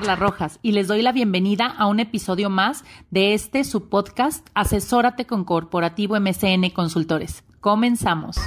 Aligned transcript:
Carla 0.00 0.16
Rojas 0.16 0.58
y 0.62 0.72
les 0.72 0.88
doy 0.88 1.02
la 1.02 1.12
bienvenida 1.12 1.66
a 1.66 1.86
un 1.86 2.00
episodio 2.00 2.48
más 2.48 2.86
de 3.10 3.34
este 3.34 3.64
su 3.64 3.90
podcast 3.90 4.48
Asesórate 4.54 5.26
con 5.26 5.44
Corporativo 5.44 6.18
MCN 6.18 6.70
Consultores. 6.70 7.44
Comenzamos. 7.60 8.38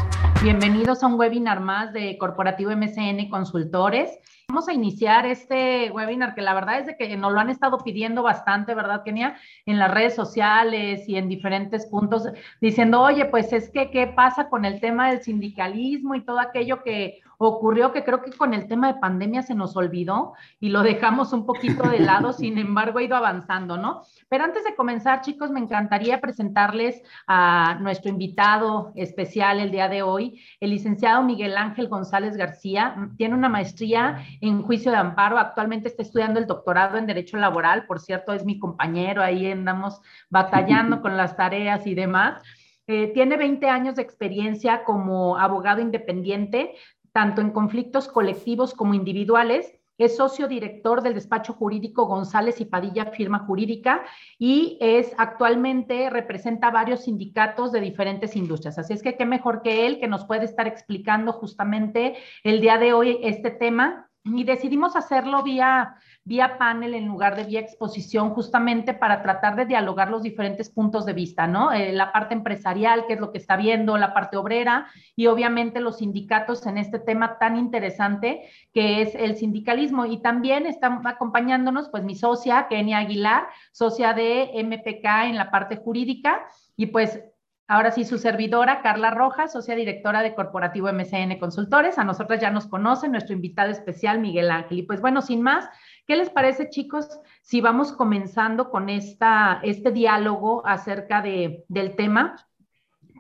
Bienvenidos 0.42 1.04
a 1.04 1.08
un 1.08 1.14
webinar 1.14 1.60
más 1.60 1.94
de 1.94 2.18
Corporativo 2.18 2.72
MCN 2.72 3.30
Consultores. 3.30 4.10
Vamos 4.50 4.68
a 4.68 4.74
iniciar 4.74 5.28
este 5.28 5.92
webinar 5.92 6.34
que 6.34 6.42
la 6.42 6.56
verdad 6.56 6.80
es 6.80 6.88
de 6.88 6.98
que 6.98 7.16
nos 7.18 7.32
lo 7.32 7.40
han 7.40 7.52
estado 7.52 7.78
pidiendo 7.78 8.24
bastante, 8.24 8.74
¿verdad, 8.74 9.04
Kenia? 9.04 9.36
En 9.68 9.78
las 9.78 9.92
redes 9.92 10.16
sociales 10.16 11.08
y 11.08 11.18
en 11.18 11.30
diferentes 11.30 11.86
puntos, 11.86 12.28
diciendo, 12.62 13.00
oye, 13.00 13.26
pues 13.26 13.54
es 13.54 13.70
que, 13.70 13.92
¿qué 13.92 14.08
pasa 14.08 14.50
con 14.50 14.66
el 14.66 14.80
tema 14.80 15.12
del 15.12 15.22
sindicalismo 15.22 16.16
y 16.16 16.26
todo 16.26 16.40
aquello 16.40 16.82
que 16.82 17.22
ocurrió 17.48 17.92
que 17.92 18.04
creo 18.04 18.22
que 18.22 18.32
con 18.32 18.54
el 18.54 18.68
tema 18.68 18.92
de 18.92 19.00
pandemia 19.00 19.42
se 19.42 19.56
nos 19.56 19.76
olvidó 19.76 20.34
y 20.60 20.70
lo 20.70 20.84
dejamos 20.84 21.34
un 21.34 21.46
poquito 21.46 21.90
de 21.90 22.00
lado, 22.00 22.34
sin 22.34 22.58
embargo 22.58 23.00
ha 23.00 23.04
ido 23.04 23.16
avanzando, 23.16 23.78
¿no? 23.78 24.04
Pero 24.30 24.44
antes 24.44 24.64
de 24.64 24.76
comenzar, 24.76 25.22
chicos, 25.22 25.52
me 25.52 25.60
encantaría 25.60 26.22
presentarles 26.22 27.02
a 27.28 27.78
nuestro 27.82 28.10
invitado 28.10 28.92
especial 28.96 29.60
el 29.60 29.72
día 29.72 29.90
de 29.90 30.02
hoy, 30.02 30.42
el 30.60 30.72
licenciado 30.72 31.24
Miguel 31.24 31.58
Ángel 31.58 31.88
González 31.88 32.38
García. 32.38 32.96
Tiene 33.18 33.36
una 33.36 33.50
maestría 33.50 34.24
en 34.42 34.62
juicio 34.62 34.92
de 34.92 34.98
amparo, 34.98 35.38
actualmente 35.38 35.88
está 35.88 36.02
estudiando 36.04 36.40
el 36.40 36.48
doctorado 36.48 36.98
en 36.98 37.06
Derecho 37.06 37.38
Laboral, 37.38 37.86
por 37.86 38.00
cierto, 38.00 38.34
es 38.34 38.46
mi 38.46 38.60
compañero, 38.60 39.22
ahí 39.22 39.52
andamos 39.52 40.02
batallando 40.30 41.02
con 41.02 41.18
las 41.18 41.36
tareas 41.36 41.86
y 41.88 41.96
demás. 41.96 42.42
Eh, 42.86 43.14
tiene 43.14 43.38
20 43.38 43.70
años 43.70 43.96
de 43.96 44.02
experiencia 44.02 44.84
como 44.84 45.38
abogado 45.38 45.80
independiente, 45.80 46.76
tanto 47.14 47.42
en 47.42 47.52
conflictos 47.52 48.10
colectivos 48.10 48.74
como 48.74 48.94
individuales. 48.94 49.72
Es 50.00 50.18
socio 50.18 50.48
director 50.48 51.04
del 51.04 51.14
despacho 51.14 51.54
jurídico 51.54 52.08
González 52.08 52.60
y 52.60 52.66
Padilla 52.66 53.06
Firma 53.12 53.40
Jurídica 53.46 54.04
y 54.40 54.78
es 54.82 55.14
actualmente 55.18 56.10
representa 56.10 56.72
varios 56.72 57.04
sindicatos 57.04 57.72
de 57.72 57.80
diferentes 57.80 58.36
industrias. 58.36 58.80
Así 58.80 58.94
es 58.94 59.04
que 59.04 59.16
qué 59.16 59.26
mejor 59.26 59.62
que 59.62 59.86
él 59.86 60.00
que 60.00 60.08
nos 60.08 60.26
puede 60.26 60.46
estar 60.46 60.68
explicando 60.68 61.32
justamente 61.32 62.16
el 62.44 62.60
día 62.60 62.80
de 62.80 62.94
hoy 62.94 63.20
este 63.22 63.52
tema 63.52 64.10
y 64.26 64.46
decidimos 64.46 64.96
hacerlo 64.96 65.44
vía, 65.44 65.96
vía 66.24 66.58
panel 66.58 66.94
en 66.94 67.08
lugar 67.08 67.36
de 67.36 67.44
vía 67.44 67.60
exposición, 67.60 68.30
justamente 68.30 68.94
para 68.94 69.22
tratar 69.22 69.58
de 69.58 69.66
dialogar 69.66 70.10
los 70.10 70.24
diferentes 70.24 70.70
puntos 70.70 71.06
de 71.06 71.12
vista, 71.12 71.46
¿no? 71.46 71.74
Eh, 71.74 71.92
la 71.92 72.14
parte 72.14 72.34
empresarial, 72.34 73.06
qué 73.06 73.16
es 73.16 73.20
lo 73.20 73.34
que 73.34 73.38
está 73.38 73.58
viendo, 73.58 73.98
la 73.98 74.14
parte 74.14 74.38
obrera 74.38 74.88
y 75.18 75.28
obviamente 75.28 75.82
los 75.82 75.98
sindicatos 75.98 76.66
en 76.66 76.78
este 76.78 77.00
tema 77.00 77.38
tan 77.38 77.58
interesante 77.58 78.50
que 78.74 79.02
es 79.02 79.14
el 79.14 79.36
sindicalismo. 79.36 80.06
Y 80.06 80.22
también 80.22 80.68
está 80.68 81.02
acompañándonos, 81.04 81.90
pues, 81.90 82.04
mi 82.04 82.16
socia, 82.16 82.68
Kenia 82.70 83.00
Aguilar, 83.00 83.48
socia 83.74 84.14
de 84.14 84.52
MPK 84.54 85.26
en 85.26 85.36
la 85.36 85.52
parte 85.52 85.76
jurídica. 85.76 86.48
Y 86.78 86.88
pues 86.88 87.22
Ahora 87.68 87.92
sí, 87.92 88.04
su 88.04 88.18
servidora, 88.18 88.82
Carla 88.82 89.12
Rojas, 89.12 89.54
socia 89.54 89.76
directora 89.76 90.22
de 90.22 90.36
Corporativo 90.36 90.92
MCN 90.92 91.40
Consultores. 91.40 91.98
A 91.98 92.04
nosotras 92.04 92.42
ya 92.42 92.52
nos 92.52 92.68
conocen, 92.68 93.14
nuestro 93.14 93.34
invitado 93.34 93.72
especial, 93.72 94.20
Miguel 94.20 94.52
Ángel. 94.52 94.80
Y 94.80 94.84
pues 94.84 95.00
bueno, 95.00 95.22
sin 95.22 95.42
más, 95.42 95.70
¿qué 96.06 96.18
les 96.18 96.30
parece, 96.30 96.70
chicos, 96.70 97.08
si 97.42 97.62
vamos 97.62 97.94
comenzando 97.94 98.70
con 98.70 98.90
esta, 98.90 99.62
este 99.64 99.92
diálogo 99.92 100.62
acerca 100.66 101.22
de, 101.22 101.64
del 101.70 101.96
tema? 101.96 102.36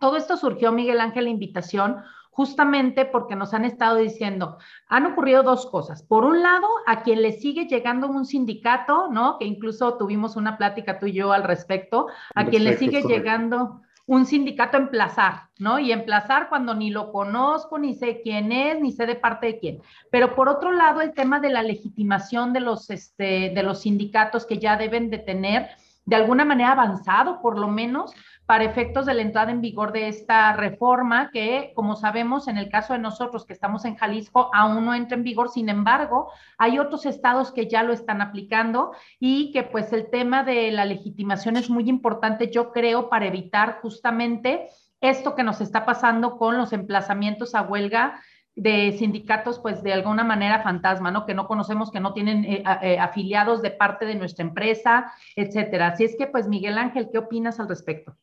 Todo 0.02 0.17
esto 0.17 0.35
surgió, 0.35 0.73
Miguel 0.73 1.00
Ángel, 1.00 1.23
la 1.23 1.30
invitación 1.30 2.03
justamente 2.30 3.05
porque 3.05 3.35
nos 3.35 3.53
han 3.53 3.63
estado 3.63 3.97
diciendo, 3.97 4.57
han 4.89 5.05
ocurrido 5.05 5.44
dos 5.44 5.67
cosas. 5.67 6.03
Por 6.03 6.25
un 6.25 6.41
lado, 6.41 6.67
a 6.85 7.03
quien 7.03 7.22
le 7.22 7.31
sigue 7.31 7.67
llegando 7.67 8.07
un 8.07 8.25
sindicato, 8.25 9.07
¿no? 9.07 9.38
Que 9.38 9.45
incluso 9.45 9.97
tuvimos 9.97 10.35
una 10.35 10.57
plática 10.57 11.00
tú 11.00 11.06
y 11.06 11.13
yo 11.13 11.31
al 11.31 11.44
respecto, 11.44 12.07
a 12.35 12.45
quien 12.45 12.66
le 12.66 12.75
sigue 12.75 13.03
llegando 13.03 13.81
un 14.06 14.25
sindicato 14.25 14.78
emplazar, 14.78 15.50
¿no? 15.59 15.80
Y 15.80 15.91
emplazar 15.91 16.50
cuando 16.50 16.74
ni 16.74 16.90
lo 16.90 17.12
conozco, 17.12 17.78
ni 17.78 17.96
sé 17.96 18.22
quién 18.22 18.52
es, 18.52 18.80
ni 18.81 18.91
sé 18.91 19.06
de 19.06 19.16
parte 19.16 19.47
de 19.47 19.59
quién. 19.59 19.81
Pero 20.12 20.36
por 20.36 20.50
otro 20.50 20.72
lado, 20.72 21.02
el 21.02 21.14
tema 21.14 21.40
de 21.40 21.50
la 21.50 21.64
legitimación 21.64 22.52
de 22.52 22.59
los, 22.59 22.90
este, 22.90 23.52
de 23.56 23.63
los 23.63 23.81
sindicatos 23.81 24.46
que 24.46 24.59
ya 24.59 24.75
deben 24.75 25.09
de 25.09 25.19
tener 25.19 25.69
de 26.06 26.18
alguna 26.18 26.44
manera 26.44 26.74
avanzado, 26.74 27.42
por 27.42 27.58
lo 27.58 27.69
menos, 27.69 28.13
para 28.46 28.66
efectos 28.66 29.06
de 29.06 29.14
la 29.14 29.22
entrada 29.22 29.52
en 29.52 29.62
vigor 29.62 29.94
de 29.94 30.09
esta 30.09 30.54
reforma 30.54 31.31
que, 31.31 31.72
como 31.76 31.96
sabemos, 31.96 32.48
en 32.48 32.58
el 32.58 32.70
caso 32.70 32.94
de 32.94 33.00
nosotros 33.00 33.46
que 33.46 33.54
estamos 33.54 33.86
en 33.86 33.96
Jalisco, 33.96 34.50
aún 34.54 34.86
no 34.86 34.94
entra 34.94 35.18
en 35.18 35.24
vigor. 35.24 35.50
Sin 35.50 35.70
embargo, 35.70 36.30
hay 36.58 36.78
otros 36.78 37.06
estados 37.06 37.52
que 37.52 37.68
ya 37.68 37.84
lo 37.84 37.94
están 37.94 38.22
aplicando 38.22 38.92
y 39.20 39.52
que 39.52 39.64
pues 39.64 39.94
el 39.94 40.09
tema 40.09 40.44
de 40.44 40.72
la 40.72 40.86
legitimación 40.86 41.56
es 41.56 41.70
muy 41.70 41.90
importante, 41.90 42.52
yo 42.52 42.72
creo, 42.72 43.09
para 43.09 43.28
evitar 43.28 43.80
justamente 43.81 44.68
esto 45.00 45.36
que 45.36 45.44
nos 45.44 45.62
está 45.62 45.86
pasando 45.86 46.38
con 46.38 46.58
los 46.58 46.74
emplazamientos 46.74 47.56
a 47.56 47.62
huelga 47.62 48.22
de 48.56 48.96
sindicatos, 48.98 49.60
pues 49.60 49.81
de 49.84 49.94
alguna 49.94 50.24
manera 50.24 50.62
fantasma, 50.62 51.12
¿no? 51.12 51.25
Que 51.25 51.34
no 51.34 51.48
conocemos, 51.48 51.92
que 51.92 52.00
no 52.00 52.14
tienen 52.14 52.46
eh, 52.46 52.64
eh, 52.81 53.00
afiliados 53.00 53.62
de 53.62 53.72
parte 53.72 54.06
de 54.06 54.16
nuestra 54.16 54.46
empresa, 54.46 55.12
etcétera. 55.36 55.88
Así 55.88 56.04
es 56.04 56.16
que, 56.16 56.28
pues, 56.28 56.48
Miguel 56.48 56.78
Ángel, 56.78 57.10
¿qué 57.12 57.18
opinas 57.18 57.60
al 57.60 57.68
respecto? 57.68 58.16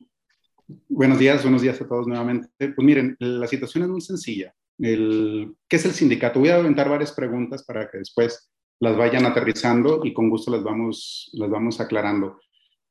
Buenos 0.89 1.19
días, 1.19 1.43
buenos 1.43 1.63
días 1.63 1.81
a 1.81 1.89
todos 1.89 2.07
nuevamente. 2.07 2.49
Pues 2.57 2.77
miren, 2.79 3.17
la 3.19 3.47
situación 3.49 3.85
es 3.85 3.91
muy 3.91 4.01
sencilla. 4.01 4.55
El, 4.79 5.57
¿Qué 5.69 5.77
es 5.77 5.85
el 5.85 5.93
sindicato? 5.93 6.39
Voy 6.39 6.51
a 6.51 6.57
aventar 6.57 6.89
varias 6.89 7.13
preguntas 7.13 7.65
para 7.65 7.91
que 7.91 7.99
después 7.99 8.51
las 8.79 8.97
vayan 8.97 9.27
aterrizando 9.27 10.03
y 10.05 10.13
con 10.13 10.31
gusto 10.31 10.51
las 10.51 10.63
vamos, 10.63 11.29
las 11.33 11.51
vamos 11.51 11.81
aclarando. 11.81 12.39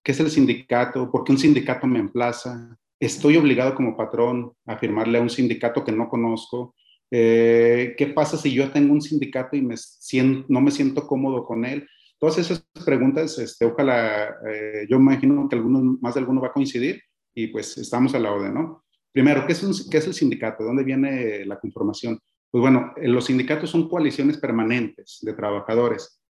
¿Qué 0.04 0.12
es 0.12 0.20
el 0.20 0.30
sindicato? 0.30 1.10
¿Por 1.10 1.24
qué 1.24 1.32
un 1.32 1.38
sindicato 1.38 1.88
me 1.88 2.00
emplaza? 2.00 2.78
¿Estoy 3.00 3.38
obligado 3.38 3.76
como 3.76 3.96
patrón 3.96 4.52
a 4.66 4.78
firmarle 4.78 5.18
a 5.18 5.22
un 5.22 5.30
sindicato 5.30 5.84
que 5.86 5.94
no 5.94 6.10
conozco? 6.10 6.76
Eh, 7.10 7.96
¿Qué 7.98 8.08
pasa 8.08 8.36
si 8.36 8.52
yo 8.54 8.72
tengo 8.72 8.94
un 8.94 9.02
sindicato 9.02 9.56
y 9.56 9.62
me 9.62 9.78
siento, 9.78 10.46
no 10.50 10.60
me 10.60 10.72
siento 10.72 11.08
cómodo 11.08 11.46
con 11.46 11.64
él? 11.64 11.88
Todas 12.18 12.40
esas 12.40 12.68
preguntas, 12.86 13.40
este, 13.40 13.66
ojalá, 13.66 14.36
eh, 14.52 14.86
yo 14.90 14.98
imagino 14.98 15.48
que 15.48 15.56
algunos, 15.56 16.02
más 16.02 16.16
de 16.16 16.20
alguno 16.20 16.42
va 16.42 16.48
a 16.48 16.54
coincidir 16.54 17.02
y 17.44 17.48
pues 17.48 17.78
estamos 17.78 18.14
a 18.16 18.20
la 18.20 18.32
orden, 18.32 18.54
¿no? 18.54 18.84
Primero, 19.12 19.46
¿qué 19.48 19.54
es, 19.54 19.64
un, 19.64 19.74
¿qué 19.90 19.98
es 19.98 20.08
el 20.08 20.14
sindicato? 20.14 20.64
¿De 20.64 20.68
dónde 20.68 20.84
viene 20.84 21.46
la 21.46 21.60
conformación? 21.60 22.20
Pues 22.52 22.62
bueno, 22.62 22.94
eh, 22.98 23.08
los 23.08 23.26
sindicatos 23.26 23.70
son 23.70 23.88
coaliciones 23.88 24.38
permanentes 24.38 25.20
de 25.22 25.34
trabajadores. 25.34 26.22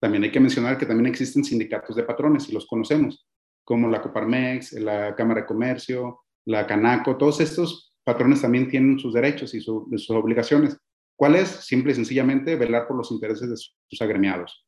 También 0.00 0.24
hay 0.24 0.32
que 0.32 0.40
mencionar 0.40 0.78
que 0.78 0.86
también 0.86 1.06
existen 1.06 1.44
sindicatos 1.44 1.96
de 1.96 2.04
patrones 2.04 2.48
y 2.48 2.52
los 2.52 2.66
conocemos, 2.66 3.28
como 3.64 3.88
la 3.88 4.00
Coparmex, 4.00 4.72
la 4.74 5.14
Cámara 5.14 5.42
de 5.42 5.46
Comercio, 5.46 6.20
la 6.46 6.66
Canaco, 6.66 7.16
todos 7.16 7.40
estos 7.40 7.94
patrones 8.04 8.40
también 8.40 8.68
tienen 8.68 8.98
sus 8.98 9.12
derechos 9.12 9.54
y 9.54 9.60
sus 9.60 10.10
obligaciones. 10.10 10.78
¿Cuál 11.14 11.34
es? 11.34 11.48
Simple 11.48 11.92
y 11.92 11.96
sencillamente 11.96 12.56
velar 12.56 12.86
por 12.86 12.96
los 12.96 13.10
intereses 13.10 13.50
de 13.50 13.56
sus 13.56 14.00
agremiados. 14.00 14.66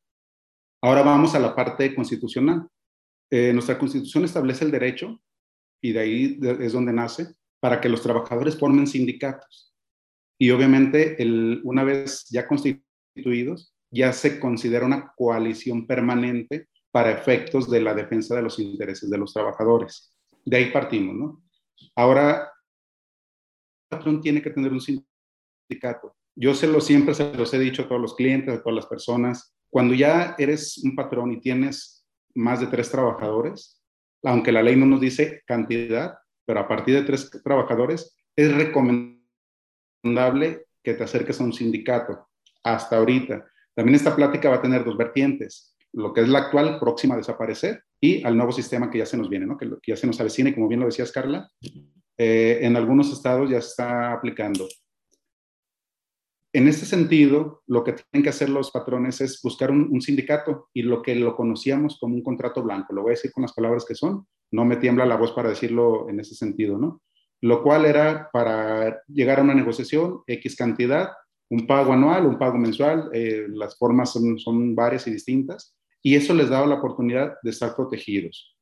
Ahora 0.83 1.01
vamos 1.01 1.33
a 1.33 1.39
la 1.39 1.55
parte 1.55 1.95
constitucional. 1.95 2.67
Eh, 3.31 3.53
nuestra 3.53 3.79
constitución 3.79 4.25
establece 4.25 4.65
el 4.65 4.71
derecho, 4.71 5.19
y 5.81 5.93
de 5.93 5.99
ahí 5.99 6.39
es 6.59 6.73
donde 6.73 6.93
nace, 6.93 7.35
para 7.59 7.81
que 7.81 7.89
los 7.89 8.01
trabajadores 8.01 8.57
formen 8.57 8.87
sindicatos. 8.87 9.73
Y 10.39 10.49
obviamente, 10.51 11.21
el, 11.21 11.61
una 11.63 11.83
vez 11.83 12.25
ya 12.29 12.47
constituidos, 12.47 13.75
ya 13.91 14.13
se 14.13 14.39
considera 14.39 14.85
una 14.85 15.13
coalición 15.15 15.85
permanente 15.85 16.67
para 16.91 17.11
efectos 17.11 17.69
de 17.69 17.81
la 17.81 17.93
defensa 17.93 18.35
de 18.35 18.41
los 18.41 18.59
intereses 18.59 19.09
de 19.09 19.17
los 19.17 19.33
trabajadores. 19.33 20.15
De 20.45 20.57
ahí 20.57 20.71
partimos, 20.71 21.15
¿no? 21.15 21.43
Ahora, 21.95 22.51
patrón 23.89 24.21
tiene 24.21 24.41
que 24.41 24.49
tener 24.49 24.71
un 24.71 24.81
sindicato. 24.81 26.15
Yo 26.35 26.53
se 26.53 26.67
lo 26.67 26.79
siempre 26.79 27.13
se 27.13 27.33
los 27.35 27.53
he 27.53 27.59
dicho 27.59 27.83
a 27.83 27.87
todos 27.87 28.01
los 28.01 28.15
clientes, 28.15 28.53
a 28.53 28.63
todas 28.63 28.75
las 28.75 28.85
personas. 28.87 29.53
Cuando 29.69 29.93
ya 29.93 30.35
eres 30.37 30.77
un 30.83 30.95
patrón 30.95 31.33
y 31.33 31.41
tienes 31.41 32.05
más 32.33 32.61
de 32.61 32.67
tres 32.67 32.89
trabajadores, 32.89 33.80
aunque 34.23 34.51
la 34.51 34.63
ley 34.63 34.75
no 34.75 34.85
nos 34.85 35.01
dice 35.01 35.41
cantidad, 35.45 36.17
pero 36.45 36.59
a 36.59 36.67
partir 36.67 36.95
de 36.95 37.03
tres 37.03 37.29
trabajadores, 37.43 38.17
es 38.35 38.53
recomendable 38.53 39.21
que 40.83 40.93
te 40.93 41.03
acerques 41.03 41.39
a 41.39 41.43
un 41.43 41.53
sindicato. 41.53 42.27
Hasta 42.63 42.97
ahorita. 42.97 43.45
También 43.73 43.95
esta 43.95 44.15
plática 44.15 44.49
va 44.49 44.57
a 44.57 44.61
tener 44.61 44.83
dos 44.83 44.97
vertientes, 44.97 45.75
lo 45.93 46.13
que 46.13 46.21
es 46.21 46.29
la 46.29 46.39
actual 46.39 46.79
próxima 46.79 47.15
a 47.15 47.17
desaparecer 47.17 47.83
y 47.99 48.23
al 48.23 48.35
nuevo 48.35 48.51
sistema 48.51 48.89
que 48.89 48.99
ya 48.99 49.05
se 49.05 49.17
nos 49.17 49.29
viene, 49.29 49.45
¿no? 49.45 49.57
que, 49.57 49.67
que 49.81 49.91
ya 49.91 49.95
se 49.95 50.07
nos 50.07 50.19
avecina 50.19 50.49
y 50.49 50.53
como 50.53 50.67
bien 50.67 50.79
lo 50.79 50.85
decías, 50.85 51.11
Carla, 51.11 51.49
eh, 52.17 52.59
en 52.61 52.75
algunos 52.75 53.11
estados 53.11 53.49
ya 53.49 53.57
está 53.57 54.13
aplicando. 54.13 54.67
En 56.53 56.67
este 56.67 56.85
sentido, 56.85 57.63
lo 57.67 57.83
que 57.83 57.93
tienen 57.93 58.23
que 58.23 58.29
hacer 58.29 58.49
los 58.49 58.71
patrones 58.71 59.21
es 59.21 59.39
buscar 59.41 59.71
un, 59.71 60.01
sindicato 60.01 60.67
y 60.73 60.81
lo 60.81 61.01
que 61.01 61.15
lo 61.15 61.35
conocíamos 61.35 61.97
como 61.97 62.15
un 62.15 62.23
contrato 62.23 62.61
blanco, 62.61 62.93
lo 62.93 63.03
voy 63.03 63.11
a 63.11 63.15
decir 63.15 63.31
con 63.31 63.43
las 63.43 63.53
palabras 63.53 63.85
que 63.85 63.95
son, 63.95 64.27
no 64.51 64.65
me 64.65 64.75
tiembla 64.75 65.05
la 65.05 65.15
voz 65.15 65.31
para 65.31 65.49
decirlo 65.49 66.09
en 66.09 66.19
ese 66.19 66.35
sentido, 66.35 66.77
¿no? 66.77 67.01
Lo 67.39 67.63
cual 67.63 67.85
era 67.85 68.29
para 68.33 69.01
llegar 69.07 69.39
a 69.39 69.43
una 69.43 69.55
negociación, 69.55 70.21
X 70.27 70.57
cantidad, 70.57 71.11
un 71.49 71.65
pago 71.65 71.93
anual, 71.93 72.25
un 72.25 72.37
pago 72.37 72.57
mensual, 72.57 73.09
eh, 73.13 73.45
las 73.49 73.77
formas 73.77 74.11
son, 74.11 74.37
son 74.37 74.75
varias 74.75 75.07
y 75.07 75.11
distintas, 75.11 75.73
y 76.03 76.15
eso 76.15 76.33
les 76.33 76.49
daba 76.49 76.67
la 76.67 76.75
oportunidad 76.75 77.35
de 77.41 77.49
estar 77.49 77.75
protegidos. 77.75 78.57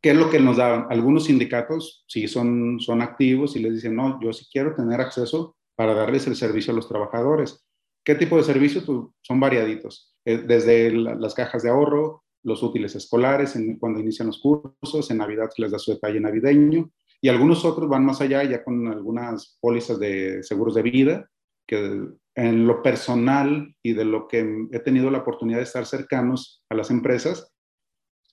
¿Qué 0.00 0.10
es 0.10 0.16
lo 0.16 0.30
que 0.30 0.38
nos 0.38 0.56
daban? 0.56 0.86
Algunos 0.90 1.24
sindicatos 1.24 2.04
sí 2.06 2.28
son, 2.28 2.78
son 2.80 3.02
activos 3.02 3.56
y 3.56 3.58
les 3.58 3.74
dicen, 3.74 3.96
no, 3.96 4.18
yo 4.22 4.32
sí 4.32 4.46
quiero 4.50 4.74
tener 4.74 5.00
acceso 5.00 5.56
para 5.80 5.94
darles 5.94 6.26
el 6.26 6.36
servicio 6.36 6.74
a 6.74 6.76
los 6.76 6.90
trabajadores. 6.90 7.64
¿Qué 8.04 8.14
tipo 8.14 8.36
de 8.36 8.42
servicios? 8.42 8.84
Pues, 8.84 8.98
son 9.22 9.40
variaditos, 9.40 10.14
eh, 10.26 10.36
desde 10.36 10.92
las 10.92 11.32
cajas 11.32 11.62
de 11.62 11.70
ahorro, 11.70 12.22
los 12.42 12.62
útiles 12.62 12.94
escolares, 12.96 13.58
cuando 13.78 13.98
inician 13.98 14.26
los 14.26 14.40
cursos, 14.40 15.10
en 15.10 15.16
Navidad 15.16 15.48
les 15.56 15.70
da 15.70 15.78
su 15.78 15.92
detalle 15.92 16.20
navideño, 16.20 16.90
y 17.22 17.30
algunos 17.30 17.64
otros 17.64 17.88
van 17.88 18.04
más 18.04 18.20
allá, 18.20 18.44
ya 18.44 18.62
con 18.62 18.88
algunas 18.88 19.56
pólizas 19.58 19.98
de 19.98 20.42
seguros 20.42 20.74
de 20.74 20.82
vida, 20.82 21.30
que 21.66 22.02
en 22.34 22.66
lo 22.66 22.82
personal 22.82 23.74
y 23.82 23.94
de 23.94 24.04
lo 24.04 24.28
que 24.28 24.66
he 24.72 24.80
tenido 24.80 25.10
la 25.10 25.20
oportunidad 25.20 25.60
de 25.60 25.64
estar 25.64 25.86
cercanos 25.86 26.62
a 26.68 26.74
las 26.74 26.90
empresas, 26.90 27.54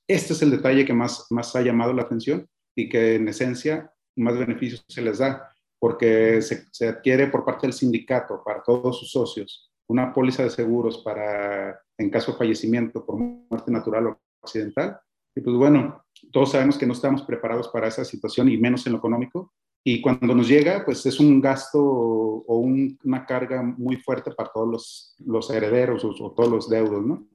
este 0.05 0.33
es 0.33 0.41
el 0.41 0.51
detalle 0.51 0.83
que 0.83 0.93
más, 0.93 1.27
más 1.29 1.55
ha 1.55 1.61
llamado 1.61 1.93
la 1.93 2.01
atención 2.01 2.45
y 2.75 2.89
que 2.89 3.15
en 3.15 3.29
esencia 3.29 3.89
más 4.17 4.37
beneficios 4.37 4.83
se 4.89 5.01
les 5.01 5.19
da, 5.19 5.49
porque 5.79 6.41
se, 6.41 6.87
adquiere 6.87 7.27
por 7.27 7.45
parte 7.45 7.67
del 7.67 7.73
sindicato 7.73 8.41
para 8.43 8.63
todos 8.63 8.99
sus 8.99 9.11
socios 9.11 9.71
una 9.87 10.13
póliza 10.13 10.43
de 10.43 10.49
seguros 10.49 10.97
para 10.99 11.79
en 11.97 12.09
caso 12.09 12.31
de 12.31 12.37
fallecimiento 12.37 13.05
por 13.05 13.15
muerte 13.17 13.71
natural 13.71 14.07
o 14.07 14.19
accidental. 14.43 14.99
Y 15.35 15.41
pues 15.41 15.55
bueno, 15.55 16.03
todos 16.31 16.51
sabemos 16.51 16.77
que 16.77 16.85
no 16.85 16.93
estamos 16.93 17.21
preparados 17.23 17.69
para 17.69 17.87
esa 17.87 18.03
situación 18.03 18.49
y 18.49 18.57
menos 18.57 18.85
en 18.85 18.93
lo 18.93 18.99
económico. 18.99 19.53
Y 19.83 20.01
cuando 20.01 20.35
nos 20.35 20.47
llega, 20.47 20.83
pues 20.83 21.05
es 21.05 21.19
un 21.19 21.39
gasto 21.39 21.79
o 21.81 22.57
una 22.57 23.25
carga 23.25 23.63
muy 23.63 23.95
fuerte 23.95 24.31
para 24.31 24.51
todos 24.51 24.67
los, 24.67 25.15
los 25.25 25.49
herederos 25.49 26.03
o, 26.03 26.33
todos 26.33 26.49
los 26.49 26.69
deudos, 26.69 27.05
¿no? 27.05 27.25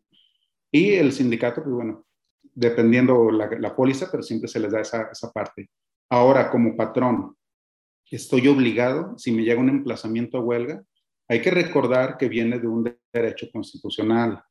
Y 0.71 0.93
el 0.93 1.13
sindicato, 1.13 1.63
pues 1.63 1.75
bueno, 1.75 2.05
dependiendo 2.43 3.31
la, 3.31 3.49
la 3.59 3.75
póliza, 3.75 4.09
pero 4.11 4.23
siempre 4.23 4.49
se 4.49 4.61
les 4.61 4.73
da 4.73 4.81
esa, 4.81 5.09
esa 5.11 5.33
parte. 5.33 5.71
Ahora, 6.11 6.51
como 6.51 6.77
patrón, 6.77 7.35
estoy 8.11 8.47
obligado, 8.49 9.17
si 9.19 9.33
me 9.33 9.43
llega 9.43 9.61
un 9.61 9.69
emplazamiento 9.69 10.39
a 10.39 10.43
huelga, 10.43 10.83
hay 11.29 11.41
que 11.41 11.51
recordar 11.51 12.19
que 12.19 12.29
viene 12.29 12.59
de 12.59 12.67
un 12.67 12.95
derecho 13.13 13.49
constitucional 13.53 14.43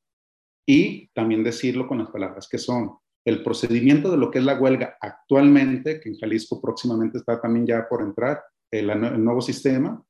y 0.68 1.09
también 1.09 1.44
decirlo 1.44 1.88
con 1.88 2.00
las 2.00 2.09
palabras 2.09 2.48
que 2.50 2.57
son 2.57 2.98
el 3.25 3.44
procedimiento 3.44 4.09
de 4.09 4.18
lo 4.18 4.31
que 4.31 4.39
es 4.39 4.45
la 4.45 4.59
huelga 4.59 4.98
actualmente, 5.00 6.00
que 6.00 6.09
en 6.09 6.18
Jalisco 6.18 6.59
próximamente 6.59 7.19
está 7.19 7.39
también 7.39 7.68
ya 7.68 7.88
por 7.88 8.01
entrar 8.01 8.42
el, 8.71 8.88
nuevo 9.24 9.42
sistema, 9.42 10.04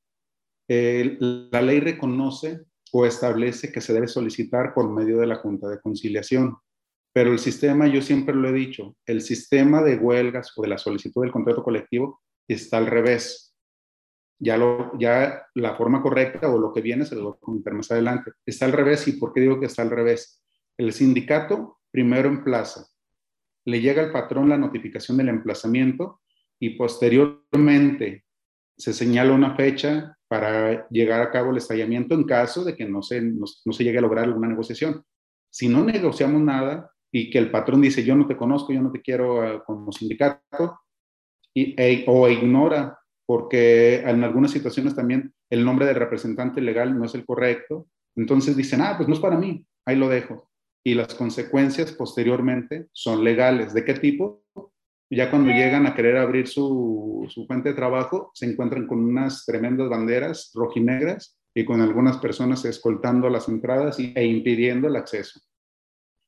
la 0.68 1.60
ley 1.60 1.80
reconoce 1.80 2.64
o 2.92 3.04
establece 3.04 3.72
que 3.72 3.80
se 3.80 3.92
debe 3.92 4.08
solicitar 4.08 4.72
por 4.74 4.90
medio 4.90 5.18
de 5.18 5.26
la 5.26 5.36
Junta 5.36 5.68
de 5.68 5.80
Conciliación. 5.80 6.56
Pero 7.14 7.32
el 7.32 7.38
sistema, 7.38 7.86
yo 7.86 8.00
siempre 8.00 8.34
lo 8.34 8.48
he 8.48 8.52
dicho, 8.52 8.96
el 9.06 9.20
sistema 9.20 9.82
de 9.82 9.96
huelgas 9.96 10.52
o 10.56 10.62
de 10.62 10.68
la 10.68 10.78
solicitud 10.78 11.22
del 11.22 11.32
contrato 11.32 11.62
colectivo 11.62 12.22
está 12.48 12.78
al 12.78 12.86
revés. 12.86 13.54
Ya, 14.38 14.56
lo, 14.56 14.98
ya 14.98 15.46
la 15.54 15.76
forma 15.76 16.02
correcta 16.02 16.48
o 16.48 16.58
lo 16.58 16.72
que 16.72 16.80
viene 16.80 17.04
se 17.04 17.14
lo 17.14 17.22
voy 17.22 17.32
a 17.34 17.40
comentar 17.40 17.74
más 17.74 17.90
adelante. 17.90 18.32
Está 18.44 18.64
al 18.64 18.72
revés. 18.72 19.06
¿Y 19.08 19.12
por 19.12 19.32
qué 19.32 19.40
digo 19.40 19.60
que 19.60 19.66
está 19.66 19.82
al 19.82 19.90
revés? 19.90 20.42
El 20.76 20.92
sindicato 20.92 21.78
primero 21.90 22.28
emplaza 22.28 22.86
le 23.64 23.80
llega 23.80 24.02
al 24.02 24.12
patrón 24.12 24.48
la 24.48 24.58
notificación 24.58 25.16
del 25.16 25.28
emplazamiento 25.28 26.20
y 26.58 26.70
posteriormente 26.70 28.24
se 28.76 28.92
señala 28.92 29.32
una 29.32 29.54
fecha 29.54 30.16
para 30.28 30.88
llegar 30.88 31.20
a 31.20 31.30
cabo 31.30 31.50
el 31.50 31.58
estallamiento 31.58 32.14
en 32.14 32.24
caso 32.24 32.64
de 32.64 32.74
que 32.74 32.86
no 32.86 33.02
se, 33.02 33.20
no, 33.20 33.46
se 33.46 33.84
llegue 33.84 33.98
a 33.98 34.02
lograr 34.02 34.24
alguna 34.24 34.48
negociación. 34.48 35.04
Si 35.50 35.68
no 35.68 35.84
negociamos 35.84 36.40
nada 36.40 36.90
y 37.12 37.30
que 37.30 37.38
el 37.38 37.50
patrón 37.50 37.82
dice 37.82 38.02
yo 38.02 38.16
no 38.16 38.26
te 38.26 38.36
conozco, 38.36 38.72
yo 38.72 38.80
no 38.80 38.90
te 38.90 39.02
quiero 39.02 39.44
eh, 39.44 39.62
como 39.66 39.92
sindicato, 39.92 40.80
e, 41.54 42.04
o 42.06 42.28
ignora, 42.28 42.98
porque 43.26 44.00
en 44.00 44.24
algunas 44.24 44.50
situaciones 44.50 44.94
también 44.94 45.32
el 45.50 45.64
nombre 45.64 45.86
del 45.86 45.96
representante 45.96 46.60
legal 46.60 46.98
no 46.98 47.04
es 47.04 47.14
el 47.14 47.24
correcto, 47.24 47.86
entonces 48.16 48.56
dicen, 48.56 48.80
ah, 48.82 48.94
pues 48.96 49.08
no 49.08 49.14
es 49.14 49.20
para 49.20 49.38
mí, 49.38 49.64
ahí 49.86 49.96
lo 49.96 50.08
dejo 50.08 50.50
y 50.84 50.94
las 50.94 51.14
consecuencias 51.14 51.92
posteriormente 51.92 52.88
son 52.92 53.22
legales. 53.22 53.72
¿De 53.72 53.84
qué 53.84 53.94
tipo? 53.94 54.42
Ya 55.10 55.30
cuando 55.30 55.52
llegan 55.52 55.86
a 55.86 55.94
querer 55.94 56.16
abrir 56.16 56.48
su, 56.48 57.26
su 57.28 57.46
fuente 57.46 57.70
de 57.70 57.74
trabajo, 57.74 58.30
se 58.34 58.46
encuentran 58.46 58.86
con 58.86 59.04
unas 59.04 59.44
tremendas 59.44 59.88
banderas 59.88 60.50
rojinegras 60.54 61.38
y 61.54 61.64
con 61.64 61.82
algunas 61.82 62.16
personas 62.16 62.64
escoltando 62.64 63.28
las 63.28 63.48
entradas 63.48 63.98
e 63.98 64.24
impidiendo 64.24 64.88
el 64.88 64.96
acceso. 64.96 65.40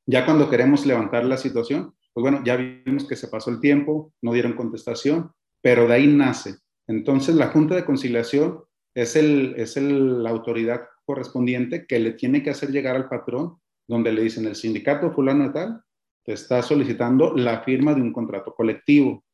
Ya 0.06 0.26
cuando 0.26 0.50
queremos 0.50 0.84
levantar 0.84 1.24
la 1.24 1.38
situación, 1.38 1.94
pues 2.14 2.22
bueno, 2.22 2.42
ya 2.44 2.56
vimos 2.56 3.06
que 3.06 3.16
se 3.16 3.28
pasó 3.28 3.50
el 3.50 3.60
tiempo, 3.60 4.12
no 4.22 4.32
dieron 4.32 4.54
contestación, 4.54 5.32
pero 5.60 5.86
de 5.88 5.94
ahí 5.94 6.06
nace. 6.06 6.54
Entonces 6.86 7.34
la 7.34 7.48
Junta 7.48 7.74
de 7.74 7.84
Conciliación 7.84 8.62
es, 8.94 9.16
el, 9.16 9.54
es 9.56 9.76
el, 9.76 10.22
la 10.22 10.30
autoridad 10.30 10.82
correspondiente 11.04 11.86
que 11.86 11.98
le 11.98 12.12
tiene 12.12 12.42
que 12.42 12.50
hacer 12.50 12.70
llegar 12.70 12.96
al 12.96 13.08
patrón 13.08 13.58
donde 13.86 14.12
le 14.12 14.22
dicen 14.22 14.46
el 14.46 14.54
sindicato 14.54 15.12
fulano 15.12 15.44
de 15.44 15.50
tal 15.50 15.84
te 16.24 16.32
está 16.32 16.62
solicitando 16.62 17.34
la 17.34 17.62
firma 17.62 17.94
de 17.94 18.00
un 18.00 18.12
contrato 18.12 18.54
colectivo, 18.54 19.24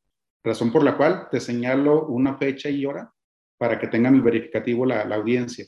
razón 0.42 0.72
por 0.72 0.82
la 0.82 0.96
cual 0.96 1.28
te 1.30 1.38
señalo 1.38 2.06
una 2.06 2.36
fecha 2.36 2.68
y 2.68 2.84
hora 2.84 3.12
para 3.56 3.78
que 3.78 3.86
tengan 3.86 4.16
el 4.16 4.22
verificativo 4.22 4.84
la, 4.84 5.04
la 5.04 5.16
audiencia. 5.16 5.66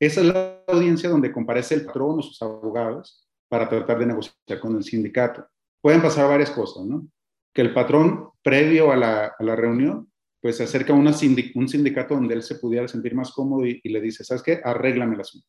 Esa 0.00 0.20
es 0.22 0.26
la 0.26 0.64
audiencia 0.66 1.08
donde 1.08 1.30
comparece 1.30 1.74
el 1.74 1.84
patrón 1.84 2.18
o 2.18 2.22
sus 2.22 2.40
abogados 2.42 3.28
para 3.48 3.68
tratar 3.68 3.98
de 3.98 4.06
negociar 4.06 4.60
con 4.60 4.76
el 4.76 4.82
sindicato. 4.82 5.46
Pueden 5.80 6.02
pasar 6.02 6.28
varias 6.28 6.50
cosas, 6.50 6.84
¿no? 6.86 7.06
Que 7.52 7.62
el 7.62 7.72
patrón, 7.72 8.30
previo 8.42 8.92
a 8.92 8.96
la, 8.96 9.32
a 9.38 9.42
la 9.42 9.56
reunión, 9.56 10.10
pues 10.40 10.56
se 10.56 10.64
acerca 10.64 10.92
a 10.92 10.96
un 10.96 11.12
sindicato 11.12 12.14
donde 12.14 12.34
él 12.34 12.42
se 12.42 12.54
pudiera 12.54 12.88
sentir 12.88 13.14
más 13.14 13.32
cómodo 13.32 13.66
y, 13.66 13.80
y 13.82 13.90
le 13.90 14.00
dice, 14.00 14.24
¿sabes 14.24 14.42
qué? 14.42 14.60
Arréglame 14.64 15.14
el 15.14 15.20
asunto. 15.20 15.46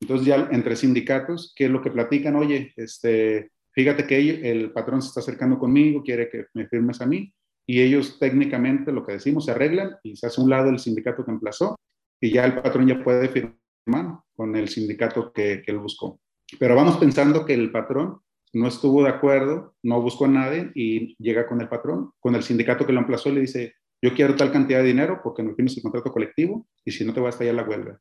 Entonces 0.00 0.26
ya 0.26 0.48
entre 0.50 0.74
sindicatos, 0.74 1.52
¿qué 1.54 1.66
es 1.66 1.70
lo 1.70 1.80
que 1.80 1.92
platican? 1.92 2.34
Oye, 2.34 2.72
este, 2.76 3.52
fíjate 3.70 4.04
que 4.04 4.50
el 4.50 4.72
patrón 4.72 5.00
se 5.00 5.08
está 5.08 5.20
acercando 5.20 5.58
conmigo, 5.58 6.02
quiere 6.02 6.28
que 6.28 6.46
me 6.54 6.66
firmes 6.66 7.00
a 7.00 7.06
mí, 7.06 7.32
y 7.66 7.80
ellos 7.80 8.18
técnicamente 8.18 8.90
lo 8.90 9.06
que 9.06 9.12
decimos 9.12 9.44
se 9.44 9.52
arreglan 9.52 9.96
y 10.02 10.16
se 10.16 10.26
hace 10.26 10.40
un 10.40 10.50
lado 10.50 10.70
el 10.70 10.80
sindicato 10.80 11.24
que 11.24 11.30
emplazó 11.30 11.78
y 12.20 12.32
ya 12.32 12.44
el 12.44 12.60
patrón 12.60 12.88
ya 12.88 13.02
puede 13.02 13.28
firmar 13.28 14.18
con 14.34 14.56
el 14.56 14.68
sindicato 14.68 15.32
que, 15.32 15.62
que 15.64 15.70
él 15.70 15.78
buscó. 15.78 16.18
Pero 16.58 16.74
vamos 16.74 16.96
pensando 16.96 17.46
que 17.46 17.54
el 17.54 17.70
patrón 17.70 18.20
no 18.52 18.68
estuvo 18.68 19.02
de 19.02 19.08
acuerdo, 19.08 19.74
no 19.82 20.00
buscó 20.00 20.26
a 20.26 20.28
nadie 20.28 20.70
y 20.74 21.16
llega 21.22 21.46
con 21.46 21.60
el 21.60 21.68
patrón, 21.68 22.12
con 22.20 22.34
el 22.34 22.42
sindicato 22.42 22.86
que 22.86 22.92
lo 22.92 23.00
emplazó 23.00 23.30
y 23.30 23.32
le 23.32 23.40
dice, 23.42 23.74
yo 24.02 24.14
quiero 24.14 24.34
tal 24.36 24.52
cantidad 24.52 24.80
de 24.80 24.86
dinero 24.86 25.20
porque 25.22 25.42
no 25.42 25.54
tienes 25.54 25.76
el 25.76 25.82
contrato 25.82 26.12
colectivo 26.12 26.66
y 26.84 26.90
si 26.90 27.04
no 27.04 27.14
te 27.14 27.20
va 27.20 27.28
a 27.28 27.30
estallar 27.30 27.54
la 27.54 27.62
huelga. 27.64 28.00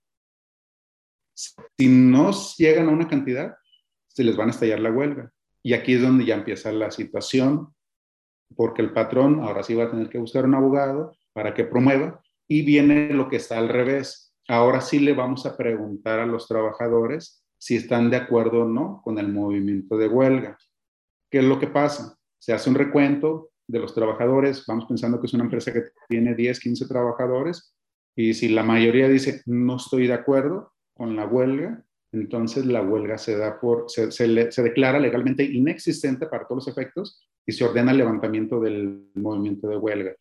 Si 1.34 1.88
no 1.88 2.32
llegan 2.58 2.90
a 2.90 2.92
una 2.92 3.08
cantidad, 3.08 3.56
se 4.08 4.24
les 4.24 4.36
van 4.36 4.50
a 4.50 4.52
estallar 4.52 4.80
la 4.80 4.92
huelga. 4.92 5.32
Y 5.64 5.74
aquí 5.74 5.94
es 5.94 6.02
donde 6.02 6.26
ya 6.26 6.36
empieza 6.36 6.72
la 6.72 6.92
situación, 6.92 7.74
porque 8.56 8.82
el 8.82 8.94
patrón 8.94 9.42
ahora 9.42 9.64
sí 9.64 9.74
va 9.74 9.86
a 9.86 9.92
tener 9.92 10.10
que 10.10 10.18
buscar 10.18 10.46
un 10.46 10.56
abogado 10.56 11.16
para 11.34 11.54
que 11.54 11.64
promueva 11.64 12.22
y 12.48 12.64
viene 12.64 13.14
lo 13.14 13.30
que 13.30 13.38
está 13.38 13.58
al 13.58 13.70
revés. 13.70 14.36
Ahora 14.48 14.82
sí 14.82 15.00
le 15.00 15.14
vamos 15.14 15.46
a 15.46 15.56
preguntar 15.56 16.20
a 16.20 16.26
los 16.26 16.48
trabajadores 16.48 17.41
si 17.62 17.76
están 17.76 18.10
de 18.10 18.18
acuerdo 18.18 18.64
o 18.64 18.68
no 18.68 19.04
con 19.04 19.20
el 19.20 19.32
movimiento 19.32 19.96
de 19.96 20.08
huelga. 20.08 20.58
¿Qué 21.30 21.40
es 21.40 21.46
lo 21.46 21.60
que 21.60 21.68
pasa? 21.68 22.18
Se 22.40 22.54
hace 22.54 22.72
un 22.72 22.76
recuento 22.76 23.52
de 23.68 23.78
los 23.78 23.94
trabajadores, 23.94 24.66
vamos 24.68 24.86
pensando 24.86 25.22
que 25.22 25.28
es 25.28 25.34
una 25.36 25.44
empresa 25.44 25.72
que 25.72 25.84
tiene 26.10 26.34
10, 26.34 26.60
15 26.60 26.88
trabajadores, 26.88 27.76
y 28.16 28.34
si 28.34 28.50
la 28.50 28.64
mayoría 28.64 29.08
dice 29.08 29.44
no 29.46 29.76
estoy 29.76 30.08
de 30.08 30.14
acuerdo, 30.14 30.74
con 30.96 31.16
la 31.16 31.28
huelga, 31.28 31.86
entonces 32.12 32.66
la 32.66 32.82
huelga 32.82 33.20
se 33.20 33.38
da 33.38 33.60
por, 33.60 33.86
se, 33.90 34.12
se, 34.12 34.64
declara 34.64 35.00
legalmente 35.00 35.44
inexistente 35.44 36.26
para 36.26 36.48
todos 36.48 36.66
los 36.66 36.68
efectos 36.68 37.28
y 37.46 37.52
se 37.52 37.64
ordena 37.64 37.92
el 37.92 38.00
levantamiento 38.00 38.60
del 38.60 39.12
movimiento 39.14 39.68
de 39.68 39.78
huelga. 39.78 40.16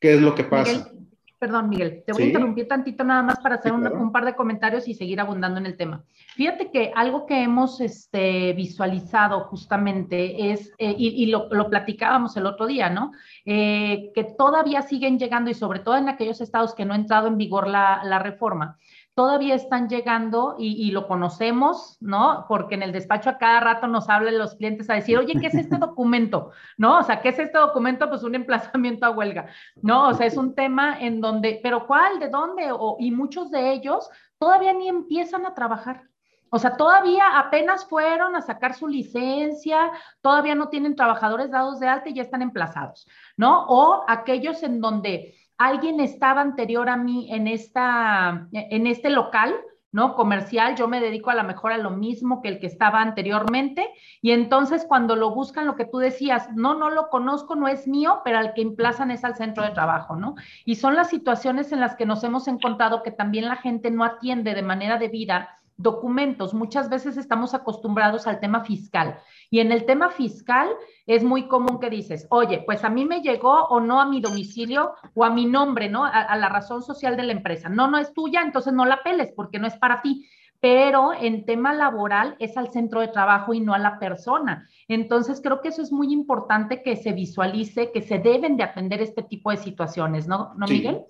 ¿Qué 0.00 0.14
es 0.14 0.20
lo 0.22 0.34
que 0.34 0.44
pasa? 0.44 0.90
Perdón, 1.38 1.68
Miguel, 1.68 2.02
te 2.06 2.12
voy 2.12 2.22
a 2.22 2.26
interrumpir 2.26 2.68
tantito 2.68 3.04
nada 3.04 3.22
más 3.22 3.38
para 3.38 3.56
hacer 3.56 3.72
un, 3.72 4.12
par 4.12 4.24
de 4.24 4.34
comentarios 4.34 4.88
y 4.88 4.94
seguir 4.94 5.20
abundando 5.20 5.58
en 5.58 5.66
el 5.66 5.76
tema. 5.76 6.04
Fíjate 6.34 6.70
que 6.70 6.92
algo 6.94 7.26
que 7.26 7.42
hemos 7.42 7.80
este, 7.80 8.52
visualizado 8.54 9.40
justamente 9.44 10.50
es, 10.50 10.72
eh, 10.78 10.94
y, 10.96 11.26
lo, 11.26 11.48
lo, 11.50 11.68
platicábamos 11.68 12.36
el 12.36 12.46
otro 12.46 12.66
día, 12.66 12.90
¿no? 12.90 13.12
Eh, 13.44 14.10
que 14.14 14.24
todavía 14.24 14.82
siguen 14.82 15.18
llegando 15.18 15.50
y 15.50 15.54
sobre 15.54 15.80
todo 15.80 15.96
en 15.96 16.08
aquellos 16.08 16.40
estados 16.40 16.74
que 16.74 16.84
no 16.84 16.94
ha 16.94 16.96
entrado 16.96 17.26
en 17.26 17.36
vigor 17.36 17.68
la, 17.68 18.02
la 18.04 18.18
reforma, 18.18 18.78
todavía 19.14 19.54
están 19.54 19.88
llegando 19.88 20.56
y, 20.58 20.90
lo 20.90 21.06
conocemos, 21.06 21.96
¿no? 22.00 22.46
Porque 22.48 22.74
en 22.74 22.82
el 22.82 22.92
despacho 22.92 23.30
a 23.30 23.38
cada 23.38 23.60
rato 23.60 23.86
nos 23.86 24.08
hablan 24.08 24.38
los 24.38 24.56
clientes 24.56 24.90
a 24.90 24.94
decir, 24.94 25.16
oye, 25.18 25.38
¿qué 25.40 25.46
es 25.46 25.54
este 25.54 25.76
documento? 25.76 26.50
¿No? 26.76 26.98
O 26.98 27.02
sea, 27.02 27.22
¿qué 27.22 27.28
es 27.28 27.38
este 27.38 27.58
documento? 27.58 28.08
Pues 28.08 28.24
un 28.24 28.34
emplazamiento 28.34 29.06
a 29.06 29.10
huelga, 29.10 29.46
¿no? 29.82 30.08
O 30.08 30.14
sea, 30.14 30.26
es 30.26 30.36
un 30.36 30.54
tema 30.54 30.98
en 31.00 31.20
donde, 31.20 31.60
pero 31.62 31.86
¿cuál? 31.86 32.18
¿De 32.18 32.28
dónde? 32.28 32.72
O, 32.72 32.96
y 32.98 33.12
muchos 33.12 33.50
de 33.52 33.72
ellos 33.72 34.10
todavía 34.38 34.72
ni 34.72 34.88
empiezan 34.88 35.46
a 35.46 35.54
trabajar. 35.54 36.02
O 36.50 36.58
sea, 36.58 36.76
todavía 36.76 37.38
apenas 37.38 37.84
fueron 37.84 38.36
a 38.36 38.40
sacar 38.40 38.74
su 38.74 38.86
licencia, 38.86 39.90
todavía 40.20 40.54
no 40.54 40.68
tienen 40.68 40.94
trabajadores 40.94 41.50
dados 41.50 41.80
de 41.80 41.88
alta 41.88 42.08
y 42.08 42.14
ya 42.14 42.22
están 42.22 42.42
emplazados, 42.42 43.08
¿no? 43.36 43.66
O 43.66 44.04
aquellos 44.06 44.62
en 44.62 44.80
donde 44.80 45.34
alguien 45.58 46.00
estaba 46.00 46.40
anterior 46.40 46.88
a 46.88 46.96
mí 46.96 47.28
en, 47.30 47.46
esta, 47.46 48.48
en 48.52 48.86
este 48.86 49.10
local, 49.10 49.54
¿no? 49.92 50.16
Comercial, 50.16 50.74
yo 50.74 50.88
me 50.88 51.00
dedico 51.00 51.30
a 51.30 51.36
lo 51.36 51.44
mejor 51.44 51.70
a 51.72 51.78
lo 51.78 51.90
mismo 51.90 52.42
que 52.42 52.48
el 52.48 52.58
que 52.58 52.66
estaba 52.66 53.00
anteriormente, 53.00 53.88
y 54.20 54.32
entonces 54.32 54.84
cuando 54.88 55.14
lo 55.14 55.32
buscan, 55.32 55.66
lo 55.66 55.76
que 55.76 55.84
tú 55.84 55.98
decías, 55.98 56.50
no, 56.52 56.74
no 56.74 56.90
lo 56.90 57.08
conozco, 57.10 57.54
no 57.54 57.68
es 57.68 57.86
mío, 57.86 58.20
pero 58.24 58.38
al 58.38 58.54
que 58.54 58.62
emplazan 58.62 59.12
es 59.12 59.24
al 59.24 59.36
centro 59.36 59.62
de 59.62 59.70
trabajo, 59.70 60.16
¿no? 60.16 60.34
Y 60.64 60.74
son 60.74 60.96
las 60.96 61.10
situaciones 61.10 61.70
en 61.70 61.78
las 61.78 61.94
que 61.94 62.06
nos 62.06 62.24
hemos 62.24 62.48
encontrado 62.48 63.04
que 63.04 63.12
también 63.12 63.46
la 63.46 63.56
gente 63.56 63.92
no 63.92 64.02
atiende 64.02 64.54
de 64.54 64.62
manera 64.62 64.98
debida 64.98 65.60
documentos. 65.76 66.54
Muchas 66.54 66.88
veces 66.88 67.16
estamos 67.16 67.54
acostumbrados 67.54 68.26
al 68.26 68.40
tema 68.40 68.64
fiscal 68.64 69.18
y 69.50 69.60
en 69.60 69.72
el 69.72 69.86
tema 69.86 70.10
fiscal 70.10 70.68
es 71.06 71.24
muy 71.24 71.48
común 71.48 71.80
que 71.80 71.90
dices, 71.90 72.26
oye, 72.30 72.62
pues 72.64 72.84
a 72.84 72.90
mí 72.90 73.04
me 73.04 73.20
llegó 73.20 73.64
o 73.64 73.80
no 73.80 74.00
a 74.00 74.06
mi 74.06 74.20
domicilio 74.20 74.94
o 75.14 75.24
a 75.24 75.30
mi 75.30 75.46
nombre, 75.46 75.88
¿no? 75.88 76.04
A, 76.04 76.36
la 76.36 76.48
razón 76.48 76.82
social 76.82 77.16
de 77.16 77.24
la 77.24 77.32
empresa. 77.32 77.68
No, 77.68 77.88
no 77.88 77.98
es 77.98 78.12
tuya, 78.12 78.42
entonces 78.42 78.72
no 78.72 78.84
la 78.84 79.02
peles 79.02 79.32
porque 79.34 79.58
no 79.58 79.66
es 79.66 79.76
para 79.76 80.00
ti 80.00 80.28
pero 80.64 81.12
en 81.12 81.44
tema 81.44 81.74
laboral 81.74 82.36
es 82.38 82.56
al 82.56 82.72
centro 82.72 83.02
de 83.02 83.08
trabajo 83.08 83.52
y 83.52 83.60
no 83.60 83.74
a 83.74 83.78
la 83.78 83.98
persona. 83.98 84.66
Entonces, 84.88 85.42
creo 85.42 85.60
que 85.60 85.68
eso 85.68 85.82
es 85.82 85.92
muy 85.92 86.10
importante 86.10 86.82
que 86.82 86.96
se 86.96 87.12
visualice, 87.12 87.92
que 87.92 88.00
se 88.00 88.18
deben 88.18 88.56
de 88.56 88.62
atender 88.62 89.02
este 89.02 89.22
tipo 89.22 89.50
de 89.50 89.58
situaciones, 89.58 90.26
¿no, 90.26 90.54
¿No 90.54 90.66
Miguel? 90.66 91.02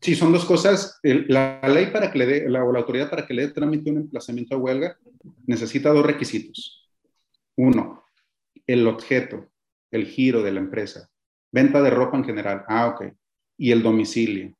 Sí, 0.00 0.14
son 0.14 0.32
dos 0.32 0.46
cosas. 0.46 0.98
la 1.02 1.60
ley 1.68 1.88
para 1.88 2.10
que 2.10 2.20
le 2.20 2.24
dé, 2.24 2.48
la, 2.48 2.64
o 2.64 2.72
la 2.72 2.78
autoridad 2.78 3.10
para 3.10 3.26
que 3.26 3.34
le 3.34 3.48
dé 3.48 3.52
trámite 3.52 3.90
un 3.90 3.98
emplazamiento 3.98 4.54
a 4.54 4.58
huelga 4.58 4.96
necesita 5.46 5.90
dos 5.90 6.06
requisitos. 6.06 6.88
Uno, 7.58 8.04
el 8.66 8.86
objeto, 8.86 9.46
el 9.90 10.06
giro 10.06 10.42
de 10.42 10.52
la 10.52 10.60
empresa, 10.60 11.10
venta 11.50 11.82
de 11.82 11.90
ropa 11.90 12.16
en 12.16 12.24
general. 12.24 12.64
Ah, 12.66 12.86
ok. 12.86 13.12
Y 13.58 13.72
el 13.72 13.82
domicilio. 13.82 14.56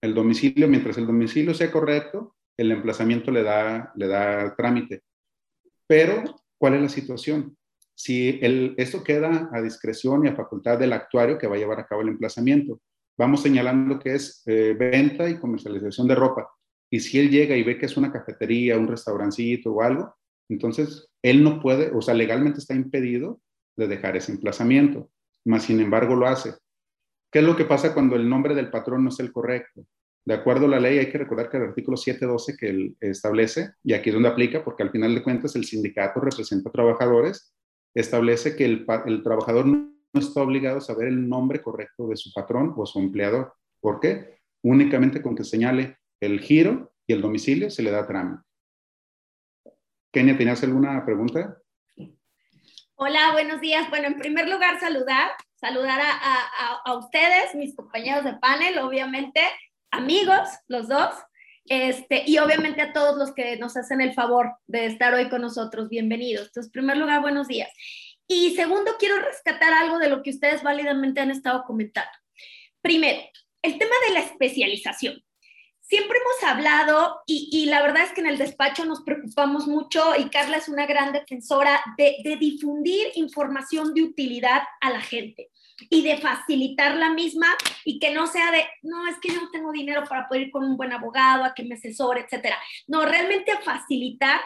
El 0.00 0.14
domicilio, 0.14 0.68
mientras 0.68 0.98
el 0.98 1.06
domicilio 1.08 1.52
sea 1.52 1.72
correcto, 1.72 2.36
el 2.60 2.72
emplazamiento 2.72 3.30
le 3.30 3.42
da, 3.42 3.90
le 3.96 4.06
da 4.06 4.54
trámite. 4.54 5.02
Pero, 5.86 6.22
¿cuál 6.58 6.74
es 6.74 6.82
la 6.82 6.88
situación? 6.90 7.56
Si 7.94 8.38
el, 8.42 8.74
esto 8.76 9.02
queda 9.02 9.48
a 9.50 9.62
discreción 9.62 10.24
y 10.24 10.28
a 10.28 10.36
facultad 10.36 10.78
del 10.78 10.92
actuario 10.92 11.38
que 11.38 11.46
va 11.46 11.56
a 11.56 11.58
llevar 11.58 11.80
a 11.80 11.86
cabo 11.86 12.02
el 12.02 12.08
emplazamiento, 12.08 12.82
vamos 13.16 13.42
señalando 13.42 13.98
que 13.98 14.14
es 14.14 14.42
eh, 14.46 14.76
venta 14.78 15.28
y 15.28 15.38
comercialización 15.38 16.06
de 16.06 16.14
ropa. 16.14 16.50
Y 16.90 17.00
si 17.00 17.18
él 17.18 17.30
llega 17.30 17.56
y 17.56 17.62
ve 17.62 17.78
que 17.78 17.86
es 17.86 17.96
una 17.96 18.12
cafetería, 18.12 18.76
un 18.78 18.88
restaurancito 18.88 19.72
o 19.72 19.80
algo, 19.80 20.14
entonces 20.50 21.08
él 21.22 21.42
no 21.42 21.60
puede, 21.60 21.90
o 21.94 22.02
sea, 22.02 22.12
legalmente 22.12 22.58
está 22.58 22.74
impedido 22.74 23.40
de 23.74 23.88
dejar 23.88 24.18
ese 24.18 24.32
emplazamiento, 24.32 25.10
más 25.46 25.62
sin 25.62 25.80
embargo 25.80 26.14
lo 26.14 26.26
hace. 26.26 26.52
¿Qué 27.32 27.38
es 27.38 27.44
lo 27.44 27.56
que 27.56 27.64
pasa 27.64 27.94
cuando 27.94 28.16
el 28.16 28.28
nombre 28.28 28.54
del 28.54 28.70
patrón 28.70 29.04
no 29.04 29.08
es 29.08 29.18
el 29.20 29.32
correcto? 29.32 29.86
De 30.24 30.34
acuerdo 30.34 30.66
a 30.66 30.68
la 30.68 30.80
ley, 30.80 30.98
hay 30.98 31.10
que 31.10 31.18
recordar 31.18 31.48
que 31.48 31.56
el 31.56 31.64
artículo 31.64 31.96
712 31.96 32.56
que 32.56 32.68
él 32.68 32.96
establece, 33.00 33.72
y 33.82 33.94
aquí 33.94 34.10
es 34.10 34.14
donde 34.14 34.28
aplica, 34.28 34.62
porque 34.62 34.82
al 34.82 34.90
final 34.90 35.14
de 35.14 35.22
cuentas 35.22 35.56
el 35.56 35.64
sindicato 35.64 36.20
representa 36.20 36.68
a 36.68 36.72
trabajadores, 36.72 37.54
establece 37.94 38.54
que 38.54 38.64
el, 38.64 38.86
trabajador 39.22 39.66
no 39.66 39.90
está 40.14 40.42
obligado 40.42 40.78
a 40.78 40.82
saber 40.82 41.08
el 41.08 41.28
nombre 41.28 41.62
correcto 41.62 42.06
de 42.08 42.16
su 42.16 42.32
patrón 42.32 42.74
o 42.76 42.86
su 42.86 42.98
empleador. 42.98 43.54
¿Por 43.80 43.98
qué? 44.00 44.40
Únicamente 44.62 45.22
con 45.22 45.34
que 45.34 45.44
señale 45.44 45.98
el 46.20 46.40
giro 46.40 46.92
y 47.06 47.14
el 47.14 47.22
domicilio 47.22 47.70
se 47.70 47.82
le 47.82 47.90
da 47.90 48.06
trámite. 48.06 48.42
Kenia, 50.12 50.36
¿tenías 50.36 50.62
alguna 50.62 51.04
pregunta? 51.04 51.56
Hola, 52.96 53.32
buenos 53.32 53.60
días. 53.60 53.88
Bueno, 53.88 54.08
en 54.08 54.18
primer 54.18 54.48
lugar, 54.48 54.78
saludar, 54.78 55.30
saludar 55.54 56.00
a, 56.02 56.74
a 56.84 56.98
ustedes, 56.98 57.54
mis 57.54 57.74
compañeros 57.74 58.24
de 58.24 58.34
panel, 58.34 58.78
obviamente, 58.80 59.40
amigos, 59.90 60.48
los 60.68 60.88
dos, 60.88 61.14
este, 61.66 62.24
y 62.26 62.38
obviamente 62.38 62.80
a 62.80 62.92
todos 62.92 63.16
los 63.16 63.32
que 63.32 63.56
nos 63.56 63.76
hacen 63.76 64.00
el 64.00 64.14
favor 64.14 64.54
de 64.66 64.86
estar 64.86 65.14
hoy 65.14 65.28
con 65.28 65.42
nosotros, 65.42 65.88
bienvenidos. 65.88 66.46
Entonces, 66.46 66.68
en 66.68 66.72
primer 66.72 66.96
lugar, 66.96 67.20
buenos 67.20 67.48
días. 67.48 67.70
Y 68.26 68.54
segundo, 68.54 68.92
quiero 68.98 69.18
rescatar 69.20 69.72
algo 69.72 69.98
de 69.98 70.08
lo 70.08 70.22
que 70.22 70.30
ustedes 70.30 70.62
válidamente 70.62 71.20
han 71.20 71.30
estado 71.30 71.64
comentando. 71.64 72.10
Primero, 72.80 73.20
el 73.62 73.78
tema 73.78 73.94
de 74.08 74.14
la 74.14 74.20
especialización. 74.20 75.22
Siempre 75.80 76.18
hemos 76.18 76.52
hablado, 76.52 77.20
y, 77.26 77.66
la 77.66 77.82
verdad 77.82 78.04
es 78.04 78.12
que 78.12 78.20
en 78.20 78.28
el 78.28 78.38
despacho 78.38 78.84
nos 78.84 79.02
preocupamos 79.02 79.66
mucho, 79.66 80.14
y 80.16 80.30
Carla 80.30 80.58
es 80.58 80.68
una 80.68 80.86
gran 80.86 81.12
defensora 81.12 81.82
de, 81.98 82.18
de 82.22 82.36
difundir 82.36 83.08
información 83.16 83.92
de 83.92 84.04
utilidad 84.04 84.62
a 84.80 84.90
la 84.90 85.00
gente 85.00 85.50
y 85.88 86.02
de 86.02 86.18
facilitar 86.18 86.96
la 86.96 87.10
misma 87.10 87.46
y 87.84 87.98
que 87.98 88.10
no 88.10 88.26
sea 88.26 88.50
de, 88.50 88.64
no, 88.82 89.06
es 89.06 89.16
que 89.20 89.32
yo 89.32 89.40
no 89.40 89.50
tengo 89.50 89.72
dinero 89.72 90.04
para 90.08 90.28
poder 90.28 90.42
ir 90.42 90.50
con 90.50 90.64
un 90.64 90.76
buen 90.76 90.92
abogado, 90.92 91.44
a 91.44 91.54
que 91.54 91.64
me 91.64 91.76
asesore, 91.76 92.22
etcétera. 92.22 92.58
No, 92.86 93.04
realmente 93.04 93.52
facilitar 93.64 94.40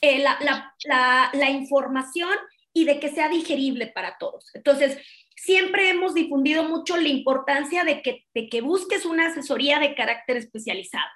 eh, 0.00 0.22
la, 0.22 1.50
información 1.50 2.36
y 2.72 2.84
de 2.84 3.00
que 3.00 3.10
sea 3.10 3.28
digerible 3.28 3.88
para 3.88 4.16
todos. 4.18 4.50
Entonces, 4.54 4.98
siempre 5.34 5.88
hemos 5.88 6.14
difundido 6.14 6.64
mucho 6.64 6.96
la 6.96 7.08
importancia 7.08 7.84
de 7.84 8.02
que, 8.02 8.26
de 8.34 8.48
que 8.48 8.60
busques 8.60 9.04
una 9.04 9.28
asesoría 9.28 9.80
de 9.80 9.94
carácter 9.94 10.36
especializado. 10.36 11.08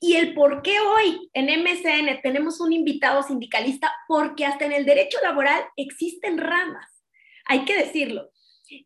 Y 0.00 0.14
el 0.14 0.34
por 0.34 0.62
qué 0.62 0.78
hoy 0.78 1.28
en 1.32 1.46
MSN 1.46 2.20
tenemos 2.22 2.60
un 2.60 2.72
invitado 2.72 3.22
sindicalista, 3.22 3.92
porque 4.06 4.46
hasta 4.46 4.64
en 4.64 4.72
el 4.72 4.84
derecho 4.84 5.18
laboral 5.22 5.64
existen 5.76 6.38
ramas, 6.38 7.02
hay 7.46 7.64
que 7.64 7.76
decirlo. 7.76 8.30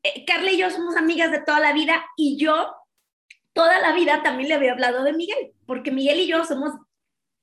Eh, 0.03 0.25
Carla 0.27 0.53
y 0.53 0.59
yo 0.59 0.71
somos 0.71 0.97
amigas 0.97 1.31
de 1.31 1.43
toda 1.43 1.61
la 1.61 1.73
vida 1.73 2.05
y 2.17 2.37
yo 2.39 2.75
toda 3.53 3.81
la 3.81 3.93
vida 3.93 4.23
también 4.23 4.49
le 4.51 4.55
había 4.55 4.73
hablado 4.73 5.03
de 5.03 5.15
Miguel, 5.15 5.53
porque 5.67 5.91
Miguel 5.91 6.21
y 6.21 6.27
yo 6.27 6.45
somos, 6.45 6.73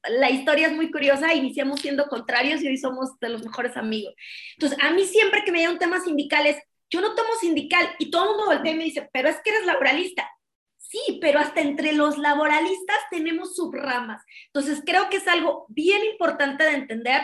la 0.03 0.29
historia 0.29 0.67
es 0.67 0.73
muy 0.73 0.91
curiosa, 0.91 1.33
iniciamos 1.33 1.79
siendo 1.79 2.07
contrarios 2.07 2.61
y 2.61 2.67
hoy 2.67 2.77
somos 2.77 3.19
de 3.19 3.29
los 3.29 3.43
mejores 3.43 3.75
amigos. 3.77 4.13
Entonces, 4.55 4.77
a 4.81 4.91
mí 4.91 5.05
siempre 5.05 5.43
que 5.43 5.51
me 5.51 5.67
un 5.67 5.79
temas 5.79 6.03
sindicales, 6.03 6.57
yo 6.91 7.01
no 7.01 7.15
tomo 7.15 7.29
sindical 7.41 7.89
y 7.97 8.11
todo 8.11 8.25
el 8.25 8.29
mundo 8.29 8.45
voltea 8.45 8.73
y 8.73 8.75
me 8.75 8.83
dice, 8.83 9.09
pero 9.11 9.27
es 9.27 9.37
que 9.43 9.49
eres 9.49 9.65
laboralista. 9.65 10.29
Sí, 10.77 11.17
pero 11.19 11.39
hasta 11.39 11.61
entre 11.61 11.93
los 11.93 12.19
laboralistas 12.19 12.97
tenemos 13.09 13.55
subramas. 13.55 14.21
Entonces, 14.53 14.83
creo 14.85 15.09
que 15.09 15.17
es 15.17 15.27
algo 15.27 15.65
bien 15.69 16.03
importante 16.05 16.63
de 16.63 16.73
entender 16.73 17.21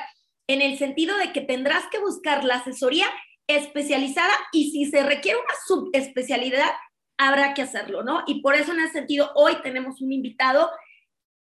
en 0.47 0.63
el 0.63 0.79
sentido 0.79 1.15
de 1.17 1.31
que 1.31 1.41
tendrás 1.41 1.85
que 1.91 1.99
buscar 1.99 2.43
la 2.43 2.55
asesoría 2.55 3.05
especializada 3.49 4.33
y 4.53 4.71
si 4.71 4.85
se 4.85 5.03
requiere 5.03 5.39
una 5.39 5.55
subespecialidad, 5.65 6.69
habrá 7.17 7.53
que 7.53 7.63
hacerlo, 7.63 8.03
¿no? 8.03 8.23
Y 8.27 8.41
por 8.41 8.55
eso 8.55 8.71
en 8.71 8.81
ese 8.81 8.93
sentido, 8.93 9.31
hoy 9.35 9.55
tenemos 9.63 10.01
un 10.01 10.11
invitado 10.13 10.69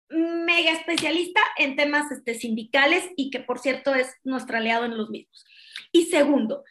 mega 0.10 0.72
especialista 0.72 1.42
en 1.58 1.76
temas 1.76 2.12
este, 2.12 2.36
sindicales 2.36 3.10
y 3.16 3.32
que 3.32 3.40
por 3.40 3.58
cierto 3.58 3.96
es 3.96 4.14
nuestro 4.24 4.58
aliado 4.58 4.86
en 4.86 4.98
los 4.98 5.10
mismos. 5.10 5.46
Y 5.92 6.06
segundo, 6.06 6.64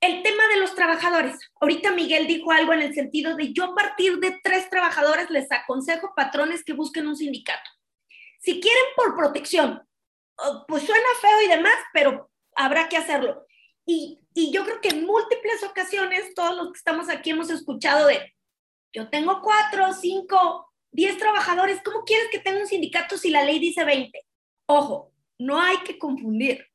el 0.00 0.22
tema 0.22 0.46
de 0.48 0.60
los 0.60 0.74
trabajadores. 0.74 1.38
Ahorita 1.58 1.92
Miguel 1.92 2.26
dijo 2.26 2.52
algo 2.52 2.74
en 2.74 2.82
el 2.82 2.94
sentido 2.94 3.34
de 3.34 3.52
yo 3.54 3.64
a 3.64 3.74
partir 3.74 4.18
de 4.18 4.38
tres 4.42 4.68
trabajadores 4.68 5.30
les 5.30 5.50
aconsejo 5.50 6.12
patrones 6.14 6.62
que 6.62 6.74
busquen 6.74 7.08
un 7.08 7.16
sindicato. 7.16 7.68
Si 8.40 8.60
quieren 8.60 8.84
por 8.94 9.16
protección, 9.16 9.82
oh, 10.36 10.64
pues 10.68 10.84
suena 10.84 11.08
feo 11.20 11.42
y 11.46 11.48
demás, 11.48 11.74
pero 11.94 12.30
habrá 12.54 12.88
que 12.88 12.98
hacerlo. 12.98 13.46
Y, 13.86 14.20
yo 14.52 14.64
creo 14.64 14.80
que 14.80 14.90
en 14.90 15.06
múltiples 15.06 15.62
ocasiones 15.62 16.34
todos 16.34 16.56
los 16.56 16.72
que 16.72 16.78
estamos 16.78 17.08
aquí 17.08 17.30
hemos 17.30 17.50
escuchado 17.50 18.06
de, 18.06 18.34
yo 18.92 19.08
tengo 19.08 19.40
cuatro, 19.40 19.92
cinco, 19.92 20.72
diez 20.90 21.16
trabajadores, 21.18 21.80
¿cómo 21.82 22.04
quieres 22.04 22.28
que 22.30 22.38
tenga 22.38 22.60
un 22.60 22.66
sindicato 22.66 23.16
si 23.16 23.30
la 23.30 23.44
ley 23.44 23.58
dice 23.58 23.84
20? 23.84 24.18
Ojo, 24.66 25.12
no 25.38 25.60
hay 25.60 25.78
que 25.78 25.98
confundir. 25.98 26.66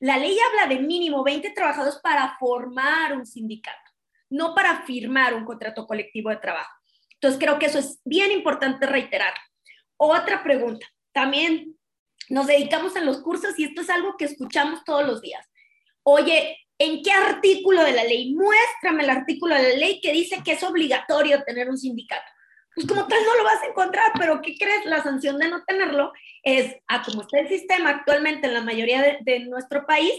La 0.00 0.18
ley 0.18 0.36
habla 0.38 0.74
de 0.74 0.80
mínimo 0.80 1.22
20 1.22 1.50
trabajadores 1.50 2.00
para 2.02 2.36
formar 2.38 3.16
un 3.16 3.26
sindicato, 3.26 3.90
no 4.30 4.54
para 4.54 4.82
firmar 4.82 5.34
un 5.34 5.44
contrato 5.44 5.86
colectivo 5.86 6.30
de 6.30 6.36
trabajo. 6.36 6.72
Entonces 7.14 7.40
creo 7.40 7.58
que 7.58 7.66
eso 7.66 7.78
es 7.78 8.00
bien 8.04 8.32
importante 8.32 8.86
reiterar. 8.86 9.34
Otra 9.96 10.42
pregunta, 10.42 10.86
también 11.12 11.76
nos 12.28 12.46
dedicamos 12.46 12.96
en 12.96 13.06
los 13.06 13.22
cursos 13.22 13.58
y 13.58 13.64
esto 13.64 13.82
es 13.82 13.90
algo 13.90 14.16
que 14.16 14.24
escuchamos 14.24 14.82
todos 14.84 15.06
los 15.06 15.20
días 15.20 15.48
oye, 16.04 16.58
¿en 16.78 17.02
qué 17.02 17.12
artículo 17.12 17.82
de 17.84 17.92
la 17.92 18.04
ley? 18.04 18.34
Muéstrame 18.34 19.04
el 19.04 19.10
artículo 19.10 19.54
de 19.54 19.62
la 19.62 19.76
ley 19.76 20.00
que 20.00 20.12
dice 20.12 20.42
que 20.44 20.52
es 20.52 20.62
obligatorio 20.62 21.42
tener 21.44 21.68
un 21.68 21.78
sindicato. 21.78 22.24
pues 22.74 22.86
como 22.86 23.06
tal 23.06 23.22
no 23.24 23.36
lo 23.36 23.44
vas 23.44 23.62
a 23.62 23.66
encontrar, 23.66 24.12
pero 24.18 24.40
¿qué 24.42 24.56
crees? 24.56 24.84
La 24.84 25.02
sanción 25.02 25.38
de 25.38 25.48
no 25.48 25.64
tenerlo 25.64 26.12
es 26.42 26.76
a 26.88 27.02
como 27.02 27.22
está 27.22 27.38
el 27.38 27.48
sistema 27.48 27.90
actualmente 27.90 28.48
en 28.48 28.54
la 28.54 28.62
mayoría 28.62 29.18
de, 29.20 29.40
nuestro 29.40 29.86
país, 29.86 30.12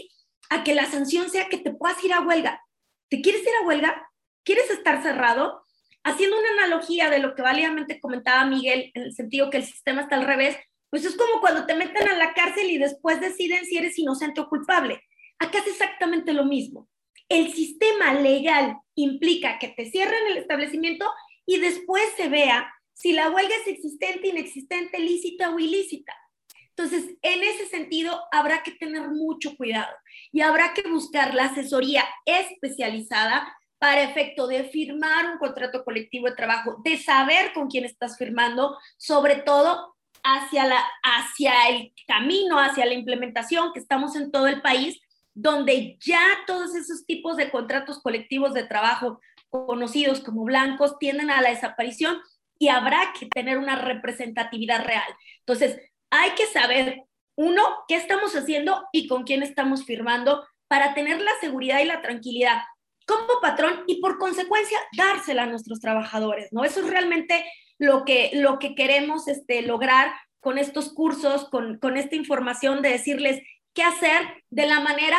a 0.48 0.64
que 0.64 0.74
la 0.74 0.86
sanción 0.86 1.28
sea 1.30 1.48
que 1.48 1.58
te 1.58 1.72
puedas 1.72 2.02
ir 2.02 2.12
a 2.12 2.20
huelga. 2.20 2.62
¿Te 3.10 3.20
quieres 3.20 3.42
ir 3.42 3.52
a 3.60 3.66
huelga? 3.66 4.10
¿Quieres 4.42 4.70
estar 4.70 5.02
cerrado? 5.02 5.62
Haciendo 6.02 6.38
una 6.38 6.64
analogía 6.64 7.10
de 7.10 7.18
lo 7.18 7.34
que 7.34 7.42
válidamente 7.42 8.00
comentaba 8.00 8.46
Miguel, 8.46 8.90
en 8.94 9.02
el 9.02 9.12
sentido 9.12 9.50
que 9.50 9.58
el 9.58 9.64
sistema 9.64 10.02
está 10.02 10.16
al 10.16 10.24
revés, 10.24 10.56
pues 10.88 11.04
es 11.04 11.16
como 11.16 11.40
cuando 11.40 11.66
te 11.66 11.74
meten 11.74 12.08
a 12.08 12.16
la 12.16 12.32
cárcel 12.32 12.70
y 12.70 12.78
después 12.78 13.20
deciden 13.20 13.64
si 13.66 13.76
eres 13.76 13.98
inocente 13.98 14.40
o 14.40 14.48
culpable. 14.48 15.02
Acá 15.38 15.58
es 15.58 15.68
exactamente 15.68 16.32
lo 16.32 16.44
mismo. 16.44 16.88
El 17.28 17.52
sistema 17.52 18.14
legal 18.14 18.78
implica 18.94 19.58
que 19.58 19.68
te 19.68 19.90
cierren 19.90 20.26
el 20.28 20.38
establecimiento 20.38 21.10
y 21.44 21.58
después 21.58 22.04
se 22.16 22.28
vea 22.28 22.72
si 22.92 23.12
la 23.12 23.30
huelga 23.30 23.54
es 23.56 23.68
existente, 23.68 24.28
inexistente, 24.28 24.98
lícita 24.98 25.50
o 25.50 25.58
ilícita. 25.58 26.14
Entonces, 26.70 27.16
en 27.22 27.42
ese 27.42 27.66
sentido, 27.66 28.22
habrá 28.30 28.62
que 28.62 28.72
tener 28.72 29.08
mucho 29.08 29.56
cuidado 29.56 29.94
y 30.30 30.42
habrá 30.42 30.74
que 30.74 30.88
buscar 30.88 31.34
la 31.34 31.46
asesoría 31.46 32.04
especializada 32.24 33.56
para 33.78 34.02
efecto 34.02 34.46
de 34.46 34.64
firmar 34.64 35.32
un 35.32 35.38
contrato 35.38 35.84
colectivo 35.84 36.28
de 36.28 36.36
trabajo, 36.36 36.80
de 36.84 36.96
saber 36.98 37.52
con 37.52 37.68
quién 37.68 37.84
estás 37.84 38.16
firmando, 38.16 38.76
sobre 38.96 39.36
todo 39.36 39.94
hacia, 40.22 40.66
la, 40.66 40.82
hacia 41.02 41.68
el 41.68 41.92
camino, 42.06 42.58
hacia 42.58 42.86
la 42.86 42.94
implementación 42.94 43.72
que 43.72 43.80
estamos 43.80 44.16
en 44.16 44.30
todo 44.30 44.46
el 44.46 44.60
país, 44.62 45.00
donde 45.36 45.98
ya 46.00 46.22
todos 46.46 46.74
esos 46.74 47.04
tipos 47.04 47.36
de 47.36 47.50
contratos 47.50 48.00
colectivos 48.00 48.54
de 48.54 48.64
trabajo 48.64 49.20
conocidos 49.50 50.20
como 50.20 50.44
blancos 50.44 50.98
tienden 50.98 51.30
a 51.30 51.42
la 51.42 51.50
desaparición 51.50 52.18
y 52.58 52.68
habrá 52.68 53.12
que 53.18 53.26
tener 53.26 53.58
una 53.58 53.76
representatividad 53.76 54.82
real. 54.86 55.14
Entonces, 55.40 55.78
hay 56.10 56.30
que 56.30 56.46
saber, 56.46 57.02
uno, 57.36 57.62
qué 57.86 57.96
estamos 57.96 58.34
haciendo 58.34 58.86
y 58.92 59.08
con 59.08 59.24
quién 59.24 59.42
estamos 59.42 59.84
firmando 59.84 60.42
para 60.68 60.94
tener 60.94 61.20
la 61.20 61.32
seguridad 61.42 61.80
y 61.80 61.84
la 61.84 62.00
tranquilidad 62.00 62.62
como 63.06 63.40
patrón 63.42 63.84
y 63.86 64.00
por 64.00 64.18
consecuencia 64.18 64.78
dársela 64.96 65.42
a 65.42 65.46
nuestros 65.46 65.80
trabajadores, 65.80 66.48
¿no? 66.50 66.64
Eso 66.64 66.80
es 66.80 66.88
realmente 66.88 67.44
lo 67.78 68.06
que, 68.06 68.30
lo 68.32 68.58
que 68.58 68.74
queremos 68.74 69.28
este, 69.28 69.60
lograr 69.60 70.14
con 70.40 70.56
estos 70.56 70.94
cursos, 70.94 71.48
con, 71.50 71.78
con 71.78 71.98
esta 71.98 72.16
información 72.16 72.80
de 72.80 72.88
decirles 72.88 73.42
qué 73.76 73.84
hacer 73.84 74.22
de 74.50 74.66
la 74.66 74.80
manera 74.80 75.18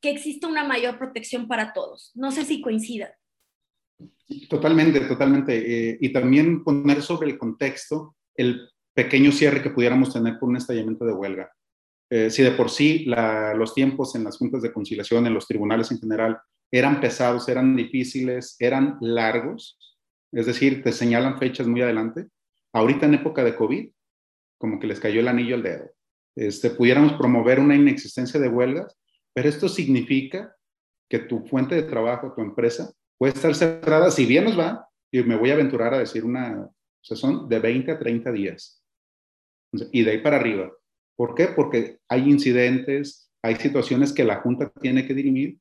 que 0.00 0.10
exista 0.10 0.48
una 0.48 0.64
mayor 0.64 0.98
protección 0.98 1.46
para 1.46 1.72
todos. 1.72 2.10
No 2.14 2.32
sé 2.32 2.44
si 2.44 2.60
coincida. 2.60 3.14
Totalmente, 4.48 5.00
totalmente. 5.00 5.90
Eh, 5.90 5.98
y 6.00 6.12
también 6.12 6.64
poner 6.64 7.02
sobre 7.02 7.30
el 7.30 7.38
contexto 7.38 8.16
el 8.34 8.70
pequeño 8.94 9.30
cierre 9.30 9.62
que 9.62 9.70
pudiéramos 9.70 10.12
tener 10.12 10.38
por 10.38 10.48
un 10.48 10.56
estallamiento 10.56 11.04
de 11.04 11.12
huelga. 11.12 11.52
Eh, 12.10 12.30
si 12.30 12.42
de 12.42 12.52
por 12.52 12.70
sí 12.70 13.04
los 13.04 13.74
tiempos 13.74 14.14
en 14.14 14.24
las 14.24 14.38
juntas 14.38 14.62
de 14.62 14.72
conciliación, 14.72 15.26
en 15.26 15.34
los 15.34 15.46
tribunales 15.46 15.90
en 15.90 16.00
general, 16.00 16.40
eran 16.70 17.00
pesados, 17.00 17.48
eran 17.48 17.76
difíciles, 17.76 18.56
eran 18.58 18.96
largos, 19.00 19.78
es 20.32 20.46
decir, 20.46 20.82
te 20.82 20.92
señalan 20.92 21.38
fechas 21.38 21.66
muy 21.66 21.82
adelante. 21.82 22.26
Ahorita 22.72 23.06
en 23.06 23.14
época 23.14 23.44
de 23.44 23.54
COVID, 23.54 23.90
como 24.58 24.78
que 24.78 24.86
les 24.86 25.00
cayó 25.00 25.20
el 25.20 25.28
anillo 25.28 25.54
al 25.54 25.62
dedo. 25.62 25.90
Este, 26.38 26.70
pudiéramos 26.70 27.14
promover 27.14 27.58
una 27.58 27.74
inexistencia 27.74 28.38
de 28.38 28.48
huelgas, 28.48 28.96
pero 29.34 29.48
esto 29.48 29.68
significa 29.68 30.54
que 31.10 31.18
tu 31.18 31.40
fuente 31.40 31.74
de 31.74 31.82
trabajo, 31.82 32.32
tu 32.32 32.42
empresa, 32.42 32.92
puede 33.18 33.32
estar 33.32 33.52
cerrada, 33.56 34.12
si 34.12 34.24
bien 34.24 34.44
nos 34.44 34.56
va, 34.56 34.88
y 35.10 35.20
me 35.24 35.34
voy 35.34 35.50
a 35.50 35.54
aventurar 35.54 35.94
a 35.94 35.98
decir 35.98 36.24
una, 36.24 36.60
o 36.62 36.70
sea, 37.02 37.16
son 37.16 37.48
de 37.48 37.58
20 37.58 37.90
a 37.90 37.98
30 37.98 38.30
días. 38.30 38.84
Y 39.90 40.04
de 40.04 40.12
ahí 40.12 40.18
para 40.18 40.36
arriba. 40.36 40.70
¿Por 41.16 41.34
qué? 41.34 41.48
Porque 41.48 41.98
hay 42.08 42.30
incidentes, 42.30 43.32
hay 43.42 43.56
situaciones 43.56 44.12
que 44.12 44.22
la 44.22 44.36
Junta 44.36 44.70
tiene 44.80 45.08
que 45.08 45.14
dirimir 45.14 45.58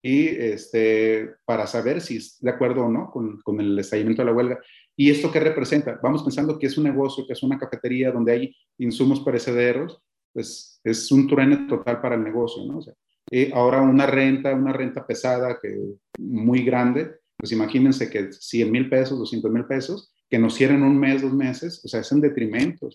y 0.00 0.28
este, 0.28 1.34
para 1.44 1.66
saber 1.66 2.00
si 2.00 2.18
es 2.18 2.38
de 2.40 2.50
acuerdo 2.50 2.84
o 2.84 2.88
no 2.88 3.10
con, 3.10 3.40
con, 3.40 3.60
el 3.60 3.76
estallamiento 3.80 4.22
de 4.22 4.26
la 4.26 4.36
huelga. 4.36 4.60
¿Y 4.96 5.10
esto 5.10 5.32
qué 5.32 5.40
representa? 5.40 5.98
Vamos 6.00 6.22
pensando 6.22 6.56
que 6.56 6.68
es 6.68 6.78
un 6.78 6.84
negocio, 6.84 7.26
que 7.26 7.32
es 7.32 7.42
una 7.42 7.58
cafetería 7.58 8.12
donde 8.12 8.32
hay 8.32 8.56
insumos 8.78 9.20
perecederos, 9.20 10.00
pues 10.32 10.80
es 10.84 11.10
un 11.12 11.26
truene 11.26 11.68
total 11.68 12.00
para 12.00 12.14
el 12.14 12.24
negocio, 12.24 12.64
¿no? 12.64 12.78
O 12.78 12.84
eh, 13.30 13.50
ahora 13.54 13.80
una 13.80 14.06
renta, 14.06 14.54
una 14.54 14.72
renta 14.72 15.06
pesada, 15.06 15.58
que 15.60 15.76
muy 16.18 16.64
grande, 16.64 17.18
pues 17.36 17.52
imagínense 17.52 18.10
que 18.10 18.32
100 18.32 18.70
mil 18.70 18.88
pesos, 18.88 19.18
200 19.18 19.50
mil 19.50 19.64
pesos, 19.66 20.12
que 20.28 20.38
nos 20.38 20.54
cierren 20.54 20.82
un 20.82 20.98
mes, 20.98 21.22
dos 21.22 21.32
meses, 21.32 21.84
o 21.84 21.88
sea, 21.88 22.00
es 22.00 22.12
en 22.12 22.20
detrimento. 22.20 22.88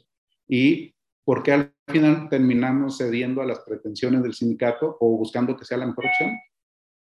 ¿Y 0.48 0.94
por 1.24 1.44
qué 1.44 1.54
al 1.54 1.74
final 1.88 2.28
terminamos 2.30 2.98
cediendo 2.98 3.42
a 3.42 3.46
las 3.46 3.60
pretensiones 3.60 4.24
del 4.24 4.34
sindicato 4.34 4.98
o 5.00 5.18
buscando 5.18 5.56
que 5.56 5.66
sea 5.66 5.78
la 5.78 5.88
mejor 5.88 6.06
opción? 6.06 6.32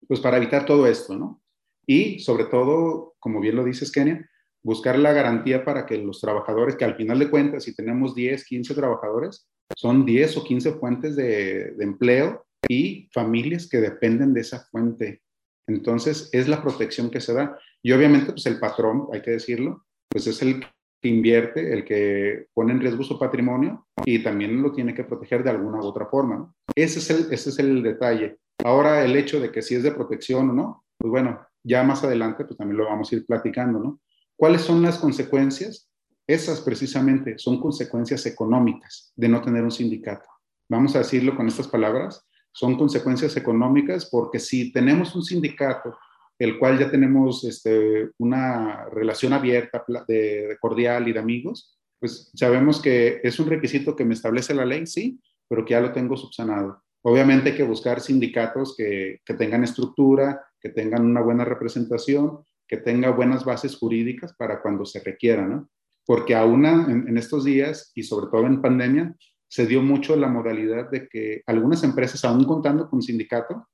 pues 0.07 0.21
para 0.21 0.37
evitar 0.37 0.65
todo 0.65 0.87
esto, 0.87 1.17
¿no? 1.17 1.43
Y 1.87 2.21
sobre 2.21 2.45
todo, 2.45 3.15
como 3.19 3.41
bien 3.41 3.57
lo 3.57 3.65
dices, 3.65 3.91
Kenia, 3.91 4.29
buscar 4.63 4.99
la 4.99 5.13
garantía 5.13 5.65
para 5.65 5.87
que 5.87 5.97
los 5.97 6.21
trabajadores, 6.21 6.77
que 6.77 6.85
al 6.85 6.97
final 6.97 7.19
de 7.19 7.31
cuentas, 7.31 7.65
si 7.65 7.75
tenemos 7.75 8.15
10, 8.15 8.45
15 8.45 8.75
trabajadores, 8.75 9.49
son 9.77 10.05
10 10.05 10.37
o 10.37 10.45
15 10.45 10.73
fuentes 10.73 11.17
de, 11.17 11.75
empleo 11.81 12.47
y 12.69 13.09
familias 13.13 13.69
que 13.69 13.79
dependen 13.79 14.35
de 14.35 14.41
esa 14.41 14.61
fuente. 14.71 15.23
Entonces, 15.67 16.31
es 16.33 16.49
la 16.49 16.63
protección 16.63 17.11
que 17.11 17.21
se 17.21 17.35
da. 17.35 17.59
Y 17.83 17.93
obviamente, 17.93 18.33
pues 18.33 18.47
el 18.47 18.59
patrón, 18.59 19.07
hay 19.13 19.23
que 19.23 19.33
decirlo, 19.33 19.85
pues 20.09 20.27
es 20.27 20.41
el 20.43 20.61
que 21.01 21.09
invierte, 21.09 21.73
el 21.73 21.85
que 21.85 22.47
pone 22.55 22.73
en 22.73 22.81
riesgo 22.81 23.05
su 23.05 23.19
patrimonio 23.19 23.87
y 24.05 24.23
también 24.23 24.61
lo 24.63 24.73
tiene 24.73 24.95
que 24.95 25.05
proteger 25.05 25.45
de 25.45 25.51
alguna 25.51 25.79
u 25.79 25.85
otra 25.85 26.07
forma. 26.07 26.53
Ese, 26.75 26.99
es 26.99 27.11
el, 27.11 27.33
ese 27.33 27.51
es 27.51 27.59
el 27.59 27.83
detalle. 27.83 28.39
Ahora 28.65 29.05
el 29.05 29.15
hecho 29.17 29.39
de 29.41 29.53
que 29.53 29.63
si 29.63 29.77
es 29.77 29.83
de 29.85 29.93
protección 29.93 30.51
o 30.51 30.53
no, 30.53 30.85
pues 30.99 31.11
bueno, 31.11 31.47
ya 31.63 31.85
más 31.85 32.03
adelante 32.03 32.45
pues 32.45 32.57
también 32.57 32.79
lo 32.79 32.87
vamos 32.87 33.13
a 33.13 33.15
ir 33.15 33.27
platicando, 33.27 33.79
¿no? 33.79 34.01
¿Cuáles 34.37 34.63
son 34.63 34.83
las 34.83 34.99
consecuencias? 34.99 35.89
Esas 36.29 36.61
precisamente 36.61 37.39
son 37.39 37.59
consecuencias 37.59 38.27
económicas 38.27 39.15
de 39.17 39.31
no 39.31 39.41
tener 39.41 39.65
un 39.65 39.71
sindicato. 39.71 40.29
Vamos 40.69 40.95
a 40.95 40.99
decirlo 40.99 41.35
con 41.35 41.49
estas 41.49 41.69
palabras, 41.69 42.23
son 42.53 42.77
consecuencias 42.77 43.35
económicas 43.39 44.11
porque 44.11 44.39
si 44.39 44.71
tenemos 44.71 45.17
un 45.17 45.23
sindicato, 45.23 45.97
el 46.39 46.59
cual 46.59 46.79
ya 46.79 46.91
tenemos 46.91 47.45
este, 47.45 48.11
una 48.19 48.85
relación 48.91 49.33
abierta, 49.33 49.83
de, 50.07 50.59
cordial 50.61 51.09
y 51.09 51.13
de 51.13 51.19
amigos, 51.19 51.79
pues 51.99 52.31
sabemos 52.35 52.83
que 52.83 53.21
es 53.23 53.41
un 53.41 53.49
requisito 53.49 53.97
que 53.97 54.05
me 54.05 54.13
establece 54.13 54.53
la 54.53 54.67
ley, 54.67 54.87
sí, 54.87 55.19
pero 55.49 55.65
que 55.65 55.73
ya 55.73 55.81
lo 55.81 55.93
tengo 55.93 56.15
subsanado. 56.19 56.83
Obviamente 57.03 57.51
hay 57.51 57.57
que 57.57 57.63
buscar 57.63 58.03
sindicatos 58.03 58.77
que, 58.77 59.21
tengan 59.39 59.65
estructura, 59.65 60.45
que 60.61 60.69
tengan 60.69 61.07
una 61.07 61.23
buena 61.23 61.47
representación, 61.47 62.45
que 62.67 62.77
tengan 62.77 63.17
buenas 63.17 63.47
bases 63.47 63.77
jurídicas 63.77 64.35
para 64.35 64.61
cuando 64.61 64.85
se 64.85 65.01
requiera, 65.01 65.47
¿no? 65.47 65.71
Porque 66.09 66.35
aún 66.35 66.65
en, 66.65 67.19
estos 67.19 67.45
días 67.45 67.93
y 67.95 68.03
sobre 68.03 68.29
todo 68.29 68.47
en 68.47 68.63
pandemia, 68.63 69.15
se 69.47 69.67
dio 69.67 69.83
mucho 69.83 70.17
la 70.17 70.29
modalidad 70.29 70.91
de 70.91 71.07
que 71.07 71.43
algunas 71.45 71.85
empresas, 71.85 72.25
aún 72.25 72.45
contando 72.45 72.89
con 72.89 73.03
sindicato, 73.03 73.69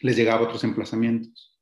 les 0.00 0.16
llegaba 0.16 0.40
otros 0.40 0.64
emplazamientos. 0.64 1.60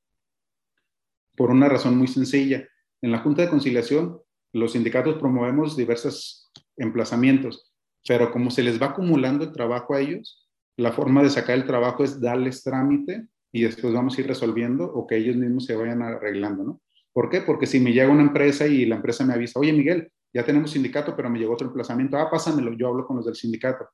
Por 1.37 1.51
una 1.51 1.69
razón 1.69 1.99
muy 1.99 2.07
sencilla. 2.07 2.65
En 3.03 3.11
la 3.11 3.19
Junta 3.19 3.43
de 3.43 3.51
Conciliación, 3.51 4.21
los 4.53 4.75
sindicatos 4.75 5.19
promovemos 5.19 5.77
diversos 5.77 6.49
emplazamientos, 6.77 7.75
pero 8.07 8.31
como 8.31 8.53
se 8.53 8.63
les 8.63 8.81
va 8.81 8.91
acumulando 8.91 9.43
el 9.43 9.51
trabajo 9.51 9.95
a 9.95 10.01
ellos, 10.01 10.49
la 10.77 10.93
forma 10.93 11.25
de 11.25 11.31
sacar 11.31 11.57
el 11.57 11.67
trabajo 11.67 12.05
es 12.05 12.21
darles 12.21 12.63
trámite 12.63 13.27
y 13.51 13.63
después 13.63 13.93
vamos 13.93 14.17
a 14.17 14.21
ir 14.21 14.29
resolviendo 14.29 14.85
o 14.85 15.09
que 15.09 15.17
ellos 15.17 15.35
mismos 15.35 15.65
se 15.65 15.75
vayan 15.75 16.03
arreglando, 16.03 16.63
¿no? 16.63 16.81
¿Por 17.15 17.31
qué? 17.31 17.41
Porque 17.41 17.67
si 17.67 17.79
me 17.81 17.93
llega 17.93 18.11
una 18.11 18.23
empresa 18.23 18.67
y 18.67 18.85
la 18.85 18.97
empresa 18.97 19.25
me 19.25 19.35
avisa, 19.35 19.61
oye 19.61 19.73
Miguel, 19.73 20.11
ya 20.35 20.45
tenemos 20.45 20.73
sindicato, 20.73 21.15
pero 21.15 21.31
me 21.31 21.39
llegó 21.39 21.55
otro 21.55 21.69
emplazamiento, 21.69 22.19
ah, 22.19 22.29
pásamelo, 22.29 22.73
yo 22.73 22.89
hablo 22.89 23.07
con 23.07 23.17
los 23.17 23.25
del 23.25 23.37
sindicato. 23.37 23.89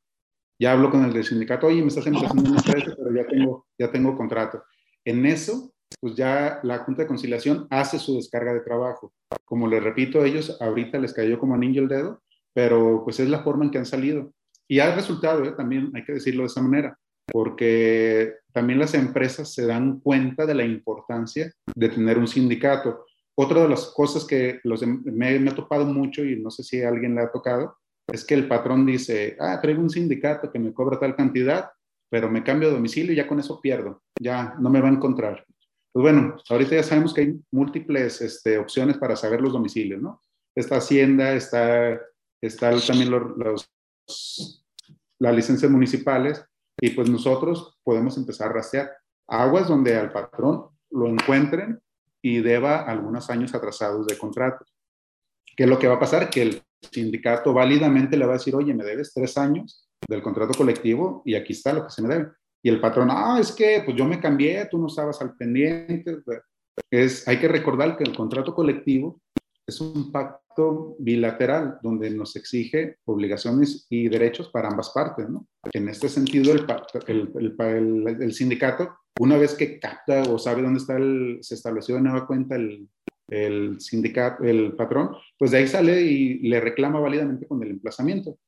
Ya 0.59 0.72
hablo 0.72 0.90
con 0.90 1.04
el 1.04 1.12
del 1.12 1.24
sindicato, 1.24 1.66
oye, 1.66 1.83
me 1.83 1.88
estás 1.88 2.06
emplazando 2.06 2.50
una 2.50 2.61
empresa, 2.61 2.94
pero 2.96 3.14
ya 3.14 3.26
tengo, 3.26 3.66
ya 3.78 3.92
tengo 3.92 4.16
contrato. 4.16 4.64
En 5.04 5.26
eso, 5.26 5.72
pues 6.00 6.14
ya 6.14 6.61
la 6.62 6.78
Junta 6.78 7.02
de 7.02 7.09
Conciliación 7.09 7.66
hace 7.70 7.98
su 7.98 8.16
descarga 8.16 8.54
de 8.54 8.61
trabajo. 8.61 9.12
Como 9.44 9.68
les 9.68 9.83
repito, 9.83 10.24
ellos 10.24 10.56
ahorita 10.61 10.98
les 10.98 11.12
cayó 11.12 11.38
como 11.38 11.54
anillo 11.54 11.83
el 11.83 11.88
dedo, 11.88 12.22
pero 12.54 13.02
pues 13.04 13.20
es 13.20 13.28
la 13.28 13.42
forma 13.42 13.64
en 13.64 13.70
que 13.70 13.78
han 13.78 13.87
salido. 13.87 14.33
Y 14.66 14.80
ha 14.80 14.94
resultado, 14.94 15.44
¿eh? 15.44 15.52
también 15.52 15.90
hay 15.94 16.04
que 16.04 16.12
decirlo 16.12 16.42
de 16.42 16.46
esa 16.46 16.62
manera, 16.62 16.96
porque 17.26 18.35
también 18.52 18.78
las 18.78 18.94
empresas 18.94 19.52
se 19.52 19.66
dan 19.66 20.00
cuenta 20.00 20.46
de 20.46 20.54
la 20.54 20.64
importancia 20.64 21.52
de 21.74 21.88
tener 21.88 22.18
un 22.18 22.28
sindicato. 22.28 23.04
Otra 23.42 23.62
de 23.62 23.70
las 23.70 23.87
cosas 23.87 24.26
que 24.26 24.61
los, 24.64 24.83
me, 24.87 25.48
ha 25.48 25.55
topado 25.55 25.87
mucho, 25.87 26.22
y 26.22 26.38
no 26.38 26.50
sé 26.50 26.62
si 26.62 26.83
a 26.83 26.90
alguien 26.90 27.14
le 27.14 27.22
ha 27.22 27.33
tocado, 27.33 27.74
es 28.07 28.22
que 28.22 28.35
el 28.35 28.46
patrón 28.46 28.85
dice, 28.85 29.35
ah, 29.40 29.59
traigo 29.62 29.81
un 29.81 29.88
sindicato 29.88 30.53
que 30.53 30.59
me 30.59 30.74
cobra 30.74 31.00
tal 31.00 31.16
cantidad, 31.16 31.70
pero 32.11 32.31
me 32.31 32.44
cambio 32.44 32.68
de 32.68 32.74
domicilio 32.74 33.14
y 33.14 33.16
ya 33.16 33.26
con 33.26 33.40
eso 33.40 33.59
pierdo, 33.59 34.03
ya 34.20 34.57
no 34.61 34.68
me 34.68 34.83
va 34.83 34.88
a 34.88 34.92
encontrar. 34.92 35.42
Pues 35.90 36.03
bueno, 36.03 36.37
ahorita 36.50 36.74
ya 36.74 36.83
sabemos 36.83 37.14
que 37.14 37.22
hay 37.22 37.40
múltiples 37.50 38.20
este, 38.20 38.59
opciones 38.59 38.98
para 38.98 39.16
saber 39.16 39.40
los 39.40 39.55
domicilios, 39.55 40.03
¿no? 40.03 40.22
está 40.55 40.76
Hacienda, 40.76 41.33
está, 41.33 41.98
está 42.42 42.79
también 42.87 43.11
los, 43.11 43.70
las 45.18 45.35
licencias 45.35 45.70
municipales, 45.70 46.44
y 46.79 46.90
pues 46.90 47.09
nosotros 47.09 47.79
podemos 47.85 48.18
empezar 48.18 48.50
a 48.50 48.53
rastrear 48.53 48.92
aguas 49.26 49.66
donde 49.66 49.96
al 49.96 50.12
patrón 50.12 50.66
lo 50.90 51.07
encuentren 51.07 51.81
y 52.22 52.40
deba 52.40 52.83
algunos 52.83 53.30
años 53.30 53.54
atrasados 53.54 54.06
de 54.06 54.18
contrato. 54.18 54.64
¿Qué 55.56 55.64
es 55.64 55.68
lo 55.68 55.78
que 55.78 55.88
va 55.88 55.94
a 55.94 56.00
pasar? 56.00 56.30
Que 56.30 56.42
el 56.42 56.62
sindicato 56.90 57.52
válidamente 57.52 58.16
le 58.16 58.24
va 58.24 58.33
a 58.33 58.38
decir, 58.38 58.54
oye, 58.54 58.74
me 58.74 58.85
debes 58.85 59.12
tres 59.12 59.37
años 59.37 59.88
del 60.09 60.22
contrato 60.22 60.54
colectivo 60.56 61.22
y 61.24 61.35
aquí 61.35 61.52
está 61.52 61.72
lo 61.72 61.85
que 61.85 61.90
se 61.90 62.02
me 62.02 62.09
debe. 62.09 62.30
Y 62.62 62.68
el 62.68 62.80
patrón, 62.80 63.09
ah, 63.11 63.38
es 63.40 63.52
que 63.52 63.83
pues 63.85 63.96
yo 63.96 64.04
me 64.04 64.20
cambié, 64.20 64.66
tú 64.66 64.78
no 64.78 64.87
estabas 64.87 65.20
al 65.22 65.35
pendiente. 65.37 66.18
Es, 66.90 67.26
hay 67.26 67.38
que 67.38 67.48
recordar 67.48 67.96
que 67.96 68.04
el 68.04 68.14
contrato 68.14 68.54
colectivo 68.54 69.20
es 69.66 69.80
un 69.80 70.12
pacto 70.12 70.96
bilateral 70.98 71.78
donde 71.83 72.11
nos 72.11 72.37
exige 72.37 72.98
obligaciones 73.04 73.87
y 73.88 74.09
derechos 74.09 74.48
para 74.50 74.68
ambas 74.68 74.90
partes. 74.90 75.26
En 75.72 75.88
este 75.88 76.09
sentido, 76.09 76.52
el, 76.52 76.66
el, 77.06 78.16
el, 78.20 78.35
sindicato, 78.35 78.96
una 79.18 79.36
vez 79.36 79.54
que 79.54 79.78
capta 79.78 80.22
o 80.22 80.38
sabe 80.38 80.62
dónde 80.62 80.78
está 80.78 80.96
el, 80.96 81.38
se 81.42 81.54
estableció 81.54 81.96
de 81.96 82.02
nueva 82.02 82.26
cuenta 82.26 82.56
el, 82.56 82.88
el 83.30 83.80
sindicato, 83.80 84.44
el 84.44 84.74
patrón, 84.74 85.16
pues 85.38 85.52
de 85.52 85.58
ahí 85.58 85.68
sale 85.68 86.02
y 86.02 86.38
le 86.48 86.60
reclama 86.60 87.00
válidamente 87.00 87.46
con 87.46 87.62
el 87.62 87.70
emplazamiento. 87.70 88.38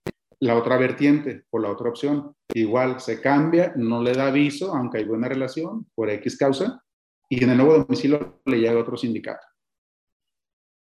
La 0.41 0.57
otra 0.57 0.77
vertiente 0.77 1.45
o 1.51 1.59
la 1.61 1.71
otra 1.71 1.89
opción, 1.89 2.35
igual 2.53 3.01
se 3.01 3.21
cambia, 3.21 3.73
no 3.77 4.03
le 4.03 4.13
da 4.13 4.27
aviso, 4.27 4.75
aunque 4.75 4.99
hay 4.99 5.05
buena 5.05 5.29
relación, 5.29 5.87
por 5.95 6.11
X 6.11 6.37
causa, 6.37 6.83
y 7.29 7.43
en 7.43 7.51
el 7.51 7.57
nuevo 7.59 7.79
domicilio 7.79 8.43
le 8.45 8.59
llega 8.59 8.79
otro 8.79 8.97
sindicato. 8.97 9.47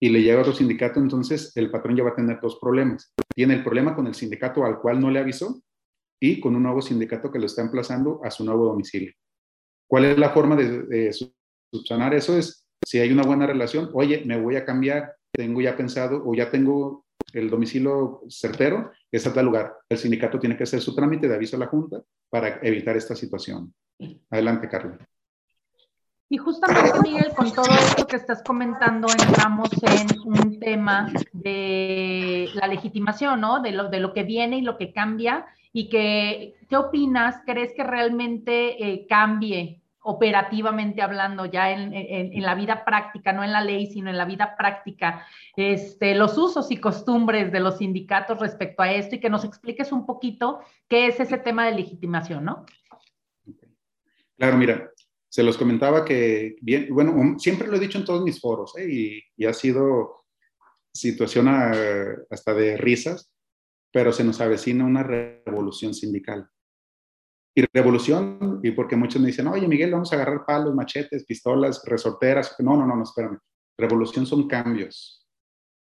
Y 0.02 0.10
le 0.10 0.20
llega 0.20 0.40
otro 0.40 0.52
sindicato, 0.52 1.00
entonces 1.00 1.56
el 1.56 1.70
patrón 1.70 1.96
ya 1.96 2.02
va 2.02 2.10
a 2.10 2.16
tener 2.16 2.40
dos 2.40 2.58
problemas. 2.60 3.14
Tiene 3.34 3.54
el 3.54 3.62
problema 3.62 3.94
con 3.94 4.06
el 4.06 4.14
sindicato 4.14 4.64
al 4.64 4.80
cual 4.80 5.00
no 5.00 5.10
le 5.10 5.20
avisó 5.20 5.62
y 6.20 6.40
con 6.40 6.56
un 6.56 6.64
nuevo 6.64 6.82
sindicato 6.82 7.30
que 7.30 7.38
lo 7.38 7.46
está 7.46 7.62
emplazando 7.62 8.20
a 8.24 8.30
su 8.30 8.44
nuevo 8.44 8.66
domicilio. 8.66 9.12
¿Cuál 9.88 10.06
es 10.06 10.18
la 10.18 10.30
forma 10.30 10.56
de, 10.56 10.82
de 10.82 11.16
subsanar 11.72 12.14
eso? 12.14 12.36
Es 12.36 12.66
si 12.84 12.98
hay 12.98 13.10
una 13.10 13.22
buena 13.22 13.46
relación, 13.46 13.90
oye, 13.94 14.22
me 14.24 14.40
voy 14.40 14.56
a 14.56 14.64
cambiar, 14.64 15.16
tengo 15.32 15.60
ya 15.60 15.76
pensado 15.76 16.22
o 16.24 16.34
ya 16.34 16.50
tengo 16.50 17.06
el 17.32 17.50
domicilio 17.50 18.22
certero, 18.28 18.92
es 19.10 19.26
el 19.26 19.44
lugar. 19.44 19.74
El 19.88 19.98
sindicato 19.98 20.38
tiene 20.38 20.56
que 20.56 20.64
hacer 20.64 20.80
su 20.80 20.94
trámite 20.94 21.28
de 21.28 21.34
aviso 21.34 21.56
a 21.56 21.58
la 21.58 21.66
Junta 21.66 22.02
para 22.30 22.60
evitar 22.62 22.96
esta 22.96 23.14
situación. 23.14 23.74
Adelante, 24.30 24.68
Carlos. 24.68 24.98
Y 26.28 26.38
justamente, 26.38 27.00
Miguel, 27.02 27.32
con 27.36 27.52
todo 27.52 27.70
esto 27.70 28.06
que 28.06 28.16
estás 28.16 28.42
comentando, 28.42 29.06
entramos 29.08 29.70
en 29.82 30.08
un 30.24 30.58
tema 30.58 31.12
de 31.32 32.48
la 32.54 32.66
legitimación, 32.66 33.40
¿no? 33.40 33.60
De 33.60 33.70
lo, 33.70 33.88
de 33.88 34.00
lo 34.00 34.12
que 34.12 34.24
viene 34.24 34.58
y 34.58 34.62
lo 34.62 34.76
que 34.76 34.92
cambia. 34.92 35.46
Y 35.72 35.88
que, 35.88 36.56
¿qué 36.68 36.76
opinas? 36.76 37.42
¿Crees 37.46 37.72
que 37.74 37.84
realmente 37.84 38.82
eh, 38.82 39.06
cambie 39.08 39.82
operativamente 40.08 41.02
hablando, 41.02 41.46
ya 41.46 41.72
en, 41.72 42.40
la 42.40 42.54
vida 42.54 42.84
práctica, 42.84 43.32
no 43.32 43.42
en 43.42 43.52
la 43.52 43.60
ley, 43.60 43.86
sino 43.86 44.08
en 44.08 44.16
la 44.16 44.24
vida 44.24 44.54
práctica, 44.56 45.26
este, 45.56 46.14
los 46.14 46.38
usos 46.38 46.70
y 46.70 46.76
costumbres 46.76 47.50
de 47.50 47.58
los 47.58 47.78
sindicatos 47.78 48.38
respecto 48.38 48.84
a 48.84 48.92
esto 48.92 49.16
y 49.16 49.20
que 49.20 49.28
nos 49.28 49.44
expliques 49.44 49.90
un 49.90 50.06
poquito 50.06 50.60
qué 50.88 51.08
es 51.08 51.18
ese 51.18 51.38
tema 51.38 51.66
de 51.66 51.74
legitimación, 51.74 52.44
¿no? 52.44 52.64
Claro, 54.38 54.56
mira, 54.58 54.90
se 55.36 55.42
los 55.42 55.58
comentaba 55.58 56.02
que, 56.02 56.56
bueno, 56.88 57.38
siempre 57.38 57.68
lo 57.68 57.76
he 57.76 57.78
dicho 57.78 57.98
en 57.98 58.06
todos 58.06 58.24
mis 58.24 58.40
foros 58.40 58.74
¿eh? 58.78 59.20
y, 59.36 59.44
ha 59.44 59.52
sido 59.52 60.24
situación 60.90 61.46
hasta 61.46 62.54
de 62.54 62.78
risas, 62.78 63.30
pero 63.92 64.14
se 64.14 64.24
nos 64.24 64.40
avecina 64.40 64.86
una 64.86 65.02
revolución 65.02 65.92
sindical 65.92 66.48
y 67.54 67.66
revolución, 67.70 68.60
y 68.62 68.70
porque 68.70 68.96
muchos 68.96 69.20
me 69.20 69.26
dicen, 69.26 69.48
oye 69.48 69.68
Miguel, 69.68 69.90
vamos 69.90 70.10
a 70.10 70.16
agarrar 70.16 70.46
palos, 70.46 70.74
machetes, 70.74 71.26
pistolas, 71.26 71.82
resorteras. 71.84 72.56
No, 72.60 72.74
no, 72.74 72.86
no, 72.86 72.96
no, 72.96 73.02
espérame. 73.02 73.38
Revolución 73.76 74.24
son 74.24 74.48
cambios. 74.48 75.28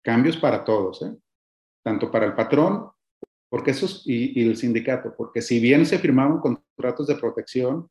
Cambios 0.03 0.37
para 0.37 0.63
todos, 0.63 1.01
¿eh? 1.01 1.17
Tanto 1.83 2.11
para 2.11 2.27
el 2.27 2.35
patrón, 2.35 2.91
porque 3.49 3.71
esos, 3.71 4.03
y, 4.05 4.39
y 4.39 4.47
el 4.47 4.57
sindicato, 4.57 5.15
porque 5.17 5.41
si 5.41 5.59
bien 5.59 5.87
se 5.87 5.97
firmaban 5.97 6.39
contratos 6.39 7.07
de 7.07 7.15
protección, 7.15 7.89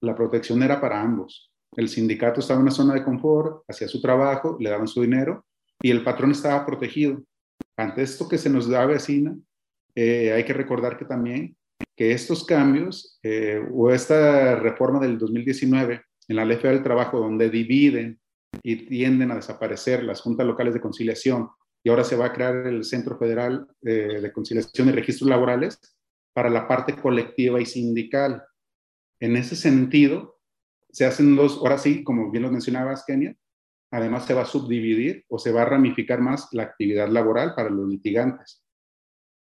la 0.00 0.14
protección 0.14 0.62
era 0.62 0.80
para 0.80 1.00
ambos. 1.00 1.52
El 1.76 1.88
sindicato 1.88 2.40
estaba 2.40 2.58
en 2.58 2.62
una 2.62 2.70
zona 2.70 2.94
de 2.94 3.04
confort, 3.04 3.62
hacía 3.68 3.88
su 3.88 4.00
trabajo, 4.00 4.56
le 4.60 4.70
daban 4.70 4.88
su 4.88 5.02
dinero, 5.02 5.44
y 5.82 5.90
el 5.90 6.02
patrón 6.02 6.32
estaba 6.32 6.64
protegido. 6.64 7.22
Ante 7.76 8.02
esto 8.02 8.28
que 8.28 8.38
se 8.38 8.50
nos 8.50 8.68
da 8.68 8.86
vecina, 8.86 9.36
eh, 9.94 10.32
hay 10.32 10.44
que 10.44 10.52
recordar 10.52 10.96
que 10.96 11.04
también 11.04 11.56
que 11.96 12.12
estos 12.12 12.44
cambios 12.44 13.18
eh, 13.22 13.60
o 13.72 13.90
esta 13.90 14.56
reforma 14.56 15.00
del 15.00 15.18
2019 15.18 16.00
en 16.28 16.36
la 16.36 16.44
Ley 16.44 16.56
Federal 16.56 16.76
del 16.76 16.84
Trabajo, 16.84 17.18
donde 17.18 17.50
dividen 17.50 18.20
y 18.62 18.86
tienden 18.86 19.30
a 19.30 19.36
desaparecer 19.36 20.04
las 20.04 20.20
juntas 20.20 20.46
locales 20.46 20.74
de 20.74 20.80
conciliación 20.80 21.48
y 21.82 21.90
ahora 21.90 22.04
se 22.04 22.16
va 22.16 22.26
a 22.26 22.32
crear 22.32 22.66
el 22.66 22.84
Centro 22.84 23.18
Federal 23.18 23.66
eh, 23.82 24.20
de 24.20 24.32
Conciliación 24.32 24.88
y 24.88 24.92
Registros 24.92 25.28
Laborales 25.28 25.78
para 26.32 26.50
la 26.50 26.68
parte 26.68 26.94
colectiva 26.96 27.60
y 27.60 27.66
sindical. 27.66 28.42
En 29.20 29.36
ese 29.36 29.56
sentido, 29.56 30.38
se 30.90 31.04
hacen 31.04 31.36
dos, 31.36 31.58
ahora 31.58 31.78
sí, 31.78 32.04
como 32.04 32.30
bien 32.30 32.42
lo 32.44 32.50
mencionabas, 32.50 33.04
Kenia, 33.06 33.36
además 33.90 34.26
se 34.26 34.34
va 34.34 34.42
a 34.42 34.46
subdividir 34.46 35.24
o 35.28 35.38
se 35.38 35.52
va 35.52 35.62
a 35.62 35.66
ramificar 35.66 36.20
más 36.20 36.48
la 36.52 36.64
actividad 36.64 37.08
laboral 37.08 37.54
para 37.54 37.70
los 37.70 37.88
litigantes. 37.88 38.64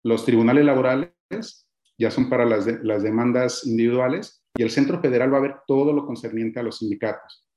Los 0.03 0.25
tribunales 0.25 0.65
laborales 0.65 1.67
ya 1.99 2.11
son 2.11 2.29
para 2.29 2.45
las, 2.45 2.65
demandas 2.67 3.67
individuales 3.67 4.45
y 4.57 4.63
el 4.63 4.71
Centro 4.71 5.01
Federal 5.01 5.33
va 5.33 5.39
a 5.39 5.43
ver 5.43 5.57
todo 5.67 5.93
lo 5.93 6.07
concerniente 6.07 6.61
a 6.61 6.63
los 6.63 6.79
sindicatos. 6.79 7.49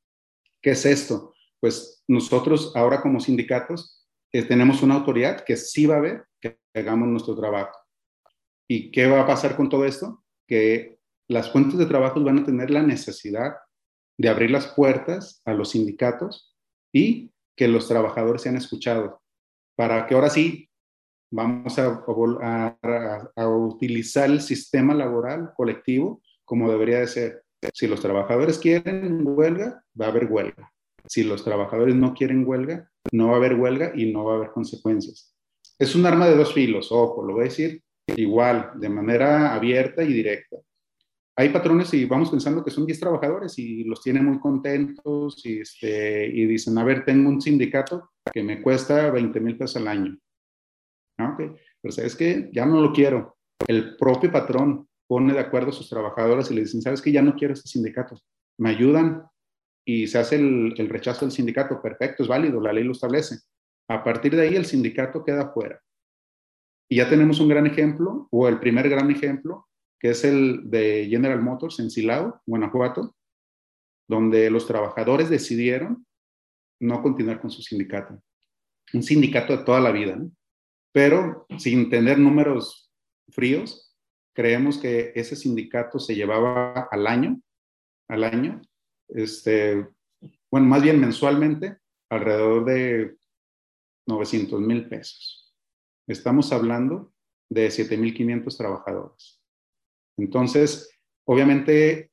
¿Qué 0.61 0.71
es 0.71 0.85
esto? 0.85 1.33
Pues 1.59 2.03
nosotros 2.07 2.71
ahora 2.75 3.01
como 3.01 3.19
sindicatos 3.19 4.05
eh, 4.31 4.43
tenemos 4.43 4.81
una 4.81 4.95
autoridad 4.95 5.43
que 5.43 5.57
sí 5.57 5.85
va 5.85 5.97
a 5.97 6.01
ver 6.01 6.25
que 6.39 6.59
hagamos 6.73 7.07
nuestro 7.07 7.35
trabajo. 7.35 7.77
¿Y 8.67 8.91
qué 8.91 9.07
va 9.07 9.21
a 9.21 9.27
pasar 9.27 9.55
con 9.55 9.69
todo 9.69 9.85
esto? 9.85 10.23
Que 10.47 10.96
las 11.27 11.51
fuentes 11.51 11.77
de 11.77 11.85
trabajo 11.85 12.23
van 12.23 12.39
a 12.39 12.45
tener 12.45 12.71
la 12.71 12.81
necesidad 12.81 13.55
de 14.17 14.29
abrir 14.29 14.51
las 14.51 14.67
puertas 14.67 15.41
a 15.45 15.53
los 15.53 15.71
sindicatos 15.71 16.55
y 16.93 17.31
que 17.55 17.67
los 17.67 17.87
trabajadores 17.87 18.41
sean 18.41 18.55
escuchados 18.55 19.15
para 19.75 20.07
que 20.07 20.15
ahora 20.15 20.29
sí 20.29 20.69
vamos 21.31 21.77
a, 21.77 22.03
a, 23.35 23.47
utilizar 23.47 24.29
el 24.29 24.41
sistema 24.41 24.93
laboral 24.93 25.51
colectivo 25.55 26.21
como 26.45 26.71
debería 26.71 26.99
de 26.99 27.07
ser. 27.07 27.43
Si 27.73 27.87
los 27.87 28.01
trabajadores 28.01 28.57
quieren 28.59 29.21
huelga, 29.27 29.83
va 29.99 30.05
a 30.05 30.09
haber 30.09 30.31
huelga. 30.31 30.71
Si 31.05 31.23
los 31.23 31.43
trabajadores 31.43 31.95
no 31.95 32.13
quieren 32.13 32.47
huelga, 32.47 32.89
no 33.11 33.27
va 33.27 33.33
a 33.33 33.37
haber 33.37 33.55
huelga 33.55 33.91
y 33.95 34.11
no 34.11 34.25
va 34.25 34.33
a 34.33 34.35
haber 34.37 34.51
consecuencias. 34.51 35.35
Es 35.77 35.95
un 35.95 36.05
arma 36.05 36.27
de 36.27 36.35
dos 36.35 36.53
filos, 36.53 36.91
ojo, 36.91 37.23
lo 37.23 37.33
voy 37.33 37.41
a 37.41 37.45
decir 37.45 37.83
igual, 38.15 38.71
de 38.75 38.89
manera 38.89 39.53
abierta 39.53 40.03
y 40.03 40.13
directa. 40.13 40.57
Hay 41.39 41.49
patrones 41.49 41.93
y 41.93 42.05
vamos 42.05 42.31
pensando 42.31 42.63
que 42.63 42.71
son 42.71 42.87
10 42.87 42.99
trabajadores 42.99 43.59
y 43.59 43.83
los 43.83 44.01
tienen 44.01 44.25
muy 44.25 44.39
contentos 44.39 45.45
y, 45.45 45.59
este, 45.59 46.25
y 46.25 46.45
dicen, 46.47 46.75
a 46.79 46.83
ver, 46.83 47.05
tengo 47.05 47.29
un 47.29 47.39
sindicato 47.39 48.09
que 48.33 48.41
me 48.41 48.59
cuesta 48.59 49.11
20 49.11 49.39
mil 49.39 49.55
pesos 49.55 49.77
al 49.77 49.87
año 49.87 50.17
Ah, 51.19 51.35
Pero 51.37 51.91
sabes 51.91 52.15
que 52.15 52.49
ya 52.51 52.65
no 52.65 52.81
lo 52.81 52.91
quiero. 52.91 53.37
El 53.67 53.97
propio 53.97 54.31
patrón 54.31 54.87
pone 55.07 55.33
de 55.33 55.39
acuerdo 55.39 55.69
a 55.69 55.73
sus 55.73 55.89
trabajadores 55.89 56.49
y 56.49 56.55
le 56.55 56.61
dicen, 56.61 56.81
sabes 56.81 57.01
que 57.01 57.11
ya 57.11 57.21
no 57.21 57.35
quiero 57.35 57.53
este 57.53 57.69
sindicato. 57.69 58.19
Me 58.59 58.69
ayudan 58.69 59.23
y 59.85 60.07
se 60.07 60.17
hace 60.17 60.35
el, 60.37 60.73
el 60.77 60.89
rechazo 60.89 61.25
del 61.25 61.31
sindicato. 61.31 61.81
Perfecto, 61.81 62.23
es 62.23 62.29
válido, 62.29 62.59
la 62.59 62.73
ley 62.73 62.83
lo 62.83 62.91
establece. 62.93 63.37
A 63.89 64.03
partir 64.03 64.35
de 64.35 64.41
ahí 64.41 64.55
el 64.55 64.65
sindicato 64.65 65.23
queda 65.23 65.51
fuera. 65.53 65.79
Y 66.89 66.97
ya 66.97 67.09
tenemos 67.09 67.39
un 67.39 67.49
gran 67.49 67.67
ejemplo, 67.67 68.27
o 68.31 68.47
el 68.47 68.59
primer 68.59 68.89
gran 68.89 69.09
ejemplo, 69.11 69.67
que 69.99 70.09
es 70.09 70.23
el 70.23 70.69
de 70.69 71.07
General 71.09 71.41
Motors 71.41 71.79
en 71.79 71.89
Silao, 71.89 72.41
Guanajuato, 72.45 73.15
donde 74.07 74.49
los 74.49 74.67
trabajadores 74.67 75.29
decidieron 75.29 76.05
no 76.79 77.01
continuar 77.01 77.41
con 77.41 77.49
su 77.49 77.61
sindicato. 77.61 78.21
Un 78.93 79.03
sindicato 79.03 79.57
de 79.57 79.63
toda 79.63 79.79
la 79.79 79.91
vida. 79.91 80.17
pero 80.93 81.45
sin 81.59 81.91
tener 81.91 82.17
números 82.17 82.91
fríos, 83.29 83.95
creemos 84.33 84.79
que 84.79 85.11
ese 85.15 85.35
sindicato 85.35 85.99
se 85.99 86.15
llevaba 86.15 86.87
al 86.89 87.05
año, 87.05 87.39
al 88.07 88.23
año, 88.23 88.61
este, 89.09 89.87
bueno, 90.49 90.67
más 90.67 90.81
bien 90.81 90.99
mensualmente, 90.99 91.77
alrededor 92.09 92.65
de 92.65 93.15
900 94.07 94.61
mil 94.61 94.87
pesos. 94.87 95.53
Estamos 96.07 96.51
hablando 96.51 97.13
de 97.49 97.67
7.500 97.67 98.57
trabajadores. 98.57 99.41
Entonces, 100.17 100.89
obviamente, 101.25 102.11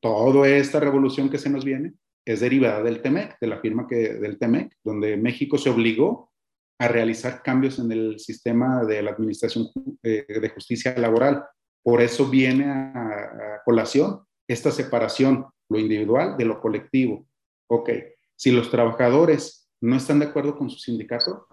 toda 0.00 0.48
esta 0.48 0.80
revolución 0.80 1.28
que 1.30 1.38
se 1.38 1.50
nos 1.50 1.64
viene 1.64 1.94
es 2.24 2.40
derivada 2.40 2.82
del 2.82 3.00
TEMEC, 3.00 3.38
de 3.40 3.46
la 3.46 3.58
firma 3.58 3.86
que, 3.88 4.14
del 4.14 4.38
TEMEC, 4.38 4.76
donde 4.84 5.16
México 5.16 5.56
se 5.56 5.70
obligó 5.70 6.30
a 6.78 6.86
realizar 6.88 7.42
cambios 7.42 7.78
en 7.78 7.90
el 7.90 8.20
sistema 8.20 8.84
de 8.84 9.02
la 9.02 9.10
administración 9.10 9.68
eh, 10.02 10.26
de 10.28 10.48
justicia 10.50 10.94
laboral. 10.96 11.44
Por 11.82 12.02
eso 12.02 12.28
viene 12.28 12.66
a, 12.66 13.62
colación 13.64 14.20
esta 14.46 14.70
separación, 14.70 15.46
lo 15.68 15.78
individual 15.78 16.36
de 16.36 16.44
lo 16.44 16.60
colectivo. 16.60 17.26
Ok, 17.68 17.90
si 18.36 18.50
los 18.50 18.70
trabajadores 18.70 19.70
no 19.80 19.96
están 19.96 20.20
de 20.20 20.26
acuerdo 20.26 20.56
con 20.56 20.70
su 20.70 20.78
sindicato, 20.78 21.46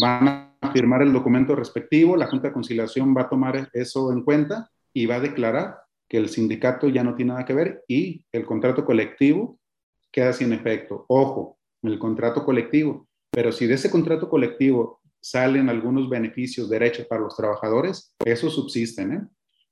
van 0.00 0.28
a 0.60 0.72
firmar 0.72 1.02
el 1.02 1.12
documento 1.12 1.56
respectivo, 1.56 2.16
la 2.16 2.28
Junta 2.28 2.48
de 2.48 2.54
Conciliación 2.54 3.16
va 3.16 3.22
a 3.22 3.28
tomar 3.28 3.68
eso 3.72 4.12
en 4.12 4.22
cuenta 4.22 4.70
y 4.92 5.06
va 5.06 5.16
a 5.16 5.20
declarar 5.20 5.78
que 6.08 6.18
el 6.18 6.28
sindicato 6.28 6.88
ya 6.88 7.04
no 7.04 7.14
tiene 7.14 7.32
nada 7.32 7.44
que 7.44 7.54
ver 7.54 7.84
y 7.86 8.24
el 8.32 8.44
contrato 8.44 8.84
colectivo 8.84 9.58
queda 10.10 10.32
sin 10.32 10.52
efecto. 10.52 11.04
Ojo, 11.08 11.58
el 11.82 11.98
contrato 11.98 12.44
colectivo, 12.44 13.08
pero 13.30 13.52
si 13.52 13.66
de 13.66 13.74
ese 13.74 13.90
contrato 13.90 14.28
colectivo 14.28 15.00
salen 15.20 15.68
algunos 15.68 16.08
beneficios, 16.08 16.68
derechos 16.68 17.06
para 17.06 17.20
los 17.20 17.36
trabajadores, 17.36 18.14
esos 18.24 18.54
subsisten. 18.54 19.12
¿eh? 19.12 19.26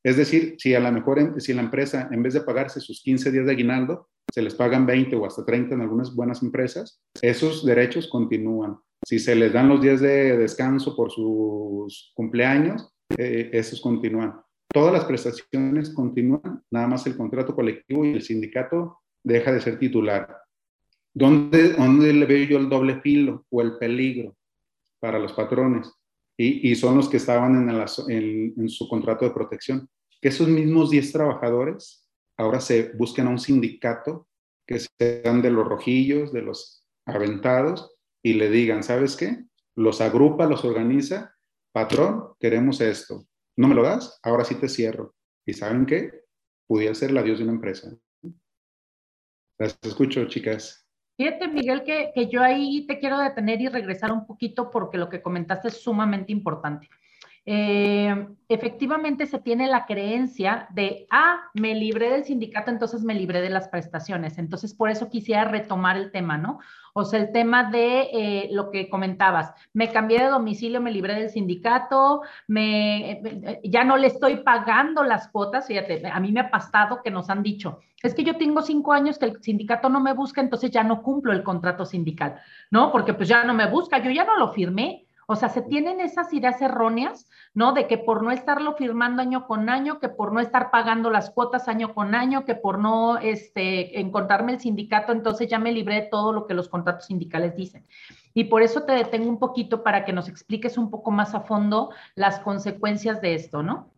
Es 0.05 0.17
decir, 0.17 0.55
si 0.59 0.75
a 0.75 0.81
lo 0.81 0.93
mejor 0.93 1.41
si 1.41 1.53
la 1.53 1.63
empresa, 1.63 2.09
en 2.13 2.23
vez 2.23 2.35
de 2.35 2.43
pagarse 2.43 2.81
sus 2.81 3.03
15 3.03 3.33
días 3.33 3.47
de 3.47 3.53
aguinaldo, 3.53 4.09
se 4.33 4.43
les 4.43 4.55
pagan 4.55 4.87
20 4.87 5.17
o 5.17 5.27
hasta 5.27 5.45
30 5.45 5.75
en 5.75 5.81
algunas 5.81 6.15
buenas 6.15 6.43
empresas, 6.43 7.03
esos 7.21 7.65
derechos 7.65 8.09
continúan. 8.09 8.79
Si 9.05 9.19
se 9.19 9.35
les 9.35 9.53
dan 9.53 9.69
los 9.69 9.81
días 9.81 10.01
de 10.01 10.37
descanso 10.37 10.95
por 10.95 11.11
sus 11.11 12.13
cumpleaños, 12.15 12.93
eh, 13.17 13.51
esos 13.53 13.81
continúan. 13.81 14.41
Todas 14.73 14.93
las 14.93 15.05
prestaciones 15.07 15.91
continúan, 15.91 16.63
nada 16.71 16.87
más 16.87 17.07
el 17.07 17.17
contrato 17.17 17.55
colectivo 17.55 18.05
y 18.05 18.13
el 18.13 18.23
sindicato 18.23 19.01
deja 19.25 19.53
de 19.53 19.61
ser 19.61 19.79
titular. 19.79 20.43
¿Dónde, 21.15 21.73
dónde 21.73 22.13
le 22.13 22.27
veo 22.27 22.47
yo 22.47 22.59
el 22.59 22.69
doble 22.69 23.01
filo 23.01 23.47
o 23.51 23.63
el 23.63 23.79
peligro 23.79 24.37
para 25.01 25.19
los 25.19 25.33
patrones? 25.33 25.91
Y, 26.37 26.71
y 26.71 26.77
son 26.77 26.97
los 26.97 27.09
que 27.09 27.17
estaban 27.17 27.69
en, 27.69 27.85
en, 28.09 28.55
en, 28.57 28.69
su 28.69 28.89
contrato 28.89 29.25
de 29.25 29.33
protección. 29.33 29.89
Que 30.21 30.29
esos 30.29 30.49
mismos 30.49 30.91
10 30.91 31.13
trabajadores 31.13 32.07
ahora 32.37 32.61
se 32.61 32.93
buscan 32.93 33.27
a 33.27 33.31
un 33.31 33.39
sindicato 33.39 34.29
que 34.67 34.79
sean 34.79 35.43
de 35.43 35.51
los 35.51 35.67
rojillos, 35.67 36.33
de 36.33 36.43
los 36.43 36.85
aventados, 37.07 37.97
y 38.23 38.35
le 38.35 38.51
digan, 38.51 38.83
¿sabes 38.83 39.17
qué? 39.17 39.45
Los 39.75 40.01
agrupa, 40.01 40.47
los 40.47 40.65
organiza, 40.65 41.35
patrón, 41.73 42.35
queremos 42.39 42.81
esto. 42.81 43.27
¿No 43.59 43.67
me 43.67 43.75
lo 43.75 43.83
das? 43.83 44.21
Ahora 44.23 44.45
sí 44.45 44.55
te 44.55 44.69
cierro. 44.69 45.17
¿Y 45.45 45.53
saben 45.53 45.85
qué? 45.85 46.13
Pudiera 46.69 46.95
ser 46.95 47.11
la 47.11 47.25
dios 47.25 47.39
de 47.39 47.45
una 47.45 47.55
empresa. 47.55 47.91
Las 49.59 49.77
escucho, 49.83 50.25
chicas. 50.29 50.87
Fíjate, 51.17 51.49
Miguel, 51.49 51.83
que, 51.83 52.13
que, 52.15 52.29
yo 52.29 52.41
ahí 52.41 52.87
te 52.87 53.01
quiero 53.01 53.19
detener 53.19 53.61
y 53.61 53.67
regresar 53.67 54.13
un 54.13 54.29
poquito 54.29 54.71
porque 54.71 54.97
lo 54.97 55.09
que 55.09 55.21
comentaste 55.21 55.67
es 55.67 55.83
sumamente 55.83 56.31
importante. 56.31 56.89
Eh, 57.51 58.29
efectivamente 58.51 59.25
se 59.25 59.39
tiene 59.39 59.69
la 59.69 59.87
creencia 59.87 60.69
de, 60.69 61.07
ah, 61.11 61.45
me 61.55 61.75
libré 61.75 62.11
del 62.11 62.25
sindicato, 62.25 62.71
entonces 62.71 63.03
me 63.03 63.15
libré 63.15 63.41
de 63.41 63.49
las 63.49 63.69
prestaciones. 63.69 64.37
Entonces, 64.37 64.75
por 64.75 64.91
eso 64.91 65.09
quisiera 65.09 65.47
retomar 65.47 65.97
el 65.97 66.13
tema, 66.13 66.37
¿no? 66.37 66.59
O 66.93 67.07
sea, 67.07 67.21
el 67.21 67.33
tema 67.33 67.71
de 67.71 68.11
eh, 68.13 68.49
lo 68.53 68.71
que 68.71 68.91
comentabas, 68.91 69.55
me 69.73 69.91
cambié 69.91 70.19
de 70.19 70.27
domicilio, 70.27 70.83
me 70.83 70.93
libré 70.93 71.15
del 71.15 71.31
sindicato, 71.31 72.21
me, 72.49 73.13
eh, 73.13 73.61
ya 73.65 73.83
no 73.83 73.97
le 73.97 74.09
estoy 74.09 74.43
pagando 74.43 75.03
las 75.03 75.29
cuotas, 75.29 75.69
fíjate, 75.69 76.07
a 76.07 76.21
mí 76.21 76.33
me 76.33 76.41
ha 76.41 76.51
pasado 76.51 77.01
que 77.03 77.11
nos 77.11 77.31
han 77.31 77.43
dicho, 77.43 77.81
es 78.03 78.15
que 78.15 78.25
yo 78.25 78.37
tengo 78.37 78.61
cinco 78.61 78.93
años 78.93 79.19
que 79.19 79.25
el 79.25 79.43
sindicato 79.43 79.89
no 79.89 80.01
me 80.01 80.13
busca, 80.13 80.43
entonces 80.43 80.71
ya 80.71 80.85
no 80.85 81.03
cumplo 81.03 81.33
el 81.33 81.43
contrato 81.43 81.87
sindical, 81.87 82.39
¿no? 82.71 82.93
Porque 82.93 83.15
pues 83.15 83.27
ya 83.27 83.43
no 83.45 83.55
me 83.55 83.71
busca, 83.71 84.03
yo 84.03 84.11
ya 84.11 84.25
no 84.25 84.37
lo 84.37 84.53
firmé. 84.53 85.08
O 85.31 85.37
sea, 85.37 85.51
se 85.51 85.61
tienen 85.61 86.01
esas 86.01 86.33
ideas 86.33 86.63
erróneas, 86.63 87.29
¿no? 87.53 87.75
De 87.75 87.87
que 87.87 87.99
por 87.99 88.23
no 88.23 88.31
estarlo 88.31 88.75
firmando 88.77 89.21
año 89.21 89.47
con 89.47 89.69
año, 89.69 90.01
que 90.01 90.09
por 90.09 90.33
no 90.33 90.41
estar 90.41 90.71
pagando 90.71 91.11
las 91.11 91.29
cuotas 91.29 91.69
año 91.69 91.95
con 91.95 92.15
año, 92.15 92.47
que 92.47 92.55
por 92.55 92.79
no 92.79 93.19
este, 93.19 94.01
encontrarme 94.01 94.53
el 94.53 94.61
sindicato, 94.61 95.13
entonces 95.13 95.47
ya 95.47 95.59
me 95.59 95.71
libré 95.71 95.97
de 95.97 96.09
todo 96.11 96.33
lo 96.33 96.47
que 96.47 96.55
los 96.55 96.71
contratos 96.71 97.05
sindicales 97.05 97.55
dicen. 97.55 97.87
Y 98.33 98.45
por 98.45 98.63
eso 98.63 98.85
te 98.85 98.93
detengo 98.93 99.29
un 99.29 99.39
poquito 99.39 99.83
para 99.83 100.07
que 100.07 100.15
nos 100.15 100.31
expliques 100.31 100.79
un 100.79 100.91
poco 100.91 101.11
más 101.11 101.35
a 101.35 101.43
fondo 101.43 101.91
las 102.15 102.41
consecuencias 102.41 103.21
de 103.21 103.35
esto, 103.35 103.63
¿no? 103.63 103.93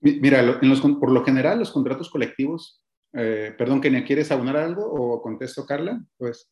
Mira, 0.00 0.40
los, 0.40 0.80
por 1.00 1.10
lo 1.10 1.24
general 1.24 1.58
los 1.58 1.72
contratos 1.72 2.10
colectivos, 2.10 2.80
eh, 3.12 3.52
perdón, 3.58 3.80
Kenia, 3.80 4.04
¿quieres 4.04 4.30
aunar 4.30 4.56
algo 4.56 4.84
o 4.84 5.20
contesto, 5.20 5.66
Carla? 5.66 6.00
Pues. 6.16 6.48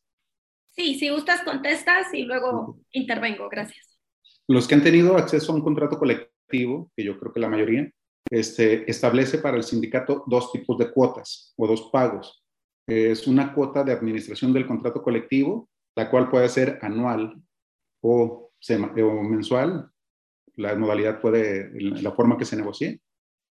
Sí, 0.75 0.99
si 0.99 1.09
gustas, 1.09 1.41
contestas 1.43 2.13
y 2.13 2.23
luego 2.23 2.79
intervengo. 2.91 3.47
Gracias. 3.49 3.97
Los 4.47 4.67
que 4.67 4.75
han 4.75 4.83
tenido 4.83 5.17
acceso 5.17 5.51
a 5.51 5.55
un 5.55 5.61
contrato 5.61 5.97
colectivo, 5.97 6.91
que 6.95 7.03
yo 7.03 7.17
creo 7.17 7.31
que 7.31 7.39
la 7.39 7.49
mayoría, 7.49 7.89
este, 8.29 8.89
establece 8.89 9.37
para 9.37 9.57
el 9.57 9.63
sindicato 9.63 10.23
dos 10.27 10.51
tipos 10.51 10.77
de 10.77 10.91
cuotas 10.91 11.53
o 11.57 11.67
dos 11.67 11.89
pagos. 11.91 12.43
Es 12.87 13.25
una 13.25 13.53
cuota 13.53 13.83
de 13.83 13.93
administración 13.93 14.51
del 14.53 14.67
contrato 14.67 15.01
colectivo, 15.01 15.69
la 15.95 16.09
cual 16.09 16.29
puede 16.29 16.49
ser 16.49 16.77
anual 16.81 17.41
o, 18.01 18.51
o 18.51 19.23
mensual. 19.23 19.89
La 20.55 20.75
modalidad 20.75 21.21
puede, 21.21 21.71
la 21.71 22.11
forma 22.11 22.37
que 22.37 22.45
se 22.45 22.55
negocie 22.55 23.01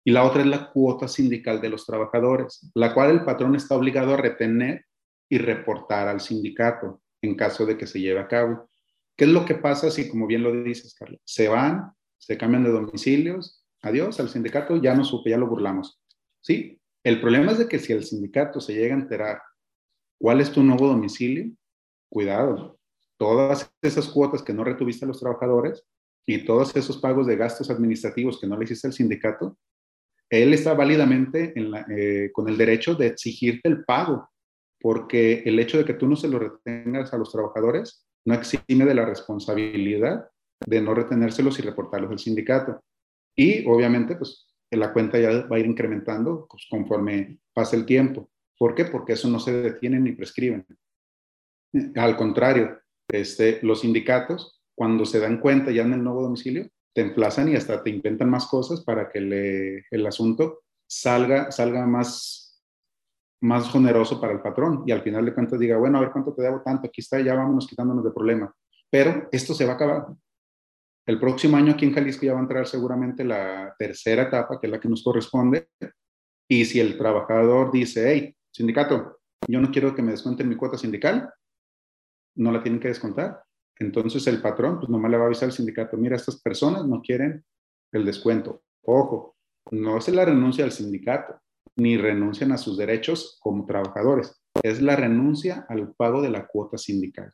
y 0.08 0.12
la 0.12 0.24
otra 0.24 0.42
es 0.42 0.48
la 0.48 0.70
cuota 0.72 1.08
sindical 1.08 1.60
de 1.60 1.70
los 1.70 1.86
trabajadores, 1.86 2.70
la 2.76 2.94
cual 2.94 3.10
el 3.10 3.26
patrón 3.26 3.56
está 3.56 3.76
obligado 3.76 4.14
a 4.14 4.18
retener 4.18 4.86
y 5.28 5.40
reportar 5.40 6.08
al 6.08 6.22
sindicato 6.22 7.02
en 7.26 7.36
caso 7.36 7.66
de 7.66 7.78
que 7.78 7.88
se 7.88 8.00
lleve 8.00 8.20
a 8.20 8.28
cabo. 8.28 8.70
¿Qué 9.18 9.26
es 9.26 9.32
lo 9.32 9.46
que 9.46 9.56
pasa 9.56 9.92
si, 9.92 10.10
como 10.10 10.28
bien 10.28 10.44
lo 10.44 10.64
dices, 10.64 10.96
Carlos, 10.96 11.22
se 11.24 11.48
van, 11.48 11.92
se 12.18 12.38
cambian 12.38 12.64
de 12.64 12.72
domicilios, 12.72 13.66
adiós 13.82 14.20
al 14.20 14.30
sindicato, 14.30 14.82
ya 14.82 14.94
no 14.94 15.04
supe, 15.04 15.30
ya 15.30 15.38
lo 15.38 15.48
burlamos? 15.48 16.02
Sí, 16.42 16.80
el 17.04 17.22
problema 17.22 17.52
es 17.52 17.60
de 17.60 17.68
que 17.68 17.80
si 17.80 17.94
el 17.94 18.04
sindicato 18.04 18.60
se 18.60 18.74
llega 18.74 18.96
a 18.96 19.00
enterar 19.00 19.42
cuál 20.20 20.42
es 20.42 20.52
tu 20.52 20.64
nuevo 20.64 20.88
domicilio, 20.88 21.52
cuidado, 22.10 22.80
todas 23.18 23.72
esas 23.82 24.08
cuotas 24.08 24.42
que 24.42 24.54
no 24.54 24.64
retuviste 24.64 25.06
a 25.06 25.08
los 25.08 25.20
trabajadores 25.20 25.84
y 26.26 26.44
todos 26.46 26.76
esos 26.76 26.98
pagos 26.98 27.28
de 27.28 27.36
gastos 27.36 27.70
administrativos 27.70 28.40
que 28.40 28.48
no 28.48 28.58
le 28.58 28.66
hiciste 28.66 28.88
al 28.88 28.94
sindicato, 28.94 29.58
él 30.30 30.54
está 30.54 30.74
válidamente 30.74 31.54
eh, 31.56 32.32
con 32.34 32.50
el 32.50 32.58
derecho 32.58 32.96
de 32.96 33.08
exigirte 33.08 33.70
el 33.70 33.86
pago, 33.86 34.30
porque 34.86 35.42
el 35.48 35.58
hecho 35.58 35.80
de 35.80 35.84
que 35.84 35.96
tú 35.96 36.08
no 36.08 36.16
se 36.16 36.28
lo 36.28 36.38
retengas 36.38 37.12
a 37.12 37.18
los 37.18 37.32
trabajadores 37.32 38.06
no 38.24 38.36
exime 38.36 38.86
de 38.86 38.94
la 38.94 39.04
responsabilidad 39.04 40.30
de 40.64 40.80
no 40.80 40.94
retenérselos 40.94 41.58
y 41.58 41.64
reportarlos 41.64 42.12
al 42.12 42.20
sindicato. 42.20 42.84
Y 43.36 43.68
obviamente, 43.68 44.16
pues 44.16 44.48
la 44.70 44.94
cuenta 44.94 45.18
ya 45.18 45.48
va 45.48 45.56
a 45.56 45.60
ir 45.60 45.66
incrementando 45.66 46.46
pues, 46.48 46.68
conforme 46.70 47.40
pase 47.52 47.78
el 47.78 47.88
tiempo. 47.88 48.30
¿Por 48.60 48.76
qué? 48.76 48.86
Porque 48.86 49.14
eso 49.14 49.28
no 49.28 49.40
se 49.40 49.54
detiene 49.54 50.00
ni 50.00 50.12
prescriben. 50.12 50.64
Al 51.96 52.16
contrario, 52.16 52.80
este, 53.08 53.58
los 53.64 53.82
sindicatos, 53.82 54.62
cuando 54.76 55.08
se 55.08 55.20
dan 55.20 55.40
cuenta 55.40 55.72
ya 55.72 55.82
en 55.82 55.94
el 55.94 56.04
nuevo 56.04 56.22
domicilio, 56.22 56.70
te 56.94 57.02
emplazan 57.02 57.50
y 57.50 57.56
hasta 57.56 57.82
te 57.82 57.90
inventan 57.90 58.30
más 58.30 58.46
cosas 58.46 58.84
para 58.84 59.10
que 59.10 59.82
el 59.90 60.06
asunto 60.06 60.62
salga, 60.88 61.52
salga 61.52 61.88
más, 61.88 62.45
más 63.46 63.72
generoso 63.72 64.20
para 64.20 64.34
el 64.34 64.42
patrón 64.42 64.84
y 64.86 64.92
al 64.92 65.02
final 65.02 65.26
de 65.26 65.34
cuentas 65.34 65.60
diga, 65.60 65.78
bueno, 65.78 65.98
a 65.98 66.02
ver 66.02 66.12
cuánto 66.12 66.34
te 66.34 66.42
debo 66.42 66.62
tanto, 66.62 66.88
aquí 66.88 67.02
está, 67.02 67.20
ya 67.20 67.36
vámonos 67.36 67.68
quitándonos 67.68 68.04
de 68.04 68.12
problema. 68.12 68.54
Pero 68.90 69.28
esto 69.32 69.54
se 69.54 69.66
va 69.66 69.74
a 69.74 69.76
acabar. 69.76 70.08
El 71.06 71.20
próximo 71.20 71.56
año 71.56 71.74
aquí 71.74 71.86
en 71.86 71.94
Jalisco 71.94 72.26
ya 72.26 72.34
va 72.34 72.40
a 72.40 72.42
entrar 72.42 72.66
seguramente 72.66 73.24
la 73.24 73.76
tercera 73.78 74.24
etapa, 74.24 74.60
que 74.60 74.68
es 74.68 74.72
la 74.72 74.80
que 74.80 74.90
nos 74.90 75.04
corresponde. 75.04 75.68
Y 76.50 76.66
si 76.66 76.80
el 76.80 76.98
trabajador 76.98 77.72
dice, 77.72 78.12
hey, 78.12 78.36
sindicato, 78.52 79.20
yo 79.48 79.62
no 79.62 79.70
quiero 79.70 79.94
que 79.94 80.02
me 80.02 80.12
descuenten 80.12 80.50
mi 80.50 80.56
cuota 80.56 80.78
sindical, 80.78 81.32
no 82.38 82.52
la 82.52 82.64
tienen 82.64 82.80
que 82.80 82.88
descontar. 82.88 83.44
Entonces 83.78 84.26
el 84.28 84.42
patrón, 84.42 84.80
pues 84.80 84.90
nomás 84.90 85.12
le 85.12 85.18
va 85.18 85.24
a 85.24 85.28
avisar 85.28 85.50
al 85.50 85.54
sindicato, 85.54 85.98
mira, 85.98 86.16
estas 86.16 86.42
personas 86.42 86.86
no 86.86 87.02
quieren 87.02 87.44
el 87.92 88.06
descuento. 88.06 88.64
Ojo, 88.84 89.36
no 89.72 89.98
es 89.98 90.08
la 90.10 90.26
renuncia 90.26 90.64
al 90.64 90.72
sindicato, 90.72 91.40
ni 91.78 91.98
renuncian 91.98 92.52
a 92.52 92.58
sus 92.58 92.78
derechos 92.78 93.38
como 93.42 93.66
trabajadores, 93.66 94.42
es 94.64 94.82
la 94.82 94.96
renuncia 94.96 95.66
al 95.70 95.94
pago 95.94 96.22
de 96.22 96.30
la 96.30 96.48
cuota 96.48 96.78
sindical. 96.78 97.34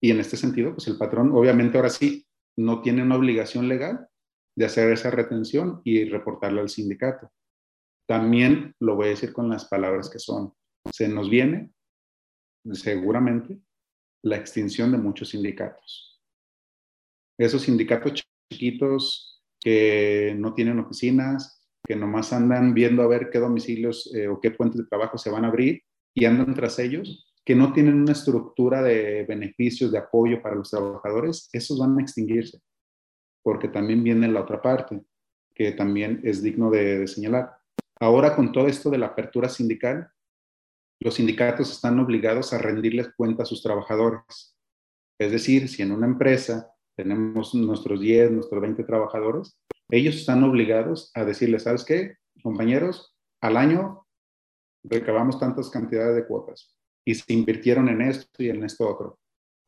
Y 0.00 0.10
en 0.10 0.20
este 0.20 0.36
sentido, 0.36 0.74
pues 0.74 0.86
el 0.88 0.96
patrón, 0.96 1.32
obviamente 1.32 1.76
ahora 1.76 1.90
sí, 1.90 2.26
no 2.56 2.82
tiene 2.82 3.02
una 3.02 3.16
obligación 3.16 3.68
legal 3.68 4.08
de 4.56 4.64
hacer 4.64 4.92
esa 4.92 5.10
retención 5.10 5.80
y 5.84 6.04
reportarla 6.04 6.60
al 6.60 6.68
sindicato. 6.68 7.30
También 8.08 8.74
lo 8.80 8.96
voy 8.96 9.06
a 9.06 9.10
decir 9.10 9.32
con 9.32 9.48
las 9.48 9.66
palabras 9.66 10.10
que 10.10 10.18
son. 10.18 10.52
Se 10.92 11.08
nos 11.08 11.30
viene, 11.30 11.72
seguramente, 12.72 13.60
la 14.22 14.36
extinción 14.36 14.90
de 14.90 14.98
muchos 14.98 15.28
sindicatos. 15.30 16.20
Esos 17.38 17.62
sindicatos 17.62 18.24
chiquitos 18.50 19.44
que 19.60 20.34
no 20.36 20.54
tienen 20.54 20.78
oficinas, 20.78 21.57
que 21.88 21.96
nomás 21.96 22.34
andan 22.34 22.74
viendo 22.74 23.02
a 23.02 23.06
ver 23.06 23.30
qué 23.30 23.38
domicilios 23.38 24.14
eh, 24.14 24.28
o 24.28 24.38
qué 24.38 24.50
puentes 24.50 24.78
de 24.78 24.86
trabajo 24.86 25.16
se 25.16 25.30
van 25.30 25.46
a 25.46 25.48
abrir 25.48 25.82
y 26.14 26.26
andan 26.26 26.54
tras 26.54 26.78
ellos, 26.78 27.32
que 27.46 27.54
no 27.54 27.72
tienen 27.72 27.94
una 27.94 28.12
estructura 28.12 28.82
de 28.82 29.24
beneficios, 29.24 29.90
de 29.90 29.96
apoyo 29.96 30.42
para 30.42 30.54
los 30.54 30.68
trabajadores, 30.68 31.48
esos 31.50 31.78
van 31.78 31.98
a 31.98 32.02
extinguirse, 32.02 32.60
porque 33.42 33.68
también 33.68 34.04
viene 34.04 34.28
la 34.28 34.42
otra 34.42 34.60
parte, 34.60 35.00
que 35.54 35.72
también 35.72 36.20
es 36.24 36.42
digno 36.42 36.70
de, 36.70 36.98
de 36.98 37.08
señalar. 37.08 37.56
Ahora 37.98 38.36
con 38.36 38.52
todo 38.52 38.66
esto 38.66 38.90
de 38.90 38.98
la 38.98 39.06
apertura 39.06 39.48
sindical, 39.48 40.10
los 41.00 41.14
sindicatos 41.14 41.72
están 41.72 41.98
obligados 42.00 42.52
a 42.52 42.58
rendirles 42.58 43.14
cuenta 43.16 43.44
a 43.44 43.46
sus 43.46 43.62
trabajadores. 43.62 44.58
Es 45.18 45.32
decir, 45.32 45.70
si 45.70 45.80
en 45.80 45.92
una 45.92 46.06
empresa 46.06 46.70
tenemos 46.94 47.54
nuestros 47.54 47.98
10, 47.98 48.32
nuestros 48.32 48.60
20 48.60 48.84
trabajadores, 48.84 49.58
ellos 49.90 50.16
están 50.16 50.44
obligados 50.44 51.10
a 51.14 51.24
decirles, 51.24 51.62
¿sabes 51.62 51.84
qué, 51.84 52.16
compañeros? 52.42 53.14
Al 53.40 53.56
año 53.56 54.06
recabamos 54.84 55.38
tantas 55.38 55.70
cantidades 55.70 56.16
de 56.16 56.26
cuotas 56.26 56.76
y 57.04 57.14
se 57.14 57.32
invirtieron 57.32 57.88
en 57.88 58.02
esto 58.02 58.42
y 58.42 58.50
en 58.50 58.64
esto 58.64 58.88
otro. 58.88 59.18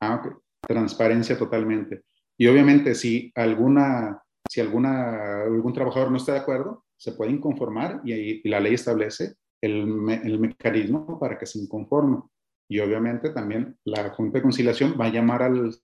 Ah, 0.00 0.16
ok. 0.16 0.42
Transparencia 0.66 1.38
totalmente. 1.38 2.02
Y 2.38 2.46
obviamente 2.46 2.94
si 2.94 3.32
alguna, 3.34 4.22
si 4.48 4.60
alguna, 4.60 5.42
algún 5.42 5.72
trabajador 5.72 6.10
no 6.10 6.16
está 6.16 6.32
de 6.32 6.40
acuerdo, 6.40 6.84
se 6.96 7.12
puede 7.12 7.32
inconformar 7.32 8.02
y, 8.04 8.46
y 8.46 8.48
la 8.48 8.60
ley 8.60 8.74
establece 8.74 9.34
el, 9.62 10.08
el, 10.22 10.38
mecanismo 10.38 11.18
para 11.18 11.38
que 11.38 11.46
se 11.46 11.58
inconforme. 11.58 12.22
Y 12.68 12.78
obviamente 12.80 13.30
también 13.30 13.76
la 13.84 14.10
Junta 14.10 14.38
de 14.38 14.42
Conciliación 14.42 14.96
va 15.00 15.06
a 15.06 15.12
llamar 15.12 15.42
al 15.42 15.74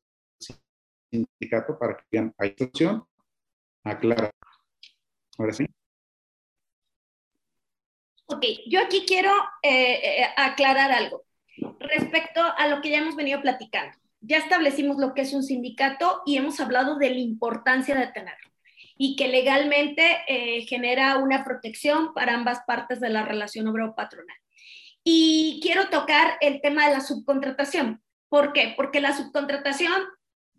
sindicato 1.11 1.79
para 1.79 1.97
que 1.97 2.05
digan, 2.11 2.35
hay 2.39 2.51
situación, 2.51 3.05
aclara. 3.87 4.31
Ahora 5.39 5.53
sí. 5.53 5.67
Ok, 8.27 8.45
yo 8.67 8.81
aquí 8.81 9.05
quiero 9.07 9.33
eh, 9.63 10.23
eh, 10.23 10.27
aclarar 10.37 10.91
algo 10.91 11.25
respecto 11.79 12.43
a 12.43 12.67
lo 12.69 12.81
que 12.81 12.91
ya 12.91 12.99
hemos 12.99 13.15
venido 13.15 13.41
platicando. 13.41 13.97
Ya 14.21 14.39
establecimos 14.39 14.97
lo 14.97 15.15
que 15.15 15.23
es 15.23 15.33
un 15.33 15.45
sindicato 15.45 16.23
y 16.27 16.37
hemos 16.37 16.59
hablado 16.59 16.97
de 16.97 17.11
la 17.11 17.19
importancia 17.19 17.95
de 17.95 18.09
tenerlo 18.09 18.51
y 18.99 19.15
que 19.15 19.29
legalmente 19.29 20.25
eh, 20.27 20.63
genera 20.63 21.19
una 21.19 21.45
protección 21.45 22.15
para 22.15 22.35
ambas 22.35 22.61
partes 22.67 22.99
de 22.99 23.11
la 23.11 23.25
relación 23.25 23.69
obrero-patronal. 23.69 24.37
Y 25.05 25.61
quiero 25.63 25.89
tocar 25.89 26.37
el 26.41 26.61
tema 26.61 26.89
de 26.89 26.95
la 26.95 27.01
subcontratación. 27.01 28.03
¿Por 28.29 28.53
qué? 28.53 28.75
Porque 28.77 29.01
la 29.01 29.17
subcontratación 29.17 30.03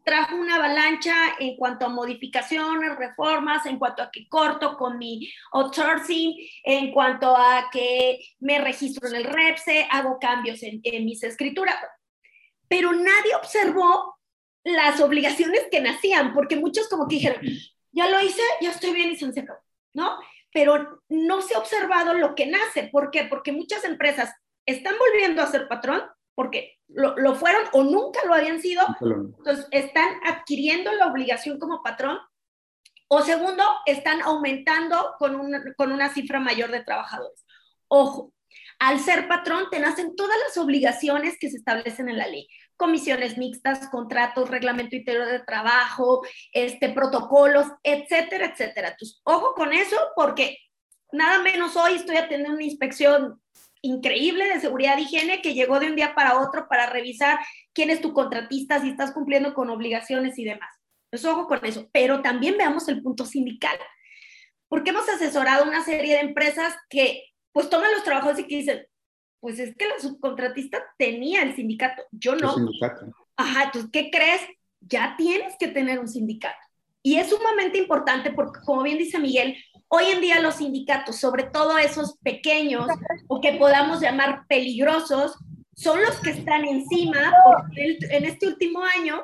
trajo 0.08 0.38
una 0.38 0.56
avalancha 0.56 1.36
en 1.38 1.58
cuanto 1.58 1.86
a 1.86 1.90
modificaciones, 1.90 2.96
reformas, 2.96 3.66
en 3.66 3.78
cuanto 3.78 4.02
a 4.02 4.10
que 4.10 4.30
corto 4.30 4.78
con 4.78 4.98
mi 4.98 5.30
outsourcing, 5.52 6.34
en 6.64 6.94
cuanto 6.94 7.36
a 7.36 7.70
que 7.70 8.22
me 8.40 8.58
registro 8.60 9.10
en 9.10 9.16
el 9.18 9.26
REPSE, 9.26 9.86
hago 9.92 10.18
cambios 10.18 10.64
en, 10.64 10.80
en 10.84 11.04
mis 11.04 11.24
escrituras. 11.24 11.76
Pero 12.70 12.94
nadie 12.94 13.36
observó 13.36 14.18
las 14.64 15.02
obligaciones 15.02 15.66
que 15.70 15.82
nacían, 15.82 16.34
porque 16.34 16.56
muchos 16.56 16.88
como 16.88 17.06
que 17.10 17.16
dijeron, 17.16 17.42
ya 17.92 18.10
lo 18.10 18.22
hice, 18.22 18.42
ya 18.62 18.72
estoy 18.72 18.94
bien 18.94 19.12
y 19.12 19.18
se 19.18 19.42
acabó, 19.42 19.60
¿no? 19.94 20.18
Pero 20.54 21.04
no 21.10 21.42
se 21.42 21.56
ha 21.56 21.60
observado 21.60 22.14
lo 22.14 22.34
que 22.34 22.46
nace. 22.46 22.88
¿Por 22.94 23.12
qué? 23.12 23.26
Porque 23.26 23.52
muchas 23.52 23.84
empresas 23.84 24.34
están 24.66 24.96
volviendo 24.98 25.42
a 25.42 25.52
ser 25.52 25.68
patrón 25.68 26.02
porque 26.38 26.78
lo, 26.88 27.18
lo, 27.18 27.34
fueron 27.34 27.64
o 27.74 27.84
nunca 27.84 28.20
lo 28.28 28.36
habían 28.36 28.62
sido, 28.62 28.86
entonces 29.02 29.68
están 29.72 30.08
adquiriendo 30.24 30.92
la 30.92 31.08
obligación 31.08 31.58
como 31.58 31.82
patrón, 31.82 32.20
o 33.08 33.24
segundo, 33.24 33.64
están 33.88 34.22
aumentando 34.22 35.16
con 35.18 35.36
una, 35.36 35.64
con 35.76 35.92
una 35.92 36.14
cifra 36.14 36.40
mayor 36.40 36.70
de 36.70 36.84
trabajadores. 36.84 37.44
Ojo, 37.88 38.34
al 38.78 39.00
ser 39.00 39.28
patrón 39.28 39.64
te 39.72 39.80
nacen 39.80 40.16
todas 40.16 40.38
las 40.46 40.58
obligaciones 40.58 41.40
que 41.40 41.50
se 41.50 41.58
establecen 41.58 42.08
en 42.08 42.20
la 42.20 42.28
ley, 42.28 42.48
comisiones 42.76 43.40
mixtas, 43.40 43.90
contratos, 43.90 44.52
reglamento 44.52 44.96
interior 44.96 45.26
de 45.26 45.40
trabajo, 45.40 46.22
este, 46.54 46.90
protocolos, 46.90 47.66
etcétera, 47.82 48.54
etcétera. 48.54 48.90
Entonces, 48.90 49.20
ojo 49.24 49.56
con 49.56 49.74
eso 49.74 49.98
porque 50.16 50.60
nada 51.12 51.42
menos 51.42 51.76
hoy 51.76 51.96
estoy 51.96 52.18
atendiendo 52.18 52.54
una 52.54 52.64
inspección 52.64 53.42
increíble 53.82 54.46
de 54.46 54.60
seguridad 54.60 54.98
y 54.98 55.04
higiene 55.04 55.42
que 55.42 55.54
llegó 55.54 55.80
de 55.80 55.88
un 55.88 55.96
día 55.96 56.16
para 56.16 56.40
otro 56.40 56.68
para 56.68 56.88
revisar 56.88 57.40
quién 57.74 57.90
es 57.90 58.02
tu 58.02 58.14
contratista, 58.14 58.82
si 58.82 58.90
estás 58.90 59.12
cumpliendo 59.12 59.54
con 59.54 59.70
obligaciones 59.70 60.38
y 60.40 60.46
demás. 60.46 60.70
Pues 61.10 61.24
ojo 61.26 61.48
con 61.48 61.66
eso, 61.66 61.90
pero 61.92 62.22
también 62.22 62.58
veamos 62.58 62.88
el 62.90 63.02
punto 63.02 63.26
sindical, 63.26 63.78
porque 64.68 64.90
hemos 64.90 65.08
asesorado 65.08 65.66
una 65.66 65.84
serie 65.84 66.16
de 66.16 66.22
empresas 66.22 66.76
que 66.90 67.24
pues 67.54 67.70
toman 67.70 67.92
los 67.94 68.04
trabajos 68.04 68.38
y 68.40 68.44
que 68.44 68.58
dicen, 68.58 68.86
pues 69.40 69.60
es 69.60 69.76
que 69.76 69.88
la 69.88 70.00
subcontratista 70.00 70.84
tenía 70.98 71.42
el 71.44 71.56
sindicato, 71.56 72.04
yo 72.12 72.36
no. 72.36 72.54
Sindicato. 72.54 73.06
Ajá, 73.38 73.66
entonces, 73.66 73.90
¿qué 73.92 74.10
crees? 74.12 74.42
Ya 74.82 75.16
tienes 75.18 75.56
que 75.60 75.68
tener 75.68 76.00
un 76.00 76.08
sindicato. 76.08 76.58
Y 77.02 77.18
es 77.18 77.30
sumamente 77.30 77.78
importante 77.78 78.32
porque, 78.32 78.60
como 78.66 78.84
bien 78.84 78.98
dice 78.98 79.20
Miguel, 79.20 79.56
Hoy 79.90 80.06
en 80.06 80.22
día 80.22 80.42
los 80.42 80.56
sindicatos, 80.56 81.16
sobre 81.18 81.44
todo 81.44 81.78
esos 81.78 82.18
pequeños 82.18 82.88
o 83.28 83.40
que 83.40 83.54
podamos 83.54 84.02
llamar 84.02 84.46
peligrosos, 84.48 85.38
son 85.76 86.02
los 86.02 86.20
que 86.20 86.32
están 86.32 86.66
encima, 86.66 87.34
porque 87.46 87.98
en 88.10 88.26
este 88.26 88.48
último 88.48 88.84
año 88.84 89.24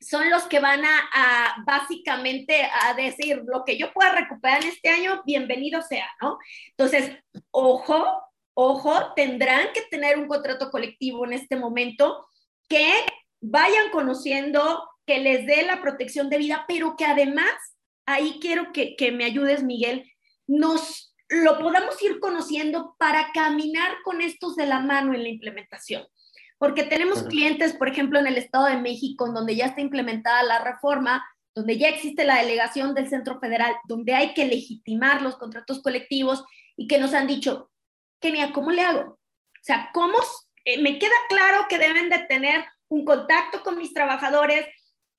son 0.00 0.28
los 0.30 0.44
que 0.44 0.60
van 0.60 0.82
a, 0.84 1.62
básicamente 1.64 2.68
a 2.82 2.94
decir 2.94 3.42
lo 3.46 3.64
que 3.64 3.78
yo 3.78 3.92
pueda 3.92 4.12
recuperar 4.12 4.62
en 4.62 4.68
este 4.68 4.88
año, 4.88 5.22
bienvenido 5.24 5.82
sea, 5.82 6.08
¿no? 6.20 6.38
Entonces, 6.70 7.16
ojo, 7.50 8.04
ojo, 8.54 9.14
tendrán 9.14 9.68
que 9.72 9.82
tener 9.90 10.18
un 10.18 10.26
contrato 10.26 10.70
colectivo 10.70 11.24
en 11.24 11.34
este 11.34 11.56
momento 11.56 12.26
que 12.68 12.92
vayan 13.40 13.90
conociendo, 13.90 14.88
que 15.06 15.18
les 15.18 15.46
dé 15.46 15.62
la 15.62 15.80
protección 15.80 16.28
de 16.30 16.38
vida, 16.38 16.64
pero 16.66 16.96
que 16.96 17.04
además 17.04 17.52
ahí 18.06 18.38
quiero 18.40 18.72
que, 18.72 18.96
me 19.12 19.24
ayudes, 19.24 19.62
Miguel, 19.62 20.10
nos 20.46 21.14
lo 21.28 21.58
podamos 21.58 22.02
ir 22.02 22.18
conociendo 22.18 22.96
para 22.98 23.30
caminar 23.32 23.98
con 24.04 24.20
estos 24.20 24.56
de 24.56 24.66
la 24.66 24.80
mano 24.80 25.14
en 25.14 25.22
la 25.22 25.28
implementación. 25.28 26.06
Porque 26.58 26.82
tenemos 26.82 27.22
clientes, 27.22 27.72
por 27.72 27.88
ejemplo, 27.88 28.18
en 28.18 28.26
el 28.26 28.36
Estado 28.36 28.66
de 28.66 28.76
México, 28.76 29.26
en 29.26 29.34
donde 29.34 29.56
ya 29.56 29.66
está 29.66 29.80
implementada 29.80 30.42
la 30.42 30.62
reforma, 30.62 31.24
donde 31.54 31.78
ya 31.78 31.88
existe 31.88 32.24
la 32.24 32.36
delegación 32.36 32.94
del 32.94 33.08
Centro 33.08 33.38
Federal, 33.40 33.74
donde 33.84 34.14
hay 34.14 34.34
que 34.34 34.46
legitimar 34.46 35.22
los 35.22 35.36
contratos 35.36 35.82
colectivos 35.82 36.44
y 36.76 36.86
que 36.86 36.98
nos 36.98 37.14
han 37.14 37.26
dicho, 37.26 37.70
Kenia, 38.20 38.52
¿cómo 38.52 38.70
le 38.70 38.82
hago? 38.82 39.12
O 39.12 39.62
sea, 39.62 39.90
¿cómo? 39.92 40.18
Eh, 40.64 40.80
me 40.82 40.98
queda 40.98 41.14
claro 41.28 41.66
que 41.68 41.78
deben 41.78 42.10
de 42.10 42.18
tener 42.20 42.64
un 42.88 43.04
contacto 43.04 43.62
con 43.62 43.78
mis 43.78 43.94
trabajadores, 43.94 44.66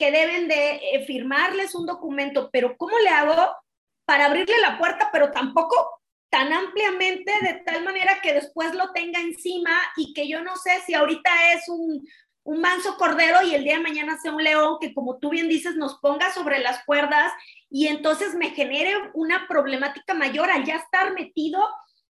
que 0.02 0.12
deben 0.12 0.48
de 0.48 0.78
eh, 0.78 1.06
firmarles 1.06 1.76
un 1.76 1.86
documento, 1.86 2.50
pero 2.52 2.76
¿cómo 2.76 2.98
le 2.98 3.10
hago 3.10 3.36
para 4.04 4.26
abrirle 4.26 4.58
la 4.60 4.80
puerta, 4.80 5.10
pero 5.14 5.32
tampoco 5.32 6.02
tan 6.32 6.52
ampliamente 6.52 7.32
de 7.44 7.62
tal 7.64 7.84
manera 7.84 8.20
que 8.24 8.34
después 8.34 8.74
lo 8.74 8.92
tenga 8.94 9.20
encima 9.20 9.78
y 9.96 10.16
que 10.16 10.28
yo 10.28 10.42
no 10.42 10.56
sé 10.56 10.72
si 10.88 10.96
ahorita 10.96 11.30
es 11.54 11.70
un, 11.70 12.04
un 12.42 12.62
manso 12.62 12.98
cordero 12.98 13.44
y 13.44 13.54
el 13.54 13.64
día 13.64 13.78
de 13.78 13.84
mañana 13.84 14.18
sea 14.18 14.32
un 14.32 14.44
león 14.44 14.78
que 14.82 14.92
como 14.96 15.20
tú 15.20 15.30
bien 15.30 15.48
dices 15.48 15.76
nos 15.76 16.00
ponga 16.00 16.34
sobre 16.34 16.58
las 16.58 16.84
cuerdas 16.86 17.32
y 17.70 17.86
entonces 17.86 18.34
me 18.34 18.50
genere 18.50 18.96
una 19.14 19.48
problemática 19.48 20.16
mayor 20.16 20.50
al 20.50 20.66
ya 20.66 20.78
estar 20.78 21.14
metido 21.14 21.64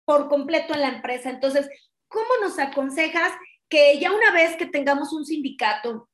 por 0.05 0.29
completo 0.29 0.73
en 0.73 0.83
la 0.83 0.87
empresa. 0.87 1.29
Entonces, 1.29 1.69
¿cómo 2.07 2.29
nos 2.41 2.57
aconsejas 2.59 3.33
que 3.67 3.99
ya 3.99 4.13
una 4.13 4.31
vez 4.31 4.55
que 4.55 4.67
tengamos 4.67 5.11
un 5.11 5.25
sindicato, 5.25 6.07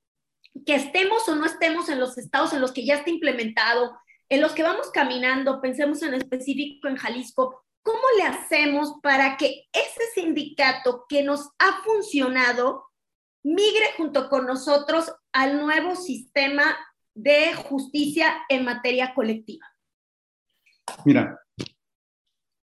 que 0.65 0.75
estemos 0.75 1.27
o 1.27 1.35
no 1.35 1.45
estemos 1.45 1.89
en 1.89 1.99
los 1.99 2.17
estados 2.17 2.53
en 2.53 2.61
los 2.61 2.71
que 2.71 2.85
ya 2.85 2.95
está 2.95 3.09
implementado, 3.09 3.97
en 4.29 4.41
los 4.41 4.51
que 4.53 4.63
vamos 4.63 4.91
caminando, 4.91 5.61
pensemos 5.61 6.01
en 6.03 6.13
específico 6.13 6.87
en 6.87 6.97
Jalisco, 6.97 7.63
¿cómo 7.81 8.03
le 8.17 8.23
hacemos 8.23 8.93
para 9.01 9.37
que 9.37 9.67
ese 9.73 10.11
sindicato 10.13 11.05
que 11.09 11.23
nos 11.23 11.49
ha 11.57 11.81
funcionado 11.83 12.85
migre 13.43 13.93
junto 13.97 14.29
con 14.29 14.45
nosotros 14.45 15.11
al 15.31 15.59
nuevo 15.59 15.95
sistema 15.95 16.77
de 17.13 17.53
justicia 17.53 18.45
en 18.49 18.65
materia 18.65 19.13
colectiva? 19.13 19.65
Mira, 21.05 21.39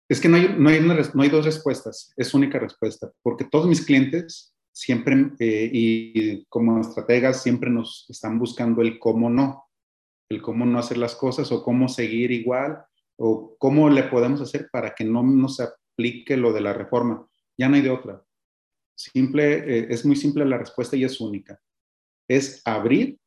es 0.08 0.20
que 0.20 0.28
no 0.28 0.36
hay, 0.36 0.54
no 0.56 0.68
hay, 0.68 0.80
no 0.80 1.22
hay 1.22 1.28
dos 1.28 1.44
respuestas, 1.44 2.12
es 2.16 2.34
única 2.34 2.58
respuesta, 2.58 3.10
porque 3.22 3.44
todos 3.44 3.66
mis 3.66 3.84
clientes 3.84 4.53
siempre, 4.74 5.30
eh, 5.38 5.70
y 5.72 6.44
como 6.46 6.80
estrategas, 6.80 7.42
siempre 7.42 7.70
nos 7.70 8.06
están 8.10 8.38
buscando 8.38 8.82
el 8.82 8.98
cómo 8.98 9.30
no, 9.30 9.70
el 10.28 10.42
cómo 10.42 10.66
no 10.66 10.80
hacer 10.80 10.98
las 10.98 11.14
cosas 11.14 11.52
o 11.52 11.62
cómo 11.62 11.88
seguir 11.88 12.32
igual 12.32 12.84
o 13.16 13.56
cómo 13.58 13.88
le 13.88 14.02
podemos 14.04 14.40
hacer 14.40 14.68
para 14.72 14.94
que 14.94 15.04
no 15.04 15.22
nos 15.22 15.60
aplique 15.60 16.36
lo 16.36 16.52
de 16.52 16.60
la 16.60 16.72
reforma. 16.72 17.24
Ya 17.56 17.68
no 17.68 17.76
hay 17.76 17.82
de 17.82 17.90
otra. 17.90 18.22
Simple, 18.96 19.54
eh, 19.58 19.86
es 19.90 20.04
muy 20.04 20.16
simple 20.16 20.44
la 20.44 20.58
respuesta 20.58 20.96
y 20.96 21.04
es 21.04 21.20
única. 21.20 21.60
Es 22.28 22.60
abrir 22.64 23.18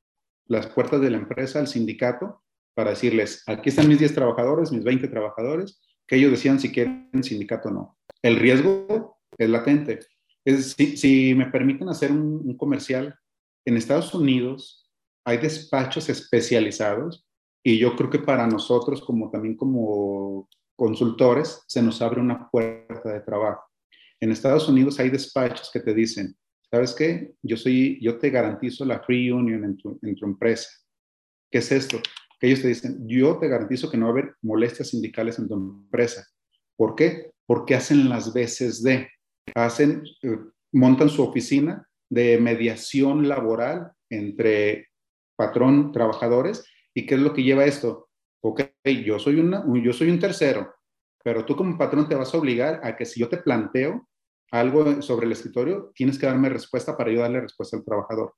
las 0.48 0.68
puertas 0.68 1.00
de 1.00 1.12
la 1.12 1.18
empresa 1.18 1.60
al 1.60 1.68
sindicato 1.68 2.44
para 2.74 2.90
decirles, 2.90 3.44
aquí 3.48 3.70
están 3.70 3.88
mis 3.88 4.00
10 4.00 4.14
trabajadores, 4.14 4.72
mis 4.72 4.84
20 4.84 5.08
trabajadores, 5.08 5.82
que 6.06 6.18
ellos 6.18 6.32
decían 6.32 6.60
si 6.60 6.72
quieren 6.72 7.10
sindicato 7.24 7.70
o 7.70 7.72
no. 7.72 7.98
El 8.22 8.36
riesgo 8.36 9.18
es 9.38 9.50
latente 9.50 10.00
Es, 10.48 10.78
si, 10.78 11.36
me 11.36 11.48
permiten 11.48 11.90
hacer 11.90 12.10
un, 12.10 12.56
comercial, 12.56 13.14
en 13.66 13.76
Estados 13.76 14.14
Unidos 14.14 14.90
hay 15.26 15.40
despachos 15.40 16.08
especializados 16.08 17.28
y 17.62 17.78
yo 17.78 17.98
creo 17.98 18.10
que 18.10 18.20
para 18.20 18.48
nosotros, 18.48 19.02
como 19.02 19.30
también 19.30 19.58
como 19.58 20.48
consultores, 20.78 21.66
se 21.68 21.82
nos 21.82 22.02
abre 22.02 22.22
una 22.22 22.50
puerta 22.50 23.12
de 23.12 23.20
trabajo. 23.20 23.62
En 24.22 24.32
Estados 24.32 24.70
Unidos 24.70 24.98
hay 25.02 25.10
despachos 25.10 25.70
que 25.70 25.82
te 25.82 25.94
dicen, 25.94 26.34
¿sabes 26.72 26.94
qué? 26.94 27.34
Yo, 27.44 27.58
soy, 27.58 28.00
yo 28.02 28.18
te 28.18 28.30
garantizo 28.30 28.86
la 28.86 29.02
free 29.02 29.30
union 29.30 29.66
en 29.66 29.76
tu, 29.76 30.00
en 30.02 30.16
tu 30.16 30.26
empresa. 30.26 30.70
¿Qué 31.52 31.58
es 31.58 31.70
esto? 31.74 31.98
Que 32.40 32.48
ellos 32.48 32.62
te 32.62 32.70
dicen, 32.70 33.06
yo 33.06 33.38
te 33.38 33.50
garantizo 33.50 33.92
que 33.92 33.98
no 33.98 34.06
va 34.06 34.12
a 34.12 34.14
haber 34.14 34.36
molestias 34.42 34.92
sindicales 34.92 35.40
en 35.40 35.50
tu 35.50 35.56
empresa. 35.56 36.26
¿Por 36.78 36.96
qué? 36.96 37.32
Porque 37.46 37.76
hacen 37.76 38.08
las 38.08 38.34
veces 38.34 38.82
de, 38.82 39.10
hacen, 39.56 40.04
eh, 40.24 40.38
montan 40.74 41.10
su 41.10 41.24
oficina 41.24 41.88
de 42.10 42.40
mediación 42.40 43.28
laboral 43.28 43.92
entre 44.10 44.88
patrón, 45.36 45.92
trabajadores, 45.92 46.66
y 46.94 47.06
qué 47.06 47.16
es 47.16 47.22
lo 47.22 47.34
que 47.34 47.44
lleva 47.44 47.66
esto. 47.66 48.10
Ok, 48.42 48.62
yo 49.06 49.20
soy, 49.20 49.44
yo 49.84 49.94
soy 49.94 50.10
un 50.10 50.20
tercero, 50.20 50.74
pero 51.24 51.46
tú 51.46 51.56
como 51.56 51.78
patrón 51.78 52.08
te 52.08 52.16
vas 52.16 52.34
a 52.34 52.38
obligar 52.38 52.80
a 52.84 52.96
que 52.96 53.06
si 53.06 53.20
yo 53.20 53.30
te 53.30 53.38
planteo 53.38 54.08
algo 54.52 55.02
sobre 55.02 55.26
el 55.26 55.34
escritorio, 55.34 55.92
tienes 55.94 56.18
que 56.18 56.26
darme 56.26 56.50
respuesta 56.50 56.96
para 56.96 57.12
yo 57.12 57.22
darle 57.22 57.42
respuesta 57.42 57.78
al 57.78 57.84
trabajador. 57.84 58.34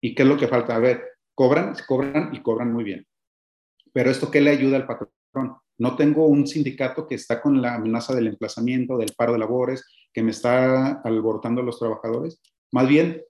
¿Y 0.00 0.14
qué 0.14 0.22
es 0.22 0.28
lo 0.28 0.38
que 0.38 0.48
falta? 0.48 0.76
A 0.76 0.78
ver, 0.78 1.04
cobran, 1.34 1.74
cobran 1.86 2.34
y 2.34 2.42
cobran 2.42 2.72
muy 2.72 2.84
bien. 2.84 3.06
Pero 3.92 4.10
esto 4.10 4.30
qué 4.30 4.40
le 4.40 4.50
ayuda 4.50 4.76
al 4.76 4.86
patrón? 4.86 5.10
No 5.78 5.96
tengo 5.96 6.26
un 6.26 6.46
sindicato 6.46 7.06
que 7.06 7.14
está 7.14 7.40
con 7.40 7.62
la 7.62 7.74
amenaza 7.74 8.14
del 8.14 8.26
emplazamiento, 8.26 8.98
del 8.98 9.14
paro 9.16 9.32
de 9.32 9.38
labores, 9.38 9.84
que 10.12 10.22
me 10.22 10.32
está 10.32 11.00
alborotando 11.02 11.60
a 11.60 11.64
los 11.64 11.78
trabajadores. 11.78 12.40
Más 12.72 12.88
bien, 12.88 13.22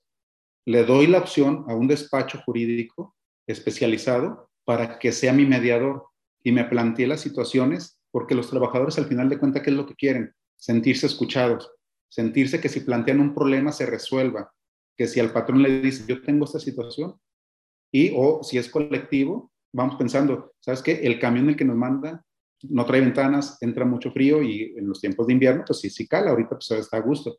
le 0.65 0.85
doy 0.85 1.07
la 1.07 1.19
opción 1.19 1.65
a 1.69 1.75
un 1.75 1.87
despacho 1.87 2.41
jurídico 2.45 3.15
especializado 3.47 4.51
para 4.65 4.99
que 4.99 5.13
sea 5.13 5.33
mi 5.33 5.47
mediador 5.47 6.07
y 6.43 6.53
me 6.53 6.65
plantee 6.65 7.07
las 7.07 7.21
situaciones, 7.21 8.01
porque 8.11 8.35
los 8.35 8.51
trabajadores 8.51 8.99
al 8.99 9.07
final 9.07 9.29
de 9.29 9.39
cuentas, 9.39 9.63
¿qué 9.63 9.71
es 9.71 9.77
lo 9.77 9.87
que 9.87 9.95
quieren? 9.95 10.33
Sentirse 10.57 11.07
escuchados, 11.07 11.71
sentirse 12.09 12.61
que 12.61 12.69
si 12.69 12.81
plantean 12.81 13.21
un 13.21 13.35
problema 13.35 13.73
se 13.73 13.87
resuelva, 13.87 14.53
que 14.97 15.07
si 15.07 15.21
al 15.21 15.33
patrón 15.33 15.63
le 15.63 15.81
dice, 15.81 16.05
yo 16.07 16.23
tengo 16.23 16.45
esta 16.45 16.59
situación, 16.59 17.15
y 17.93 18.13
o 18.15 18.43
si 18.43 18.59
es 18.59 18.69
colectivo, 18.69 19.53
vamos 19.73 19.97
pensando, 19.97 20.53
¿sabes 20.61 20.83
qué? 20.83 21.01
El 21.03 21.19
camión 21.19 21.49
el 21.49 21.57
que 21.57 21.65
nos 21.65 21.77
manda 21.77 22.25
no 22.63 22.85
trae 22.85 23.01
ventanas, 23.01 23.59
entra 23.61 23.85
mucho 23.85 24.11
frío 24.11 24.43
y 24.43 24.75
en 24.77 24.89
los 24.89 25.01
tiempos 25.01 25.27
de 25.27 25.33
invierno, 25.35 25.65
pues 25.67 25.81
sí, 25.81 25.91
sí 25.91 26.07
cala, 26.07 26.31
ahorita 26.31 26.51
pues 26.51 26.71
está 26.73 26.97
a 26.97 27.01
gusto. 27.01 27.39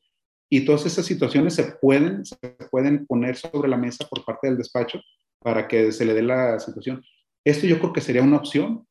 Y 0.49 0.65
todas 0.65 0.86
esas 0.86 1.05
situaciones 1.05 1.53
se 1.53 1.63
pueden, 1.82 2.26
se 2.26 2.36
pueden 2.72 3.05
poner 3.05 3.36
sobre 3.36 3.70
la 3.70 3.78
mesa 3.78 4.07
por 4.07 4.26
parte 4.26 4.47
del 4.47 4.57
despacho 4.57 4.99
para 5.39 5.67
que 5.67 5.91
se 5.91 6.05
le 6.05 6.13
dé 6.13 6.24
la 6.24 6.59
situación. 6.59 7.03
Esto 7.45 7.67
yo 7.67 7.80
creo 7.80 7.93
que 7.93 8.01
sería 8.01 8.24
una 8.24 8.38
opción 8.38 8.88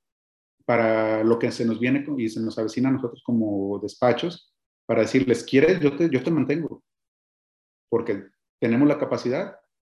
para 0.64 1.24
lo 1.24 1.39
que 1.39 1.51
se 1.51 1.64
nos 1.64 1.81
viene 1.81 2.05
y 2.18 2.29
se 2.29 2.41
nos 2.41 2.59
avecina 2.59 2.91
a 2.91 2.93
nosotros 2.93 3.22
como 3.24 3.79
despachos, 3.81 4.55
para 4.87 5.03
decirles, 5.03 5.45
¿quieres? 5.45 5.81
Yo 5.81 5.97
te, 5.97 6.09
yo 6.11 6.22
te 6.22 6.31
mantengo, 6.31 6.83
porque 7.91 8.24
tenemos 8.61 8.89
la 8.89 8.99
capacidad 8.99 9.57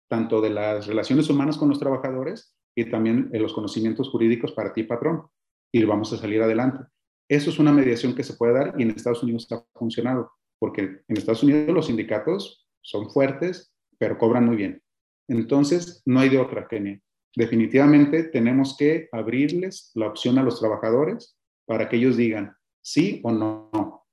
tanto 0.10 0.42
de 0.42 0.50
las 0.50 0.88
relaciones 0.88 1.30
humanas 1.30 1.58
con 1.58 1.70
los 1.70 1.80
trabajadores 1.80 2.58
y 2.76 2.90
también 2.90 3.30
de 3.30 3.40
los 3.40 3.54
conocimientos 3.54 4.10
jurídicos 4.10 4.52
para 4.52 4.74
ti, 4.74 4.84
patrón 4.84 5.28
y 5.72 5.84
vamos 5.84 6.12
a 6.14 6.18
salir 6.18 6.42
adelante. 6.42 6.84
Eso 7.30 7.50
es 7.50 7.60
una 7.60 7.72
mediación 7.72 8.14
que 8.14 8.24
se 8.24 8.34
puede 8.34 8.54
dar 8.54 8.76
y 8.78 8.84
en 8.84 8.92
Estados 8.92 9.24
Unidos 9.24 9.48
ha 9.52 9.64
funcionado, 9.74 10.32
porque 10.60 10.82
en 11.08 11.18
Estados 11.18 11.44
Unidos 11.44 11.74
los 11.74 11.88
sindicatos 11.88 12.68
son 12.82 13.10
fuertes, 13.10 13.74
pero 13.98 14.18
cobran 14.18 14.46
muy 14.46 14.58
bien. 14.58 14.82
Entonces, 15.28 16.02
no 16.06 16.20
hay 16.20 16.30
de 16.30 16.40
otra, 16.40 16.68
Kenia. 16.68 17.00
Definitivamente 17.36 18.24
tenemos 18.24 18.76
que 18.78 19.08
abrirles 19.14 19.92
la 19.96 20.08
opción 20.08 20.38
a 20.38 20.44
los 20.44 20.60
trabajadores 20.60 21.38
para 21.66 21.88
que 21.88 21.96
ellos 21.96 22.18
digan 22.18 22.54
sí 22.82 23.22
o 23.24 23.32
no. 23.32 24.06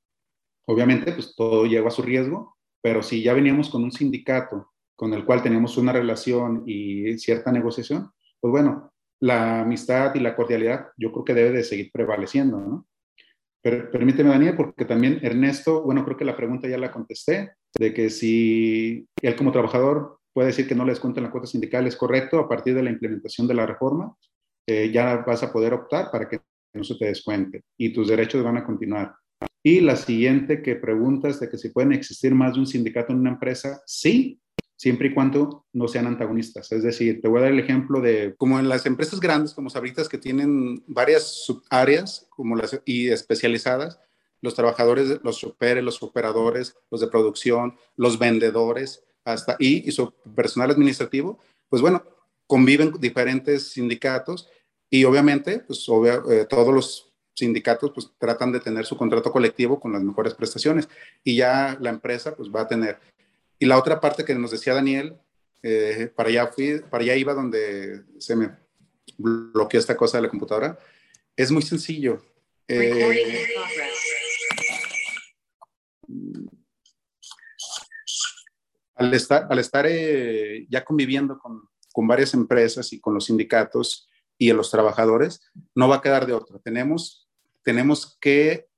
Obviamente, 0.68 1.12
pues 1.12 1.34
todo 1.34 1.66
lleva 1.66 1.88
a 1.88 1.90
su 1.90 2.02
riesgo, 2.02 2.56
pero 2.80 3.02
si 3.02 3.22
ya 3.22 3.32
veníamos 3.32 3.70
con 3.70 3.82
un 3.82 3.90
sindicato 3.90 4.72
con 4.94 5.14
el 5.14 5.24
cual 5.24 5.42
teníamos 5.42 5.76
una 5.76 5.92
relación 5.92 6.64
y 6.66 7.16
cierta 7.18 7.50
negociación, 7.52 8.10
pues 8.40 8.50
bueno, 8.50 8.92
la 9.20 9.62
amistad 9.62 10.14
y 10.14 10.20
la 10.20 10.36
cordialidad 10.36 10.88
yo 10.96 11.12
creo 11.12 11.24
que 11.24 11.34
debe 11.34 11.50
de 11.50 11.64
seguir 11.64 11.90
prevaleciendo, 11.92 12.58
¿no? 12.58 12.86
Pero, 13.60 13.90
permíteme, 13.90 14.30
Daniel, 14.30 14.54
porque 14.56 14.84
también 14.84 15.18
Ernesto, 15.22 15.82
bueno, 15.82 16.04
creo 16.04 16.16
que 16.16 16.24
la 16.24 16.36
pregunta 16.36 16.68
ya 16.68 16.78
la 16.78 16.92
contesté, 16.92 17.54
de 17.76 17.92
que 17.92 18.08
si 18.08 19.06
él 19.20 19.36
como 19.36 19.52
trabajador 19.52 20.20
puede 20.32 20.48
decir 20.48 20.68
que 20.68 20.76
no 20.76 20.84
le 20.84 20.92
descuenten 20.92 21.24
la 21.24 21.30
cuota 21.30 21.48
sindical, 21.48 21.86
es 21.86 21.96
correcto, 21.96 22.38
a 22.38 22.48
partir 22.48 22.74
de 22.74 22.82
la 22.82 22.90
implementación 22.90 23.48
de 23.48 23.54
la 23.54 23.66
reforma, 23.66 24.14
eh, 24.66 24.90
ya 24.92 25.16
vas 25.26 25.42
a 25.42 25.52
poder 25.52 25.74
optar 25.74 26.10
para 26.10 26.28
que 26.28 26.40
no 26.74 26.84
se 26.84 26.94
te 26.94 27.06
descuente 27.06 27.62
y 27.76 27.92
tus 27.92 28.08
derechos 28.08 28.44
van 28.44 28.58
a 28.58 28.64
continuar. 28.64 29.14
Y 29.62 29.80
la 29.80 29.96
siguiente 29.96 30.62
que 30.62 30.76
preguntas 30.76 31.40
de 31.40 31.48
que 31.48 31.58
si 31.58 31.70
pueden 31.70 31.92
existir 31.92 32.34
más 32.34 32.54
de 32.54 32.60
un 32.60 32.66
sindicato 32.66 33.12
en 33.12 33.18
una 33.18 33.30
empresa, 33.30 33.82
sí, 33.86 34.40
siempre 34.78 35.08
y 35.08 35.14
cuando 35.14 35.66
no 35.72 35.88
sean 35.88 36.06
antagonistas. 36.06 36.70
Es 36.70 36.84
decir, 36.84 37.20
te 37.20 37.26
voy 37.26 37.40
a 37.40 37.42
dar 37.42 37.52
el 37.52 37.58
ejemplo 37.58 38.00
de, 38.00 38.36
como 38.38 38.60
en 38.60 38.68
las 38.68 38.86
empresas 38.86 39.18
grandes, 39.18 39.52
como 39.52 39.70
Sabritas, 39.70 40.08
que 40.08 40.18
tienen 40.18 40.84
varias 40.86 41.44
subáreas 41.44 42.28
como 42.30 42.54
las, 42.54 42.80
y 42.84 43.08
especializadas, 43.08 43.98
los 44.40 44.54
trabajadores, 44.54 45.18
los 45.24 45.36
superes, 45.36 45.82
los 45.82 46.00
operadores, 46.00 46.76
los 46.92 47.00
de 47.00 47.08
producción, 47.08 47.76
los 47.96 48.20
vendedores, 48.20 49.02
hasta 49.24 49.56
y, 49.58 49.86
y 49.86 49.90
su 49.90 50.12
personal 50.36 50.70
administrativo, 50.70 51.40
pues 51.68 51.82
bueno, 51.82 52.04
conviven 52.46 52.92
diferentes 53.00 53.72
sindicatos 53.72 54.48
y 54.88 55.02
obviamente, 55.04 55.58
pues 55.58 55.86
eh, 56.30 56.46
todos 56.48 56.72
los 56.72 57.12
sindicatos 57.34 57.90
pues 57.92 58.10
tratan 58.16 58.52
de 58.52 58.60
tener 58.60 58.86
su 58.86 58.96
contrato 58.96 59.32
colectivo 59.32 59.78
con 59.80 59.92
las 59.92 60.02
mejores 60.02 60.34
prestaciones 60.34 60.88
y 61.24 61.36
ya 61.36 61.76
la 61.80 61.90
empresa 61.90 62.34
pues 62.34 62.48
va 62.48 62.62
a 62.62 62.68
tener 62.68 62.98
y 63.58 63.66
la 63.66 63.78
otra 63.78 64.00
parte 64.00 64.24
que 64.24 64.34
nos 64.34 64.52
decía 64.52 64.74
Daniel, 64.74 65.18
eh, 65.62 66.12
para, 66.14 66.28
allá 66.28 66.46
fui, 66.46 66.80
para 66.88 67.02
allá 67.02 67.16
iba 67.16 67.34
donde 67.34 68.04
se 68.18 68.36
me 68.36 68.56
bloqueó 69.16 69.80
esta 69.80 69.96
cosa 69.96 70.18
de 70.18 70.22
la 70.22 70.28
computadora, 70.28 70.78
es 71.36 71.50
muy 71.50 71.62
sencillo. 71.62 72.22
Eh, 72.68 73.46
al 78.94 79.14
estar, 79.14 79.46
al 79.50 79.58
estar 79.58 79.86
eh, 79.88 80.66
ya 80.68 80.84
conviviendo 80.84 81.38
con, 81.38 81.68
con, 81.92 82.06
varias 82.06 82.34
empresas 82.34 82.92
y 82.92 83.00
con 83.00 83.14
los 83.14 83.24
sindicatos 83.24 84.08
y 84.36 84.50
a 84.50 84.54
los 84.54 84.70
trabajadores, 84.70 85.50
no 85.74 85.88
va 85.88 85.96
a 85.96 86.02
quedar 86.02 86.26
de 86.26 86.34
otra. 86.34 86.58
Tenemos, 86.60 87.28
tenemos 87.64 88.16
que 88.20 88.68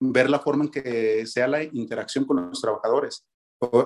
ver 0.00 0.30
la 0.30 0.38
forma 0.38 0.64
en 0.64 0.70
que 0.70 1.26
sea 1.26 1.48
la 1.48 1.62
interacción 1.62 2.24
con 2.24 2.48
los 2.48 2.60
trabajadores 2.60 3.26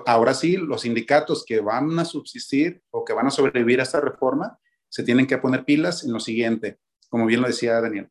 ahora 0.05 0.33
sí, 0.33 0.57
los 0.57 0.81
sindicatos 0.81 1.43
que 1.45 1.59
van 1.59 1.97
a 1.99 2.05
subsistir 2.05 2.81
o 2.89 3.05
que 3.05 3.13
van 3.13 3.27
a 3.27 3.31
sobrevivir 3.31 3.79
a 3.79 3.83
esta 3.83 4.01
reforma 4.01 4.59
se 4.89 5.03
tienen 5.03 5.27
que 5.27 5.37
poner 5.37 5.65
pilas 5.65 6.03
en 6.03 6.13
lo 6.13 6.19
siguiente, 6.19 6.79
como 7.09 7.25
bien 7.25 7.41
lo 7.41 7.47
decía 7.47 7.81
Daniel, 7.81 8.09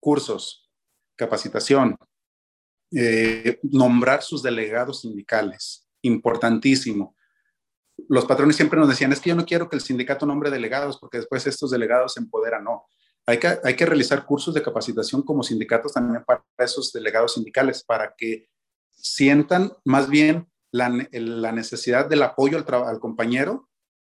cursos, 0.00 0.70
capacitación, 1.16 1.96
eh, 2.92 3.58
nombrar 3.62 4.22
sus 4.22 4.42
delegados 4.42 5.00
sindicales, 5.00 5.88
importantísimo. 6.02 7.14
Los 8.08 8.24
patrones 8.24 8.56
siempre 8.56 8.78
nos 8.78 8.88
decían, 8.88 9.12
es 9.12 9.20
que 9.20 9.30
yo 9.30 9.36
no 9.36 9.46
quiero 9.46 9.68
que 9.68 9.76
el 9.76 9.82
sindicato 9.82 10.26
nombre 10.26 10.50
delegados 10.50 10.98
porque 10.98 11.18
después 11.18 11.46
estos 11.46 11.70
delegados 11.70 12.14
se 12.14 12.20
empoderan. 12.20 12.64
No, 12.64 12.86
hay 13.26 13.38
que, 13.38 13.58
hay 13.62 13.76
que 13.76 13.86
realizar 13.86 14.26
cursos 14.26 14.54
de 14.54 14.62
capacitación 14.62 15.22
como 15.22 15.42
sindicatos 15.42 15.92
también 15.92 16.24
para 16.24 16.44
esos 16.58 16.92
delegados 16.92 17.34
sindicales, 17.34 17.84
para 17.84 18.14
que 18.16 18.48
sientan 18.90 19.72
más 19.84 20.08
bien 20.08 20.48
la, 20.74 21.52
necesidad 21.52 22.08
del 22.08 22.24
apoyo 22.24 22.58
al, 22.58 22.98
compañero 22.98 23.68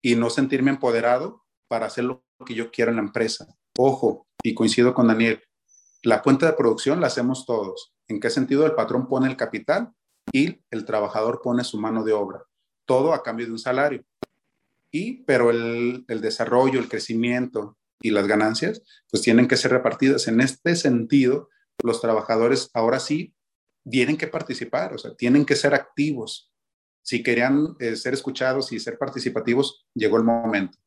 y 0.01 0.15
no 0.15 0.29
sentirme 0.29 0.71
empoderado 0.71 1.43
para 1.67 1.87
hacer 1.87 2.05
lo 2.05 2.23
que 2.45 2.53
yo 2.53 2.71
quiero 2.71 2.91
en 2.91 2.97
la 2.97 3.03
empresa. 3.03 3.45
Ojo, 3.77 4.25
y 4.41 4.53
coincido 4.53 4.93
con 4.93 5.07
Daniel, 5.07 5.43
la 6.03 6.21
cuenta 6.21 6.45
de 6.45 6.53
producción 6.53 7.01
la 7.01 7.07
hacemos 7.07 7.45
todos. 7.45 7.93
¿En 8.07 8.21
qué 8.21 8.29
sentido? 8.29 8.65
El 8.65 8.73
patrón 8.73 9.09
pone 9.09 9.27
el 9.27 9.35
capital 9.35 9.91
y 10.31 10.61
el 10.71 10.85
trabajador 10.85 11.41
pone 11.43 11.65
su 11.65 11.77
mano 11.77 12.05
de 12.05 12.13
obra. 12.13 12.43
Todo 12.85 13.13
a 13.13 13.21
cambio 13.21 13.47
de 13.47 13.51
un 13.51 13.59
salario. 13.59 14.05
Y, 14.91 15.23
pero 15.23 15.49
el, 15.49 16.05
el 16.07 16.21
desarrollo, 16.21 16.79
el 16.79 16.87
crecimiento 16.87 17.77
y 17.99 18.11
las 18.11 18.27
ganancias, 18.27 18.81
pues 19.11 19.23
tienen 19.23 19.49
que 19.49 19.57
ser 19.57 19.71
repartidas. 19.71 20.29
En 20.29 20.39
este 20.39 20.77
sentido, 20.77 21.49
los 21.83 21.99
trabajadores 21.99 22.69
ahora 22.73 23.01
sí 23.01 23.34
tienen 23.89 24.17
que 24.17 24.27
participar, 24.27 24.93
o 24.93 24.97
sea, 24.97 25.13
tienen 25.15 25.45
que 25.45 25.55
ser 25.55 25.73
activos. 25.73 26.51
Si 27.01 27.21
querían 27.21 27.75
eh, 27.79 27.95
ser 27.95 28.13
escuchados 28.13 28.71
y 28.71 28.79
ser 28.79 28.97
participativos, 28.97 29.85
llegó 29.93 30.17
el 30.17 30.23
momento. 30.23 30.77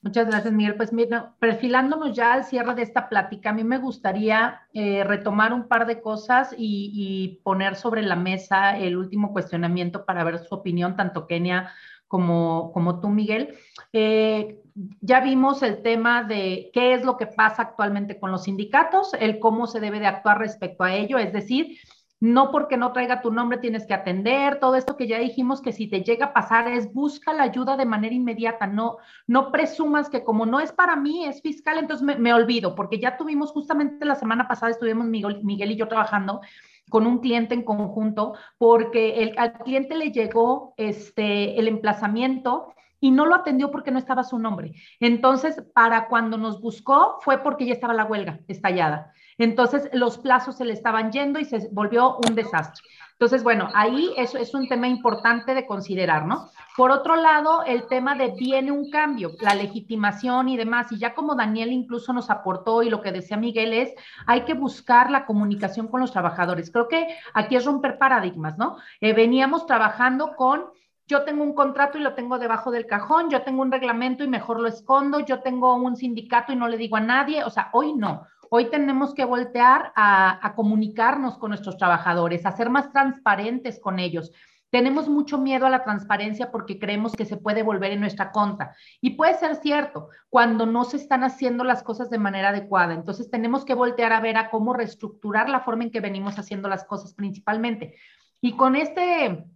Muchas 0.00 0.28
gracias, 0.28 0.54
Miguel. 0.54 0.76
Pues 0.76 0.92
mira, 0.92 1.34
perfilándonos 1.40 2.14
ya 2.14 2.32
al 2.32 2.44
cierre 2.44 2.74
de 2.76 2.82
esta 2.82 3.08
plática, 3.08 3.50
a 3.50 3.52
mí 3.52 3.64
me 3.64 3.78
gustaría 3.78 4.62
eh, 4.72 5.02
retomar 5.02 5.52
un 5.52 5.66
par 5.66 5.86
de 5.86 6.00
cosas 6.00 6.54
y, 6.56 7.40
poner 7.42 7.74
sobre 7.74 8.02
la 8.02 8.14
mesa 8.14 8.78
el 8.78 8.96
último 8.96 9.32
cuestionamiento 9.32 10.04
para 10.04 10.22
ver 10.22 10.38
su 10.38 10.54
opinión, 10.54 10.96
tanto 10.96 11.26
Kenia 11.26 11.72
como, 12.08 12.72
como 12.72 13.00
tú, 13.00 13.08
Miguel. 13.08 13.54
Eh, 13.92 14.58
ya 15.00 15.20
vimos 15.20 15.62
el 15.62 15.82
tema 15.82 16.24
de 16.24 16.70
qué 16.72 16.94
es 16.94 17.04
lo 17.04 17.16
que 17.16 17.26
pasa 17.26 17.62
actualmente 17.62 18.18
con 18.18 18.30
los 18.30 18.44
sindicatos, 18.44 19.14
el 19.14 19.38
cómo 19.38 19.66
se 19.66 19.80
debe 19.80 20.00
de 20.00 20.06
actuar 20.06 20.38
respecto 20.38 20.84
a 20.84 20.94
ello, 20.94 21.18
es 21.18 21.32
decir, 21.32 21.78
no 22.20 22.50
porque 22.50 22.76
no 22.76 22.92
traiga 22.92 23.22
tu 23.22 23.30
nombre 23.30 23.58
tienes 23.58 23.86
que 23.86 23.94
atender, 23.94 24.58
todo 24.58 24.74
esto 24.74 24.96
que 24.96 25.06
ya 25.06 25.18
dijimos 25.18 25.60
que 25.60 25.72
si 25.72 25.88
te 25.88 26.02
llega 26.02 26.26
a 26.26 26.32
pasar 26.32 26.66
es 26.68 26.92
busca 26.92 27.32
la 27.32 27.44
ayuda 27.44 27.76
de 27.76 27.86
manera 27.86 28.14
inmediata, 28.14 28.66
no, 28.66 28.98
no 29.26 29.52
presumas 29.52 30.08
que 30.08 30.24
como 30.24 30.44
no 30.44 30.60
es 30.60 30.72
para 30.72 30.96
mí, 30.96 31.24
es 31.24 31.40
fiscal, 31.42 31.78
entonces 31.78 32.18
me, 32.18 32.32
olvido, 32.32 32.74
porque 32.74 32.98
ya 32.98 33.16
tuvimos 33.16 33.52
justamente 33.52 34.04
la 34.04 34.16
semana 34.16 34.48
pasada, 34.48 34.72
estuvimos 34.72 35.06
Miguel, 35.06 35.44
Miguel 35.44 35.72
y 35.72 35.76
yo 35.76 35.86
trabajando 35.86 36.40
con 36.88 37.06
un 37.06 37.18
cliente 37.18 37.54
en 37.54 37.62
conjunto, 37.62 38.34
porque 38.58 39.22
el, 39.22 39.38
al 39.38 39.52
cliente 39.52 39.94
le 39.94 40.10
llegó 40.10 40.74
este, 40.76 41.58
el 41.58 41.68
emplazamiento 41.68 42.74
y 43.00 43.10
no 43.10 43.26
lo 43.26 43.34
atendió 43.34 43.70
porque 43.70 43.90
no 43.90 43.98
estaba 43.98 44.24
su 44.24 44.38
nombre. 44.38 44.72
Entonces, 45.00 45.62
para 45.74 46.08
cuando 46.08 46.36
nos 46.38 46.60
buscó 46.60 47.18
fue 47.22 47.38
porque 47.38 47.66
ya 47.66 47.74
estaba 47.74 47.94
la 47.94 48.04
huelga 48.04 48.40
estallada. 48.48 49.12
Entonces, 49.38 49.88
los 49.92 50.18
plazos 50.18 50.56
se 50.56 50.64
le 50.64 50.72
estaban 50.72 51.12
yendo 51.12 51.38
y 51.38 51.44
se 51.44 51.68
volvió 51.70 52.16
un 52.28 52.34
desastre. 52.34 52.82
Entonces, 53.12 53.42
bueno, 53.42 53.68
ahí 53.74 54.12
eso 54.16 54.38
es 54.38 54.54
un 54.54 54.68
tema 54.68 54.86
importante 54.86 55.52
de 55.52 55.66
considerar, 55.66 56.24
¿no? 56.26 56.50
Por 56.76 56.92
otro 56.92 57.16
lado, 57.16 57.64
el 57.64 57.88
tema 57.88 58.14
de 58.14 58.28
viene 58.38 58.70
un 58.70 58.90
cambio, 58.90 59.32
la 59.40 59.56
legitimación 59.56 60.48
y 60.48 60.56
demás, 60.56 60.92
y 60.92 60.98
ya 60.98 61.14
como 61.14 61.34
Daniel 61.34 61.72
incluso 61.72 62.12
nos 62.12 62.30
aportó 62.30 62.84
y 62.84 62.90
lo 62.90 63.00
que 63.00 63.10
decía 63.10 63.36
Miguel 63.36 63.72
es, 63.72 63.92
hay 64.24 64.44
que 64.44 64.54
buscar 64.54 65.10
la 65.10 65.26
comunicación 65.26 65.88
con 65.88 66.00
los 66.00 66.12
trabajadores. 66.12 66.70
Creo 66.70 66.86
que 66.86 67.08
aquí 67.34 67.56
es 67.56 67.64
romper 67.64 67.98
paradigmas, 67.98 68.56
¿no? 68.56 68.76
Eh, 69.00 69.12
veníamos 69.12 69.66
trabajando 69.66 70.36
con 70.36 70.66
yo 71.08 71.24
tengo 71.24 71.42
un 71.42 71.54
contrato 71.54 71.96
y 71.96 72.02
lo 72.02 72.14
tengo 72.14 72.38
debajo 72.38 72.70
del 72.70 72.86
cajón, 72.86 73.30
yo 73.30 73.42
tengo 73.42 73.62
un 73.62 73.72
reglamento 73.72 74.24
y 74.24 74.28
mejor 74.28 74.60
lo 74.60 74.68
escondo, 74.68 75.20
yo 75.20 75.40
tengo 75.40 75.74
un 75.74 75.96
sindicato 75.96 76.52
y 76.52 76.56
no 76.56 76.68
le 76.68 76.76
digo 76.76 76.96
a 76.96 77.00
nadie, 77.00 77.42
o 77.44 77.50
sea, 77.50 77.70
hoy 77.72 77.94
no. 77.94 78.26
Hoy 78.50 78.70
tenemos 78.70 79.14
que 79.14 79.24
voltear 79.24 79.92
a, 79.96 80.52
comunicarnos 80.54 81.38
con 81.38 81.50
nuestros 81.50 81.78
trabajadores, 81.78 82.44
a 82.44 82.52
ser 82.52 82.68
más 82.68 82.92
transparentes 82.92 83.80
con 83.80 83.98
ellos. 83.98 84.32
Tenemos 84.70 85.08
mucho 85.08 85.38
miedo 85.38 85.64
a 85.64 85.70
la 85.70 85.82
transparencia 85.82 86.50
porque 86.50 86.78
creemos 86.78 87.14
que 87.14 87.24
se 87.24 87.38
puede 87.38 87.62
volver 87.62 87.92
en 87.92 88.00
nuestra 88.00 88.30
contra. 88.30 88.74
Y 89.00 89.10
puede 89.10 89.34
ser 89.34 89.56
cierto 89.56 90.10
cuando 90.28 90.66
no 90.66 90.84
se 90.84 90.98
están 90.98 91.24
haciendo 91.24 91.64
las 91.64 91.82
cosas 91.82 92.10
de 92.10 92.18
manera 92.18 92.50
adecuada. 92.50 92.92
Entonces 92.92 93.30
tenemos 93.30 93.64
que 93.64 93.74
voltear 93.74 94.12
a 94.12 94.20
ver 94.20 94.36
a 94.36 94.50
cómo 94.50 94.74
reestructurar 94.74 95.48
la 95.48 95.60
forma 95.60 95.84
en 95.84 95.90
que 95.90 96.00
venimos 96.00 96.38
haciendo 96.38 96.68
las 96.68 96.84
cosas 96.84 97.14
principalmente. 97.14 97.96
Y 98.40 98.56
con 98.56 98.76
este, 98.76 99.46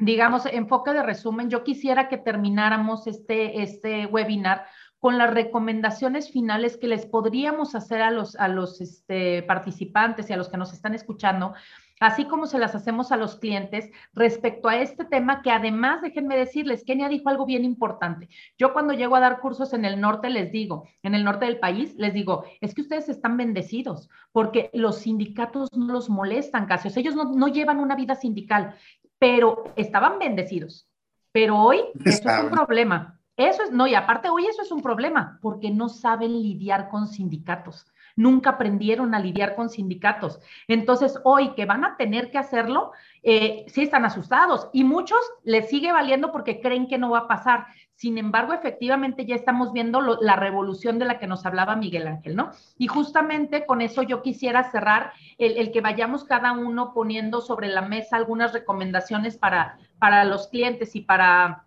digamos, 0.00 0.46
enfoque 0.46 0.92
de 0.92 1.02
resumen, 1.02 1.50
yo 1.50 1.62
quisiera 1.62 2.08
que 2.08 2.16
termináramos 2.16 3.06
este, 3.06 3.62
este 3.62 4.06
webinar 4.06 4.66
con 4.98 5.16
las 5.16 5.32
recomendaciones 5.32 6.30
finales 6.30 6.76
que 6.76 6.86
les 6.86 7.06
podríamos 7.06 7.74
hacer 7.74 8.02
a 8.02 8.10
los, 8.10 8.36
a 8.36 8.48
los 8.48 8.80
este, 8.82 9.42
participantes 9.42 10.28
y 10.28 10.34
a 10.34 10.36
los 10.36 10.50
que 10.50 10.58
nos 10.58 10.74
están 10.74 10.94
escuchando, 10.94 11.54
así 12.00 12.26
como 12.26 12.46
se 12.46 12.58
las 12.58 12.74
hacemos 12.74 13.10
a 13.10 13.16
los 13.16 13.36
clientes 13.36 13.90
respecto 14.12 14.68
a 14.68 14.76
este 14.76 15.06
tema 15.06 15.40
que 15.40 15.50
además, 15.50 16.02
déjenme 16.02 16.36
decirles, 16.36 16.84
Kenia 16.84 17.08
dijo 17.08 17.30
algo 17.30 17.46
bien 17.46 17.64
importante. 17.64 18.28
Yo 18.58 18.74
cuando 18.74 18.92
llego 18.92 19.16
a 19.16 19.20
dar 19.20 19.40
cursos 19.40 19.72
en 19.72 19.86
el 19.86 20.00
norte 20.00 20.28
les 20.28 20.52
digo, 20.52 20.86
en 21.02 21.14
el 21.14 21.24
norte 21.24 21.46
del 21.46 21.58
país, 21.58 21.94
les 21.96 22.12
digo, 22.12 22.44
es 22.60 22.74
que 22.74 22.82
ustedes 22.82 23.08
están 23.08 23.38
bendecidos 23.38 24.10
porque 24.32 24.68
los 24.74 24.98
sindicatos 24.98 25.72
no 25.72 25.94
los 25.94 26.10
molestan 26.10 26.66
casi, 26.66 26.88
o 26.88 26.90
sea, 26.90 27.00
ellos 27.00 27.16
no, 27.16 27.24
no 27.24 27.48
llevan 27.48 27.80
una 27.80 27.96
vida 27.96 28.16
sindical, 28.16 28.74
pero 29.20 29.72
estaban 29.76 30.18
bendecidos. 30.18 30.88
Pero 31.30 31.56
hoy 31.56 31.78
eso 32.04 32.28
es 32.28 32.42
un 32.42 32.50
problema 32.50 33.20
eso 33.46 33.62
es, 33.62 33.72
no, 33.72 33.86
y 33.86 33.94
aparte 33.94 34.28
hoy 34.28 34.46
eso 34.46 34.60
es 34.60 34.70
un 34.70 34.82
problema, 34.82 35.38
porque 35.40 35.70
no 35.70 35.88
saben 35.88 36.42
lidiar 36.42 36.90
con 36.90 37.08
sindicatos. 37.08 37.86
Nunca 38.14 38.50
aprendieron 38.50 39.14
a 39.14 39.18
lidiar 39.18 39.54
con 39.56 39.70
sindicatos. 39.70 40.40
Entonces, 40.68 41.18
hoy 41.24 41.54
que 41.54 41.64
van 41.64 41.84
a 41.84 41.96
tener 41.96 42.30
que 42.30 42.36
hacerlo, 42.36 42.92
eh, 43.22 43.64
sí 43.68 43.82
están 43.82 44.04
asustados 44.04 44.68
y 44.74 44.84
muchos 44.84 45.18
les 45.42 45.70
sigue 45.70 45.90
valiendo 45.90 46.32
porque 46.32 46.60
creen 46.60 46.86
que 46.86 46.98
no 46.98 47.10
va 47.10 47.20
a 47.20 47.28
pasar. 47.28 47.66
Sin 48.00 48.16
embargo, 48.16 48.54
efectivamente 48.54 49.26
ya 49.26 49.34
estamos 49.34 49.74
viendo 49.74 50.00
la 50.00 50.34
revolución 50.34 50.98
de 50.98 51.04
la 51.04 51.18
que 51.18 51.26
nos 51.26 51.44
hablaba 51.44 51.76
Miguel 51.76 52.06
Ángel, 52.06 52.34
¿no? 52.34 52.50
Y 52.78 52.86
justamente 52.86 53.66
con 53.66 53.82
eso 53.82 54.02
yo 54.02 54.22
quisiera 54.22 54.70
cerrar 54.70 55.12
el, 55.36 55.58
el 55.58 55.70
que 55.70 55.82
vayamos 55.82 56.24
cada 56.24 56.52
uno 56.52 56.94
poniendo 56.94 57.42
sobre 57.42 57.68
la 57.68 57.82
mesa 57.82 58.16
algunas 58.16 58.54
recomendaciones 58.54 59.36
para, 59.36 59.78
para 59.98 60.24
los 60.24 60.48
clientes 60.48 60.96
y 60.96 61.02
para 61.02 61.66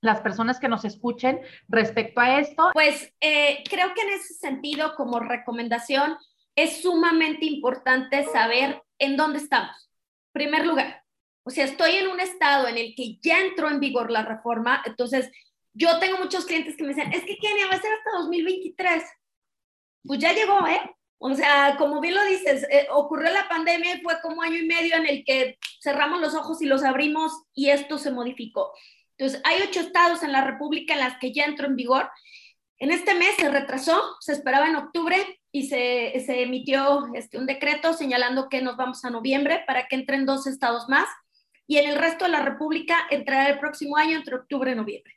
las 0.00 0.22
personas 0.22 0.58
que 0.58 0.68
nos 0.68 0.86
escuchen 0.86 1.42
respecto 1.68 2.22
a 2.22 2.40
esto? 2.40 2.70
Pues 2.72 3.12
eh, 3.20 3.62
creo 3.68 3.92
que 3.92 4.00
en 4.00 4.14
ese 4.14 4.32
sentido, 4.32 4.94
como 4.94 5.20
recomendación, 5.20 6.16
es 6.54 6.80
sumamente 6.80 7.44
importante 7.44 8.24
saber 8.24 8.82
en 8.98 9.18
dónde 9.18 9.40
estamos. 9.40 9.90
Primer 10.32 10.66
lugar, 10.66 11.02
o 11.42 11.50
sea, 11.50 11.64
estoy 11.64 11.96
en 11.96 12.08
un 12.08 12.18
estado 12.18 12.66
en 12.66 12.76
el 12.76 12.94
que 12.96 13.18
ya 13.22 13.40
entró 13.40 13.68
en 13.68 13.78
vigor 13.78 14.10
la 14.10 14.22
reforma, 14.22 14.82
entonces 14.84 15.30
yo 15.76 15.98
tengo 15.98 16.18
muchos 16.18 16.46
clientes 16.46 16.74
que 16.74 16.84
me 16.84 16.94
dicen, 16.94 17.12
es 17.12 17.22
que 17.24 17.36
Kenia 17.36 17.66
va 17.66 17.74
a 17.74 17.80
ser 17.80 17.92
hasta 17.92 18.18
2023. 18.18 19.04
Pues 20.04 20.18
ya 20.18 20.32
llegó, 20.32 20.66
¿eh? 20.66 20.80
O 21.18 21.34
sea, 21.34 21.76
como 21.76 22.00
bien 22.00 22.14
lo 22.14 22.24
dices, 22.24 22.66
eh, 22.70 22.86
ocurrió 22.90 23.30
la 23.30 23.48
pandemia 23.48 23.96
y 23.96 24.00
fue 24.00 24.14
como 24.22 24.42
año 24.42 24.56
y 24.56 24.66
medio 24.66 24.96
en 24.96 25.06
el 25.06 25.24
que 25.24 25.58
cerramos 25.82 26.20
los 26.20 26.34
ojos 26.34 26.62
y 26.62 26.66
los 26.66 26.82
abrimos 26.82 27.42
y 27.54 27.68
esto 27.70 27.98
se 27.98 28.10
modificó. 28.10 28.72
Entonces, 29.18 29.42
hay 29.44 29.62
ocho 29.62 29.80
estados 29.80 30.22
en 30.22 30.32
la 30.32 30.44
República 30.44 30.94
en 30.94 31.00
las 31.00 31.18
que 31.18 31.32
ya 31.32 31.44
entró 31.44 31.66
en 31.66 31.76
vigor. 31.76 32.10
En 32.78 32.90
este 32.90 33.14
mes 33.14 33.34
se 33.38 33.50
retrasó, 33.50 34.16
se 34.20 34.32
esperaba 34.32 34.68
en 34.68 34.76
octubre 34.76 35.40
y 35.52 35.68
se, 35.68 36.22
se 36.24 36.42
emitió 36.42 37.06
este, 37.14 37.38
un 37.38 37.46
decreto 37.46 37.92
señalando 37.92 38.48
que 38.48 38.62
nos 38.62 38.76
vamos 38.76 39.04
a 39.04 39.10
noviembre 39.10 39.62
para 39.66 39.88
que 39.88 39.96
entren 39.96 40.24
dos 40.24 40.46
estados 40.46 40.88
más 40.88 41.08
y 41.66 41.78
en 41.78 41.90
el 41.90 41.96
resto 41.96 42.24
de 42.24 42.30
la 42.30 42.42
República 42.42 43.06
entrará 43.10 43.48
el 43.50 43.58
próximo 43.58 43.96
año 43.96 44.16
entre 44.16 44.36
octubre 44.36 44.72
y 44.72 44.74
noviembre. 44.74 45.15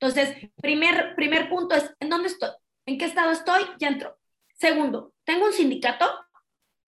Entonces, 0.00 0.50
primer, 0.56 1.14
primer 1.14 1.50
punto 1.50 1.74
es, 1.74 1.94
¿en 2.00 2.08
dónde 2.08 2.28
estoy? 2.28 2.50
¿En 2.86 2.96
qué 2.96 3.04
estado 3.04 3.32
estoy? 3.32 3.62
Ya 3.78 3.88
entró. 3.88 4.18
Segundo, 4.54 5.12
¿tengo 5.24 5.44
un 5.44 5.52
sindicato? 5.52 6.06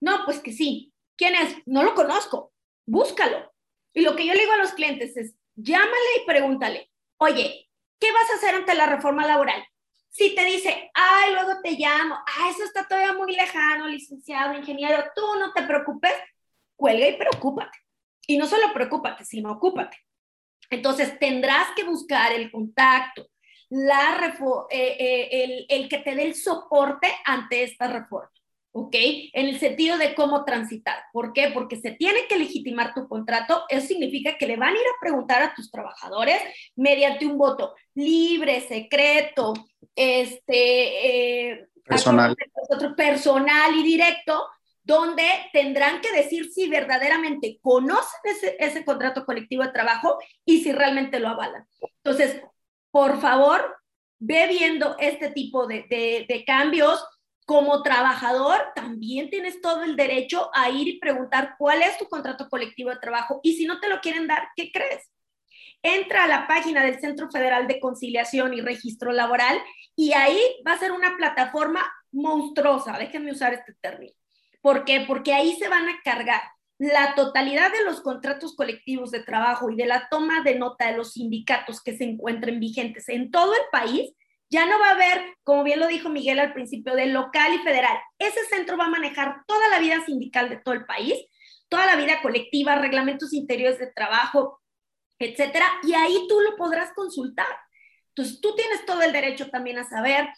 No, 0.00 0.24
pues 0.24 0.40
que 0.40 0.52
sí. 0.52 0.92
¿Quién 1.16 1.34
es? 1.34 1.56
No 1.66 1.82
lo 1.82 1.94
conozco. 1.94 2.52
Búscalo. 2.86 3.52
Y 3.92 4.00
lo 4.00 4.16
que 4.16 4.26
yo 4.26 4.32
le 4.32 4.40
digo 4.40 4.52
a 4.52 4.56
los 4.58 4.72
clientes 4.72 5.14
es, 5.16 5.34
llámale 5.54 5.92
y 6.22 6.26
pregúntale, 6.26 6.90
oye, 7.18 7.68
¿qué 8.00 8.10
vas 8.12 8.30
a 8.30 8.34
hacer 8.36 8.54
ante 8.54 8.74
la 8.74 8.86
reforma 8.86 9.26
laboral? 9.26 9.62
Si 10.08 10.34
te 10.34 10.44
dice, 10.44 10.90
ay, 10.94 11.32
luego 11.32 11.60
te 11.62 11.72
llamo, 11.72 12.14
ah, 12.14 12.50
eso 12.50 12.64
está 12.64 12.86
todavía 12.86 13.12
muy 13.12 13.34
lejano, 13.34 13.88
licenciado, 13.88 14.54
ingeniero, 14.54 15.04
tú 15.14 15.22
no 15.38 15.52
te 15.52 15.62
preocupes, 15.62 16.14
cuelga 16.76 17.08
y 17.08 17.16
preocúpate. 17.16 17.78
Y 18.26 18.38
no 18.38 18.46
solo 18.46 18.72
preocúpate, 18.72 19.24
sino 19.24 19.52
ocúpate. 19.52 19.98
Entonces 20.72 21.18
tendrás 21.18 21.68
que 21.76 21.84
buscar 21.84 22.32
el 22.32 22.50
contacto, 22.50 23.28
la 23.68 24.34
eh, 24.70 24.96
eh, 24.98 25.28
el, 25.44 25.66
el 25.68 25.88
que 25.88 25.98
te 25.98 26.14
dé 26.14 26.24
el 26.24 26.34
soporte 26.34 27.08
ante 27.24 27.62
esta 27.62 27.86
reforma. 27.86 28.30
¿ok? 28.72 28.94
En 29.34 29.48
el 29.48 29.60
sentido 29.60 29.98
de 29.98 30.14
cómo 30.14 30.44
transitar. 30.44 31.04
¿Por 31.12 31.32
qué? 31.32 31.50
Porque 31.52 31.76
se 31.76 31.92
tiene 31.92 32.26
que 32.28 32.38
legitimar 32.38 32.94
tu 32.94 33.06
contrato. 33.06 33.64
Eso 33.68 33.86
significa 33.86 34.36
que 34.38 34.46
le 34.46 34.56
van 34.56 34.70
a 34.70 34.78
ir 34.78 34.86
a 34.86 35.00
preguntar 35.00 35.42
a 35.42 35.54
tus 35.54 35.70
trabajadores 35.70 36.40
mediante 36.74 37.26
un 37.26 37.38
voto 37.38 37.74
libre, 37.94 38.60
secreto, 38.62 39.52
este, 39.94 41.50
eh, 41.50 41.68
personal. 41.84 42.34
Otro, 42.70 42.96
personal 42.96 43.76
y 43.76 43.82
directo, 43.82 44.46
donde 44.84 45.24
tendrán 45.52 46.00
que 46.00 46.12
decir 46.12 46.50
si 46.52 46.68
verdaderamente 46.68 47.58
conocen 47.62 48.20
ese, 48.58 48.84
contrato 48.84 49.24
colectivo 49.24 49.62
de 49.62 49.72
trabajo 49.72 50.18
y 50.44 50.62
si 50.62 50.72
realmente 50.72 51.20
lo 51.20 51.28
avalan. 51.28 51.66
Entonces, 52.02 52.42
por 52.90 53.20
favor, 53.20 53.76
ve 54.18 54.46
viendo 54.48 54.96
este 54.98 55.30
tipo 55.30 55.66
de, 55.66 55.86
de, 55.88 56.26
de 56.28 56.44
cambios 56.44 57.04
como 57.44 57.82
trabajador, 57.82 58.72
también 58.74 59.30
tienes 59.30 59.60
todo 59.60 59.82
el 59.82 59.96
derecho 59.96 60.50
a 60.54 60.70
ir 60.70 60.88
y 60.88 60.98
preguntar 60.98 61.56
cuál 61.58 61.82
es 61.82 61.98
tu 61.98 62.06
contrato 62.06 62.48
colectivo 62.48 62.90
de 62.90 62.98
trabajo 62.98 63.40
y 63.42 63.54
si 63.54 63.66
no 63.66 63.80
te 63.80 63.88
lo 63.88 64.00
quieren 64.00 64.26
dar, 64.26 64.48
¿qué 64.56 64.70
crees? 64.72 65.10
Entra 65.82 66.24
a 66.24 66.28
la 66.28 66.46
página 66.46 66.84
del 66.84 67.00
Centro 67.00 67.28
Federal 67.30 67.66
de 67.66 67.80
Conciliación 67.80 68.54
y 68.54 68.60
Registro 68.60 69.12
Laboral 69.12 69.60
y 69.96 70.12
ahí 70.12 70.40
va 70.66 70.72
a 70.72 70.78
ser 70.78 70.92
una 70.92 71.16
plataforma 71.16 71.82
monstruosa, 72.12 72.96
déjenme 72.98 73.32
usar 73.32 73.54
este 73.54 73.74
término. 73.80 74.14
¿Por 74.62 74.84
qué? 74.84 75.04
Porque 75.06 75.34
ahí 75.34 75.54
se 75.56 75.68
van 75.68 75.88
a 75.88 76.00
cargar 76.02 76.40
la 76.78 77.14
totalidad 77.14 77.70
de 77.70 77.84
los 77.84 78.00
contratos 78.00 78.56
colectivos 78.56 79.10
de 79.10 79.22
trabajo 79.22 79.70
y 79.70 79.76
de 79.76 79.86
la 79.86 80.08
toma 80.10 80.42
de 80.42 80.56
nota 80.56 80.90
de 80.90 80.96
los 80.96 81.12
sindicatos 81.12 81.82
que 81.82 81.96
se 81.96 82.04
encuentren 82.04 82.58
vigentes 82.58 83.08
en 83.08 83.30
todo 83.30 83.54
el 83.54 83.62
país 83.70 84.12
Ya 84.50 84.66
no 84.66 84.78
va 84.78 84.88
a 84.88 84.94
haber, 84.94 85.34
como 85.44 85.64
bien 85.64 85.80
lo 85.80 85.86
dijo 85.86 86.08
Miguel 86.08 86.38
al 86.38 86.52
principio, 86.52 86.94
de 86.94 87.06
local 87.06 87.54
y 87.54 87.58
federal. 87.58 87.96
Ese 88.18 88.44
centro 88.46 88.76
va 88.76 88.86
a 88.86 88.90
manejar 88.90 89.42
toda 89.46 89.68
la 89.68 89.78
vida 89.78 90.04
sindical 90.04 90.48
de 90.50 90.58
todo 90.58 90.74
el 90.74 90.84
país, 90.84 91.14
toda 91.68 91.86
la 91.86 91.96
vida 91.96 92.20
colectiva, 92.20 92.74
reglamentos 92.74 93.32
interiores 93.32 93.78
de 93.78 93.92
trabajo, 93.92 94.60
etcétera, 95.18 95.66
y 95.84 95.94
ahí 95.94 96.26
tú 96.28 96.40
lo 96.40 96.56
podrás 96.56 96.92
consultar. 96.94 97.46
Entonces, 98.08 98.40
tú 98.42 98.54
tienes 98.54 98.84
todo 98.84 99.00
el 99.02 99.12
derecho 99.12 99.48
también 99.50 99.78
a 99.78 99.88
saber, 99.88 100.28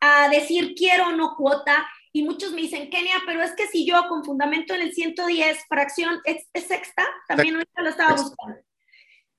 a 0.00 0.28
decir 0.28 0.74
quiero 0.76 1.08
o 1.08 1.12
no 1.12 1.34
cuota, 1.36 1.88
y 2.16 2.22
muchos 2.22 2.52
me 2.52 2.60
dicen, 2.60 2.90
Kenia, 2.90 3.16
pero 3.26 3.42
es 3.42 3.56
que 3.56 3.66
si 3.66 3.84
yo 3.84 4.06
con 4.08 4.24
fundamento 4.24 4.72
en 4.72 4.82
el 4.82 4.94
110, 4.94 5.64
fracción, 5.68 6.20
¿es, 6.24 6.46
sexta? 6.64 7.04
También 7.26 7.56
ahorita 7.56 7.82
lo 7.82 7.88
estaba 7.88 8.12
buscando. 8.12 8.60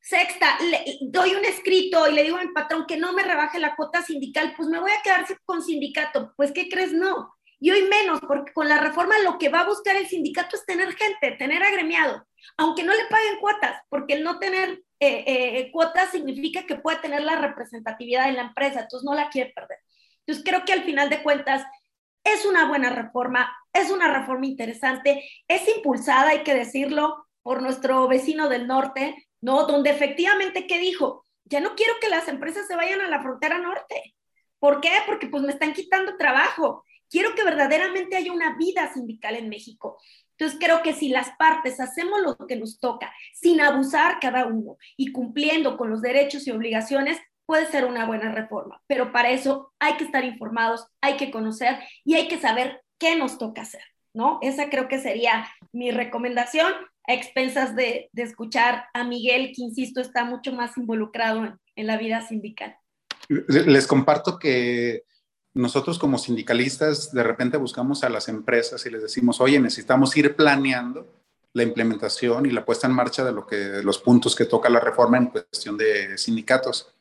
Sexta, 0.01 0.59
le, 0.59 0.97
doy 1.03 1.35
un 1.35 1.45
escrito 1.45 2.05
y 2.09 2.13
le 2.13 2.23
digo 2.23 2.35
a 2.35 2.43
mi 2.43 2.51
patrón 2.51 2.85
que 2.85 2.97
no 2.97 3.13
me 3.13 3.23
rebaje 3.23 3.59
la 3.59 3.77
cuota 3.77 4.01
sindical, 4.01 4.53
pues 4.57 4.67
me 4.67 4.81
voy 4.81 4.91
a 4.91 5.01
quedar 5.01 5.25
con 5.45 5.63
sindicato. 5.63 6.33
Pues, 6.35 6.51
¿qué 6.51 6.67
crees? 6.67 6.91
No. 6.91 7.33
Y 7.61 7.71
hoy 7.71 7.83
menos, 7.83 8.19
porque 8.27 8.51
con 8.51 8.67
la 8.67 8.81
reforma 8.81 9.17
lo 9.19 9.37
que 9.37 9.47
va 9.47 9.61
a 9.61 9.67
buscar 9.67 9.95
el 9.95 10.07
sindicato 10.07 10.57
es 10.57 10.65
tener 10.65 10.93
gente, 10.95 11.31
tener 11.39 11.63
agremiado, 11.63 12.27
aunque 12.57 12.83
no 12.83 12.93
le 12.93 13.05
paguen 13.09 13.39
cuotas, 13.39 13.81
porque 13.87 14.15
el 14.15 14.23
no 14.25 14.37
tener 14.37 14.83
eh, 14.99 15.23
eh, 15.25 15.71
cuotas 15.71 16.11
significa 16.11 16.65
que 16.65 16.75
puede 16.75 16.97
tener 16.97 17.23
la 17.23 17.37
representatividad 17.37 18.27
en 18.27 18.35
la 18.35 18.41
empresa, 18.41 18.81
entonces 18.81 19.05
no 19.05 19.15
la 19.15 19.29
quiere 19.29 19.53
perder. 19.55 19.77
Entonces 20.25 20.43
creo 20.43 20.65
que 20.65 20.73
al 20.73 20.83
final 20.83 21.09
de 21.09 21.23
cuentas 21.23 21.65
es 22.25 22.43
una 22.45 22.67
buena 22.67 22.89
reforma, 22.89 23.55
es 23.71 23.89
una 23.91 24.13
reforma 24.13 24.47
interesante, 24.47 25.23
es 25.47 25.61
impulsada, 25.77 26.31
hay 26.31 26.43
que 26.43 26.53
decirlo, 26.53 27.25
por 27.43 27.61
nuestro 27.61 28.07
vecino 28.07 28.49
del 28.49 28.65
norte, 28.67 29.27
¿no? 29.39 29.67
Donde 29.67 29.91
efectivamente, 29.91 30.65
¿qué 30.65 30.79
dijo? 30.79 31.23
Ya 31.45 31.59
no 31.59 31.75
quiero 31.75 31.93
que 32.01 32.09
las 32.09 32.27
empresas 32.27 32.65
se 32.67 32.75
vayan 32.75 33.01
a 33.01 33.07
la 33.07 33.21
frontera 33.21 33.59
norte. 33.59 34.15
¿Por 34.57 34.81
qué? 34.81 34.89
Porque 35.05 35.27
pues 35.27 35.43
me 35.43 35.51
están 35.51 35.73
quitando 35.73 36.17
trabajo. 36.17 36.83
Quiero 37.07 37.35
que 37.35 37.43
verdaderamente 37.43 38.15
haya 38.15 38.33
una 38.33 38.57
vida 38.57 38.91
sindical 38.91 39.35
en 39.35 39.49
México. 39.49 39.99
Entonces 40.31 40.59
creo 40.59 40.81
que 40.81 40.93
si 40.93 41.09
las 41.09 41.29
partes 41.37 41.79
hacemos 41.79 42.19
lo 42.21 42.35
que 42.47 42.55
nos 42.55 42.79
toca, 42.79 43.13
sin 43.33 43.61
abusar 43.61 44.19
cada 44.19 44.47
uno 44.47 44.77
y 44.97 45.11
cumpliendo 45.11 45.77
con 45.77 45.91
los 45.91 46.01
derechos 46.01 46.47
y 46.47 46.51
obligaciones, 46.51 47.19
puede 47.45 47.67
ser 47.67 47.85
una 47.85 48.05
buena 48.05 48.31
reforma, 48.31 48.81
pero 48.87 49.11
para 49.11 49.31
eso 49.31 49.73
hay 49.79 49.97
que 49.97 50.03
estar 50.03 50.23
informados, 50.23 50.87
hay 51.01 51.17
que 51.17 51.31
conocer 51.31 51.79
y 52.03 52.15
hay 52.15 52.27
que 52.27 52.39
saber 52.39 52.81
qué 52.99 53.15
nos 53.15 53.37
toca 53.37 53.61
hacer, 53.61 53.83
¿no? 54.13 54.39
Esa 54.41 54.69
creo 54.69 54.87
que 54.87 54.99
sería 54.99 55.47
mi 55.71 55.91
recomendación 55.91 56.73
a 57.07 57.13
expensas 57.13 57.75
de, 57.75 58.09
escuchar 58.15 58.85
a 58.93 59.03
Miguel, 59.03 59.51
que 59.55 59.61
insisto, 59.61 60.01
está 60.01 60.25
mucho 60.25 60.53
más 60.53 60.75
involucrado 60.77 61.45
en, 61.45 61.59
en 61.75 61.87
la 61.87 61.97
vida 61.97 62.27
sindical. 62.27 62.75
Les 63.27 63.87
comparto 63.87 64.39
que 64.39 65.03
nosotros 65.53 65.97
como 65.99 66.17
sindicalistas 66.17 67.11
de 67.11 67.23
repente 67.23 67.57
buscamos 67.57 68.03
a 68.03 68.09
las 68.09 68.27
empresas 68.27 68.85
y 68.85 68.89
les 68.89 69.01
decimos, 69.01 69.39
oye, 69.39 69.59
necesitamos 69.59 70.15
ir 70.17 70.35
planeando 70.35 71.07
la 71.53 71.63
implementación 71.63 72.45
y 72.45 72.51
la 72.51 72.65
puesta 72.65 72.87
en 72.87 72.93
marcha 72.93 73.23
de 73.23 73.31
lo 73.31 73.47
que 73.47 73.81
los 73.81 73.97
puntos 73.99 74.35
que 74.35 74.43
toca 74.43 74.69
la 74.69 74.81
reforma 74.81 75.17
en 75.17 75.27
cuestión 75.27 75.77
de 75.77 76.17
sindicatos. 76.17 76.93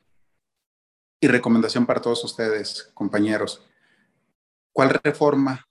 Y 1.21 1.29
recomendación 1.29 1.87
para 1.87 2.01
todos 2.01 2.23
ustedes, 2.25 2.91
compañeros. 2.95 3.63
¿Cuál 4.73 4.91
reforma? 5.03 5.67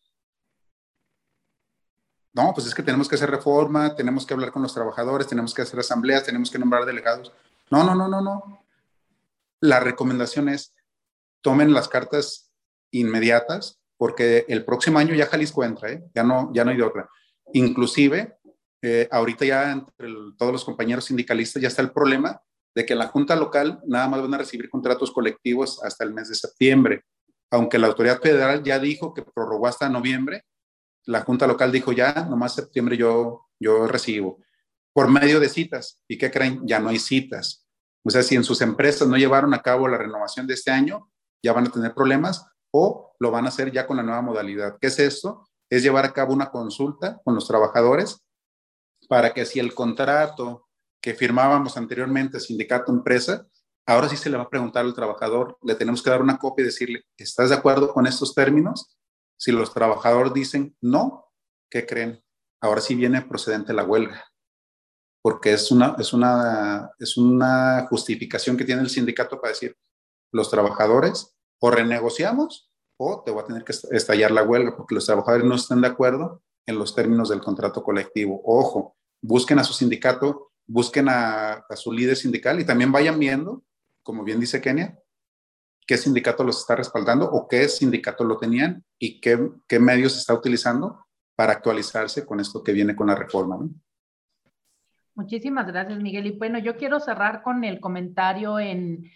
No, 2.34 2.52
pues 2.54 2.66
es 2.66 2.74
que 2.74 2.82
tenemos 2.82 3.08
que 3.08 3.16
hacer 3.16 3.30
reforma, 3.30 3.96
tenemos 3.96 4.26
que 4.26 4.34
hablar 4.34 4.52
con 4.52 4.64
los 4.64 4.74
trabajadores, 4.74 5.28
tenemos 5.28 5.54
que 5.54 5.62
hacer 5.62 5.80
asambleas, 5.80 6.24
tenemos 6.24 6.50
que 6.50 6.58
nombrar 6.58 6.86
delegados. 6.86 7.32
No, 7.70 7.84
no, 7.84 7.94
no, 7.94 8.08
no, 8.08 8.22
no. 8.22 8.66
La 9.60 9.80
recomendación 9.80 10.50
es 10.50 10.74
tomen 11.42 11.74
las 11.74 11.88
cartas 11.88 12.52
inmediatas 12.90 13.80
porque 13.98 14.46
el 14.48 14.66
próximo 14.66 14.98
año 14.98 15.14
ya 15.14 15.28
Jalisco 15.28 15.64
entra, 15.64 15.92
¿eh? 15.92 16.04
ya, 16.16 16.24
no, 16.24 16.52
ya 16.54 16.66
no 16.66 16.72
hay 16.72 16.78
de 16.78 16.84
otra. 16.84 17.10
Inclusive, 17.54 18.38
eh, 18.82 19.08
ahorita 19.12 19.46
ya 19.46 19.72
entre 19.72 20.08
todos 20.38 20.52
los 20.52 20.66
compañeros 20.66 21.06
sindicalistas 21.06 21.62
ya 21.62 21.68
está 21.68 21.82
el 21.82 21.92
problema 21.92 22.42
de 22.76 22.86
que 22.86 22.96
la 22.96 23.08
Junta 23.08 23.36
Local 23.36 23.82
nada 23.86 24.08
más 24.08 24.22
van 24.22 24.34
a 24.34 24.40
recibir 24.40 24.70
contratos 24.70 25.12
colectivos 25.12 25.84
hasta 25.84 26.04
el 26.04 26.14
mes 26.14 26.30
de 26.30 26.36
septiembre. 26.36 27.04
Aunque 27.52 27.78
la 27.78 27.88
autoridad 27.88 28.20
federal 28.20 28.64
ya 28.64 28.80
dijo 28.80 29.14
que 29.14 29.22
prorrogó 29.22 29.68
hasta 29.68 29.90
noviembre, 29.90 30.44
la 31.06 31.22
Junta 31.22 31.46
Local 31.48 31.72
dijo 31.72 31.92
ya, 31.92 32.26
nomás 32.30 32.56
septiembre 32.56 32.98
yo, 32.98 33.48
yo 33.60 33.88
recibo. 33.88 34.40
Por 34.94 35.10
medio 35.10 35.40
de 35.40 35.50
citas. 35.50 36.02
¿Y 36.08 36.18
qué 36.18 36.32
creen? 36.32 36.62
Ya 36.66 36.80
no 36.80 36.90
hay 36.90 37.00
citas. 37.00 37.68
O 38.04 38.10
sea, 38.10 38.24
si 38.24 38.36
en 38.36 38.44
sus 38.44 38.62
empresas 38.62 39.08
no 39.08 39.18
llevaron 39.18 39.54
a 39.54 39.62
cabo 39.62 39.88
la 39.88 39.98
renovación 39.98 40.48
de 40.48 40.56
este 40.56 40.72
año, 40.72 41.10
ya 41.44 41.54
van 41.54 41.68
a 41.68 41.72
tener 41.72 41.94
problemas 41.94 42.46
o 42.72 43.16
lo 43.20 43.32
van 43.32 43.46
a 43.46 43.50
hacer 43.50 43.72
ya 43.72 43.86
con 43.86 43.98
la 43.98 44.04
nueva 44.04 44.22
modalidad. 44.22 44.78
¿Qué 44.80 44.88
es 44.88 45.00
esto? 45.00 45.48
Es 45.70 45.84
llevar 45.84 46.06
a 46.06 46.14
cabo 46.14 46.34
una 46.34 46.50
consulta 46.50 47.22
con 47.24 47.36
los 47.36 47.48
trabajadores 47.48 48.24
para 49.08 49.34
que 49.34 49.46
si 49.46 49.60
el 49.60 49.74
contrato 49.74 50.63
que 51.04 51.14
firmábamos 51.14 51.76
anteriormente, 51.76 52.40
sindicato-empresa, 52.40 53.46
ahora 53.86 54.08
sí 54.08 54.16
se 54.16 54.30
le 54.30 54.38
va 54.38 54.44
a 54.44 54.50
preguntar 54.50 54.86
al 54.86 54.94
trabajador, 54.94 55.58
le 55.62 55.76
tenemos 55.76 56.02
que 56.02 56.10
dar 56.10 56.22
una 56.22 56.38
copia 56.38 56.64
y 56.64 56.68
decirle, 56.68 57.04
¿estás 57.18 57.50
de 57.50 57.56
acuerdo 57.56 57.94
con 57.94 58.08
estos 58.08 58.34
términos? 58.34 58.98
Si 59.38 59.52
los 59.52 59.74
trabajadores 59.74 60.34
dicen 60.34 60.78
no, 60.80 61.26
¿qué 61.70 61.86
creen? 61.86 62.24
Ahora 62.62 62.80
sí 62.80 62.96
viene 62.96 63.22
procedente 63.22 63.74
la 63.74 63.84
huelga, 63.84 64.24
porque 65.22 65.52
es 65.52 65.72
una, 65.72 65.98
es 66.00 66.14
una, 66.14 66.90
es 66.98 67.18
una 67.18 67.86
justificación 67.90 68.56
que 68.56 68.64
tiene 68.64 68.82
el 68.82 68.90
sindicato 68.90 69.42
para 69.42 69.52
decir, 69.52 69.76
los 70.32 70.50
trabajadores 70.50 71.36
o 71.60 71.70
renegociamos 71.70 72.72
o 72.98 73.24
te 73.26 73.32
voy 73.32 73.44
a 73.44 73.48
tener 73.48 73.66
que 73.66 73.74
estallar 73.92 74.32
la 74.32 74.44
huelga 74.44 74.78
porque 74.78 74.96
los 74.96 75.06
trabajadores 75.06 75.46
no 75.46 75.56
están 75.56 75.82
de 75.82 75.88
acuerdo 75.88 76.42
en 76.66 76.80
los 76.80 76.96
términos 76.96 77.28
del 77.28 77.42
contrato 77.42 77.84
colectivo. 77.84 78.42
Ojo, 78.46 78.96
busquen 79.22 79.60
a 79.60 79.66
su 79.66 79.74
sindicato 79.74 80.53
busquen 80.68 81.08
a, 81.10 81.66
su 81.76 81.92
líder 81.92 82.16
sindical 82.16 82.60
y 82.60 82.66
también 82.66 82.92
vayan 82.92 83.20
viendo, 83.20 83.64
como 84.02 84.24
bien 84.24 84.40
dice 84.40 84.62
Kenia, 84.62 84.98
qué 85.86 85.98
sindicato 85.98 86.44
los 86.44 86.60
está 86.60 86.76
respaldando 86.76 87.30
o 87.30 87.48
qué 87.48 87.68
sindicato 87.68 88.24
lo 88.24 88.38
tenían 88.38 88.84
y 88.98 89.20
qué, 89.20 89.50
qué 89.68 89.80
medios 89.80 90.18
está 90.18 90.34
utilizando 90.34 91.06
para 91.36 91.54
actualizarse 91.54 92.26
con 92.26 92.40
esto 92.40 92.64
que 92.64 92.74
viene 92.74 92.96
con 92.96 93.08
la 93.08 93.16
reforma. 93.16 93.60
Muchísimas 95.16 95.68
gracias, 95.68 96.00
Miguel. 96.00 96.28
Y 96.28 96.32
bueno, 96.38 96.58
yo 96.60 96.78
quiero 96.78 97.00
cerrar 97.00 97.44
con 97.44 97.64
el 97.64 97.80
comentario 97.80 98.60
en, 98.60 99.12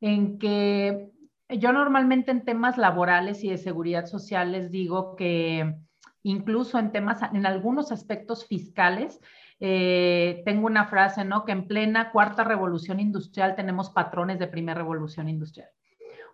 en 0.00 0.38
que 0.38 1.12
yo 1.48 1.72
normalmente 1.72 2.30
en 2.30 2.44
temas 2.44 2.76
laborales 2.78 3.44
y 3.44 3.50
de 3.50 3.58
seguridad 3.58 4.06
social 4.06 4.52
les 4.52 4.70
digo 4.70 5.14
que 5.14 5.76
incluso 6.22 6.78
en 6.78 6.90
temas, 6.90 7.20
en 7.32 7.46
algunos 7.46 7.92
aspectos 7.92 8.46
fiscales, 8.46 9.20
eh, 9.60 10.42
tengo 10.44 10.66
una 10.66 10.86
frase, 10.86 11.24
¿no? 11.24 11.44
Que 11.44 11.52
en 11.52 11.66
plena 11.66 12.12
cuarta 12.12 12.44
revolución 12.44 13.00
industrial 13.00 13.54
tenemos 13.54 13.90
patrones 13.90 14.38
de 14.38 14.48
primera 14.48 14.78
revolución 14.78 15.28
industrial 15.28 15.68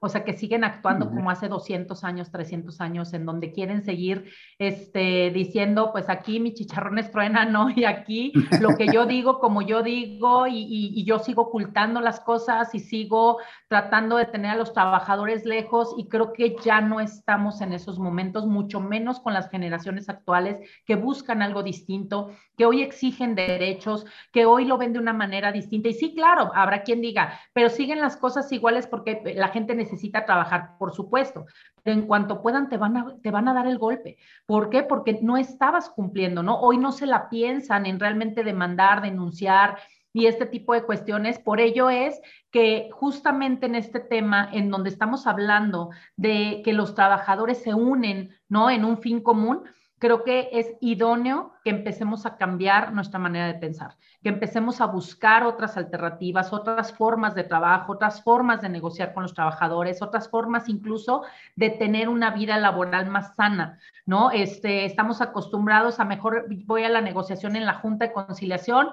o 0.04 0.08
sea, 0.08 0.24
que 0.24 0.32
siguen 0.32 0.64
actuando 0.64 1.08
como 1.08 1.30
hace 1.30 1.46
200 1.46 2.02
años, 2.02 2.32
300 2.32 2.80
años, 2.80 3.14
en 3.14 3.24
donde 3.24 3.52
quieren 3.52 3.84
seguir 3.84 4.32
este, 4.58 5.30
diciendo, 5.30 5.92
pues 5.92 6.08
aquí 6.08 6.40
mi 6.40 6.54
chicharrón 6.54 6.98
es 6.98 7.12
truena, 7.12 7.44
¿no? 7.44 7.70
Y 7.70 7.84
aquí 7.84 8.32
lo 8.60 8.70
que 8.76 8.88
yo 8.88 9.06
digo, 9.06 9.38
como 9.38 9.62
yo 9.62 9.84
digo, 9.84 10.48
y, 10.48 10.66
y, 10.92 11.04
yo 11.04 11.20
sigo 11.20 11.42
ocultando 11.42 12.00
las 12.00 12.18
cosas 12.18 12.74
y 12.74 12.80
sigo 12.80 13.38
tratando 13.68 14.16
de 14.16 14.24
tener 14.24 14.50
a 14.50 14.56
los 14.56 14.72
trabajadores 14.72 15.44
lejos 15.44 15.94
y 15.96 16.08
creo 16.08 16.32
que 16.32 16.56
ya 16.64 16.80
no 16.80 16.98
estamos 16.98 17.60
en 17.60 17.72
esos 17.72 18.00
momentos, 18.00 18.44
mucho 18.44 18.80
menos 18.80 19.20
con 19.20 19.34
las 19.34 19.50
generaciones 19.50 20.08
actuales 20.08 20.68
que 20.84 20.96
buscan 20.96 21.42
algo 21.42 21.62
distinto, 21.62 22.32
que 22.56 22.66
hoy 22.66 22.82
exigen 22.82 23.36
derechos, 23.36 24.04
que 24.32 24.46
hoy 24.46 24.64
lo 24.64 24.78
ven 24.78 24.94
de 24.94 24.98
una 24.98 25.12
manera 25.12 25.52
distinta. 25.52 25.90
Y 25.90 25.94
sí, 25.94 26.12
claro, 26.12 26.50
habrá 26.56 26.82
quien 26.82 27.00
diga, 27.00 27.38
pero 27.52 27.68
siguen 27.68 28.00
las 28.00 28.16
cosas 28.16 28.50
iguales 28.50 28.88
porque 28.88 29.34
la 29.36 29.48
gente 29.48 29.76
necesita 29.76 29.91
necesita 29.92 30.24
trabajar, 30.24 30.76
por 30.78 30.92
supuesto, 30.92 31.46
pero 31.82 31.98
en 31.98 32.06
cuanto 32.06 32.42
puedan 32.42 32.68
te 32.68 32.76
van, 32.76 32.96
a, 32.96 33.16
te 33.22 33.30
van 33.30 33.48
a 33.48 33.54
dar 33.54 33.66
el 33.66 33.78
golpe. 33.78 34.16
¿Por 34.46 34.70
qué? 34.70 34.82
Porque 34.82 35.18
no 35.22 35.36
estabas 35.36 35.90
cumpliendo, 35.90 36.42
¿no? 36.42 36.60
Hoy 36.60 36.78
no 36.78 36.92
se 36.92 37.06
la 37.06 37.28
piensan 37.28 37.86
en 37.86 38.00
realmente 38.00 38.42
demandar, 38.42 39.02
denunciar 39.02 39.78
y 40.12 40.26
este 40.26 40.46
tipo 40.46 40.74
de 40.74 40.82
cuestiones. 40.82 41.38
Por 41.38 41.60
ello 41.60 41.90
es 41.90 42.20
que 42.50 42.90
justamente 42.92 43.66
en 43.66 43.74
este 43.74 44.00
tema, 44.00 44.48
en 44.52 44.70
donde 44.70 44.90
estamos 44.90 45.26
hablando 45.26 45.90
de 46.16 46.62
que 46.64 46.72
los 46.72 46.94
trabajadores 46.94 47.62
se 47.62 47.74
unen, 47.74 48.30
¿no? 48.48 48.70
En 48.70 48.84
un 48.84 48.98
fin 48.98 49.22
común, 49.22 49.62
creo 50.02 50.24
que 50.24 50.48
es 50.50 50.66
idóneo 50.80 51.52
que 51.62 51.70
empecemos 51.70 52.26
a 52.26 52.36
cambiar 52.36 52.92
nuestra 52.92 53.20
manera 53.20 53.46
de 53.46 53.54
pensar, 53.54 53.96
que 54.20 54.30
empecemos 54.30 54.80
a 54.80 54.86
buscar 54.86 55.44
otras 55.44 55.76
alternativas, 55.76 56.52
otras 56.52 56.92
formas 56.92 57.36
de 57.36 57.44
trabajo, 57.44 57.92
otras 57.92 58.20
formas 58.20 58.60
de 58.62 58.68
negociar 58.68 59.14
con 59.14 59.22
los 59.22 59.32
trabajadores, 59.32 60.02
otras 60.02 60.28
formas 60.28 60.68
incluso 60.68 61.22
de 61.54 61.70
tener 61.70 62.08
una 62.08 62.32
vida 62.32 62.58
laboral 62.58 63.10
más 63.10 63.36
sana, 63.36 63.78
¿no? 64.04 64.32
Este, 64.32 64.86
estamos 64.86 65.20
acostumbrados 65.20 66.00
a 66.00 66.04
mejor 66.04 66.46
voy 66.66 66.82
a 66.82 66.88
la 66.88 67.00
negociación 67.00 67.54
en 67.54 67.64
la 67.64 67.74
junta 67.74 68.08
de 68.08 68.12
conciliación, 68.12 68.88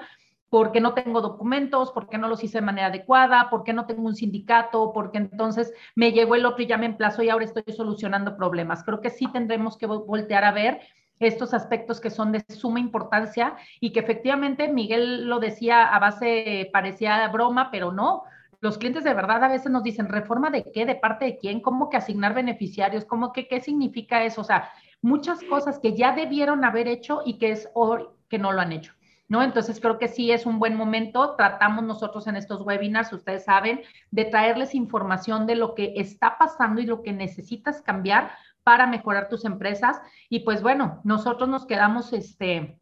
porque 0.49 0.81
no 0.81 0.93
tengo 0.93 1.21
documentos, 1.21 1.91
porque 1.91 2.17
no 2.17 2.27
los 2.27 2.43
hice 2.43 2.57
de 2.59 2.65
manera 2.65 2.87
adecuada, 2.87 3.49
porque 3.49 3.73
no 3.73 3.85
tengo 3.85 4.03
un 4.03 4.15
sindicato, 4.15 4.91
porque 4.93 5.19
entonces 5.19 5.73
me 5.95 6.11
llegó 6.11 6.35
el 6.35 6.45
otro 6.45 6.63
y 6.63 6.67
ya 6.67 6.77
me 6.77 6.87
emplazó 6.87 7.21
y 7.23 7.29
ahora 7.29 7.45
estoy 7.45 7.63
solucionando 7.75 8.35
problemas. 8.35 8.83
Creo 8.83 9.01
que 9.01 9.09
sí 9.09 9.27
tendremos 9.31 9.77
que 9.77 9.85
voltear 9.85 10.43
a 10.43 10.51
ver 10.51 10.81
estos 11.19 11.53
aspectos 11.53 11.99
que 11.99 12.09
son 12.09 12.31
de 12.31 12.43
suma 12.47 12.79
importancia 12.79 13.55
y 13.79 13.91
que 13.91 13.99
efectivamente 13.99 14.69
Miguel 14.69 15.27
lo 15.27 15.39
decía 15.39 15.83
a 15.85 15.99
base, 15.99 16.69
parecía 16.71 17.27
broma, 17.27 17.69
pero 17.71 17.91
no. 17.91 18.23
Los 18.61 18.77
clientes 18.77 19.03
de 19.03 19.13
verdad 19.13 19.43
a 19.43 19.49
veces 19.49 19.71
nos 19.71 19.83
dicen, 19.83 20.07
¿reforma 20.07 20.49
de 20.49 20.63
qué? 20.73 20.85
¿De 20.85 20.95
parte 20.95 21.25
de 21.25 21.37
quién? 21.37 21.61
¿Cómo 21.61 21.89
que 21.89 21.97
asignar 21.97 22.33
beneficiarios? 22.33 23.05
¿Cómo 23.05 23.31
que 23.31 23.47
qué 23.47 23.61
significa 23.61 24.23
eso? 24.23 24.41
O 24.41 24.45
sea, 24.45 24.69
muchas 25.01 25.43
cosas 25.43 25.79
que 25.79 25.95
ya 25.95 26.13
debieron 26.13 26.65
haber 26.65 26.87
hecho 26.87 27.21
y 27.25 27.37
que 27.37 27.51
es 27.51 27.69
hoy 27.73 28.05
que 28.29 28.39
no 28.39 28.51
lo 28.51 28.61
han 28.61 28.71
hecho. 28.71 28.93
¿No? 29.29 29.43
Entonces 29.43 29.79
creo 29.79 29.99
que 29.99 30.07
sí 30.07 30.31
es 30.31 30.45
un 30.45 30.59
buen 30.59 30.75
momento. 30.75 31.35
Tratamos 31.35 31.85
nosotros 31.85 32.27
en 32.27 32.35
estos 32.35 32.61
webinars, 32.61 33.13
ustedes 33.13 33.45
saben, 33.45 33.81
de 34.11 34.25
traerles 34.25 34.75
información 34.75 35.45
de 35.45 35.55
lo 35.55 35.75
que 35.75 35.93
está 35.97 36.37
pasando 36.37 36.81
y 36.81 36.85
lo 36.85 37.03
que 37.03 37.13
necesitas 37.13 37.81
cambiar 37.81 38.31
para 38.63 38.87
mejorar 38.87 39.29
tus 39.29 39.45
empresas. 39.45 40.01
Y 40.29 40.39
pues 40.39 40.61
bueno, 40.61 40.99
nosotros 41.03 41.47
nos 41.47 41.65
quedamos 41.65 42.11
este, 42.11 42.79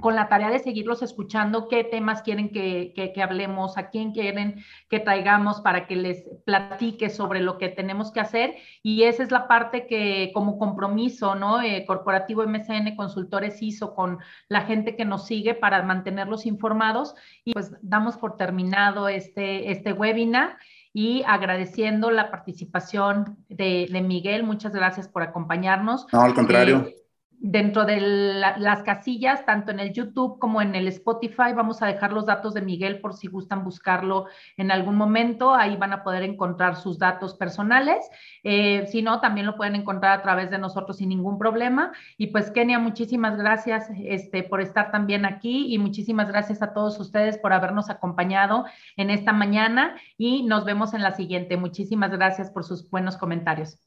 con 0.00 0.14
la 0.14 0.28
tarea 0.28 0.50
de 0.50 0.58
seguirlos 0.58 1.02
escuchando, 1.02 1.68
qué 1.68 1.84
temas 1.84 2.22
quieren 2.22 2.50
que, 2.50 2.92
que, 2.94 3.22
hablemos, 3.22 3.78
a 3.78 3.90
quién 3.90 4.12
quieren 4.12 4.64
que 4.88 5.00
traigamos 5.00 5.60
para 5.60 5.86
que 5.86 5.96
les 5.96 6.24
platique 6.44 7.10
sobre 7.10 7.40
lo 7.40 7.58
que 7.58 7.68
tenemos 7.68 8.12
que 8.12 8.20
hacer. 8.20 8.56
Y 8.82 9.04
esa 9.04 9.22
es 9.22 9.30
la 9.30 9.48
parte 9.48 9.86
que 9.86 10.30
como 10.34 10.58
compromiso, 10.58 11.34
¿no? 11.34 11.62
Eh, 11.62 11.84
corporativo 11.86 12.42
MCN 12.46 12.96
Consultores 12.96 13.62
hizo 13.62 13.94
con 13.94 14.18
la 14.48 14.62
gente 14.62 14.96
que 14.96 15.04
nos 15.04 15.26
sigue 15.26 15.54
para 15.54 15.82
mantenerlos 15.82 16.46
informados. 16.46 17.14
Y 17.44 17.52
pues 17.52 17.72
damos 17.82 18.16
por 18.16 18.36
terminado 18.36 19.08
este, 19.08 19.70
este 19.70 19.92
webinar 19.92 20.56
y 20.92 21.22
agradeciendo 21.26 22.10
la 22.10 22.30
participación 22.30 23.36
de, 23.48 23.86
de 23.90 24.00
Miguel. 24.00 24.44
Muchas 24.44 24.72
gracias 24.72 25.08
por 25.08 25.22
acompañarnos. 25.22 26.06
No, 26.12 26.22
al 26.22 26.34
contrario. 26.34 26.86
Eh, 26.86 27.05
dentro 27.38 27.84
de 27.84 28.00
las 28.00 28.82
casillas, 28.82 29.44
tanto 29.44 29.70
en 29.70 29.80
el 29.80 29.92
YouTube 29.92 30.38
como 30.38 30.62
en 30.62 30.74
el 30.74 30.88
Spotify, 30.88 31.52
vamos 31.54 31.82
a 31.82 31.86
dejar 31.86 32.12
los 32.12 32.26
datos 32.26 32.54
de 32.54 32.62
Miguel 32.62 33.00
por 33.00 33.14
si 33.14 33.28
gustan 33.28 33.64
buscarlo 33.64 34.26
en 34.56 34.70
algún 34.70 34.96
momento. 34.96 35.54
Ahí 35.54 35.76
van 35.76 35.92
a 35.92 36.02
poder 36.02 36.22
encontrar 36.22 36.76
sus 36.76 36.98
datos 36.98 37.34
personales. 37.34 38.08
Eh, 38.42 38.86
si 38.90 39.02
no, 39.02 39.20
también 39.20 39.46
lo 39.46 39.56
pueden 39.56 39.74
encontrar 39.74 40.18
a 40.18 40.22
través 40.22 40.50
de 40.50 40.58
nosotros 40.58 40.96
sin 40.96 41.10
ningún 41.10 41.38
problema. 41.38 41.92
Y 42.16 42.28
pues, 42.28 42.50
Kenia, 42.50 42.78
muchísimas 42.78 43.36
gracias 43.36 43.88
este, 44.04 44.42
por 44.42 44.60
estar 44.60 44.90
también 44.90 45.24
aquí 45.24 45.72
y 45.72 45.78
muchísimas 45.78 46.28
gracias 46.28 46.62
a 46.62 46.72
todos 46.72 46.98
ustedes 46.98 47.38
por 47.38 47.52
habernos 47.52 47.90
acompañado 47.90 48.64
en 48.96 49.10
esta 49.10 49.32
mañana 49.32 49.96
y 50.16 50.42
nos 50.44 50.64
vemos 50.64 50.94
en 50.94 51.02
la 51.02 51.12
siguiente. 51.12 51.56
Muchísimas 51.56 52.10
gracias 52.10 52.50
por 52.50 52.64
sus 52.64 52.88
buenos 52.90 53.16
comentarios. 53.16 53.78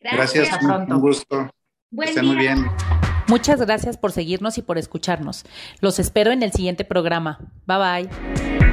Gracias, 0.00 0.52
Hasta 0.52 0.66
pronto. 0.66 0.94
un 0.96 1.00
gusto. 1.00 1.50
Buen 1.94 2.26
muy 2.26 2.36
bien. 2.36 2.66
Muchas 3.28 3.60
gracias 3.60 3.96
por 3.96 4.10
seguirnos 4.10 4.58
y 4.58 4.62
por 4.62 4.78
escucharnos. 4.78 5.44
Los 5.80 6.00
espero 6.00 6.32
en 6.32 6.42
el 6.42 6.52
siguiente 6.52 6.84
programa. 6.84 7.38
Bye 7.66 8.08
bye. 8.08 8.63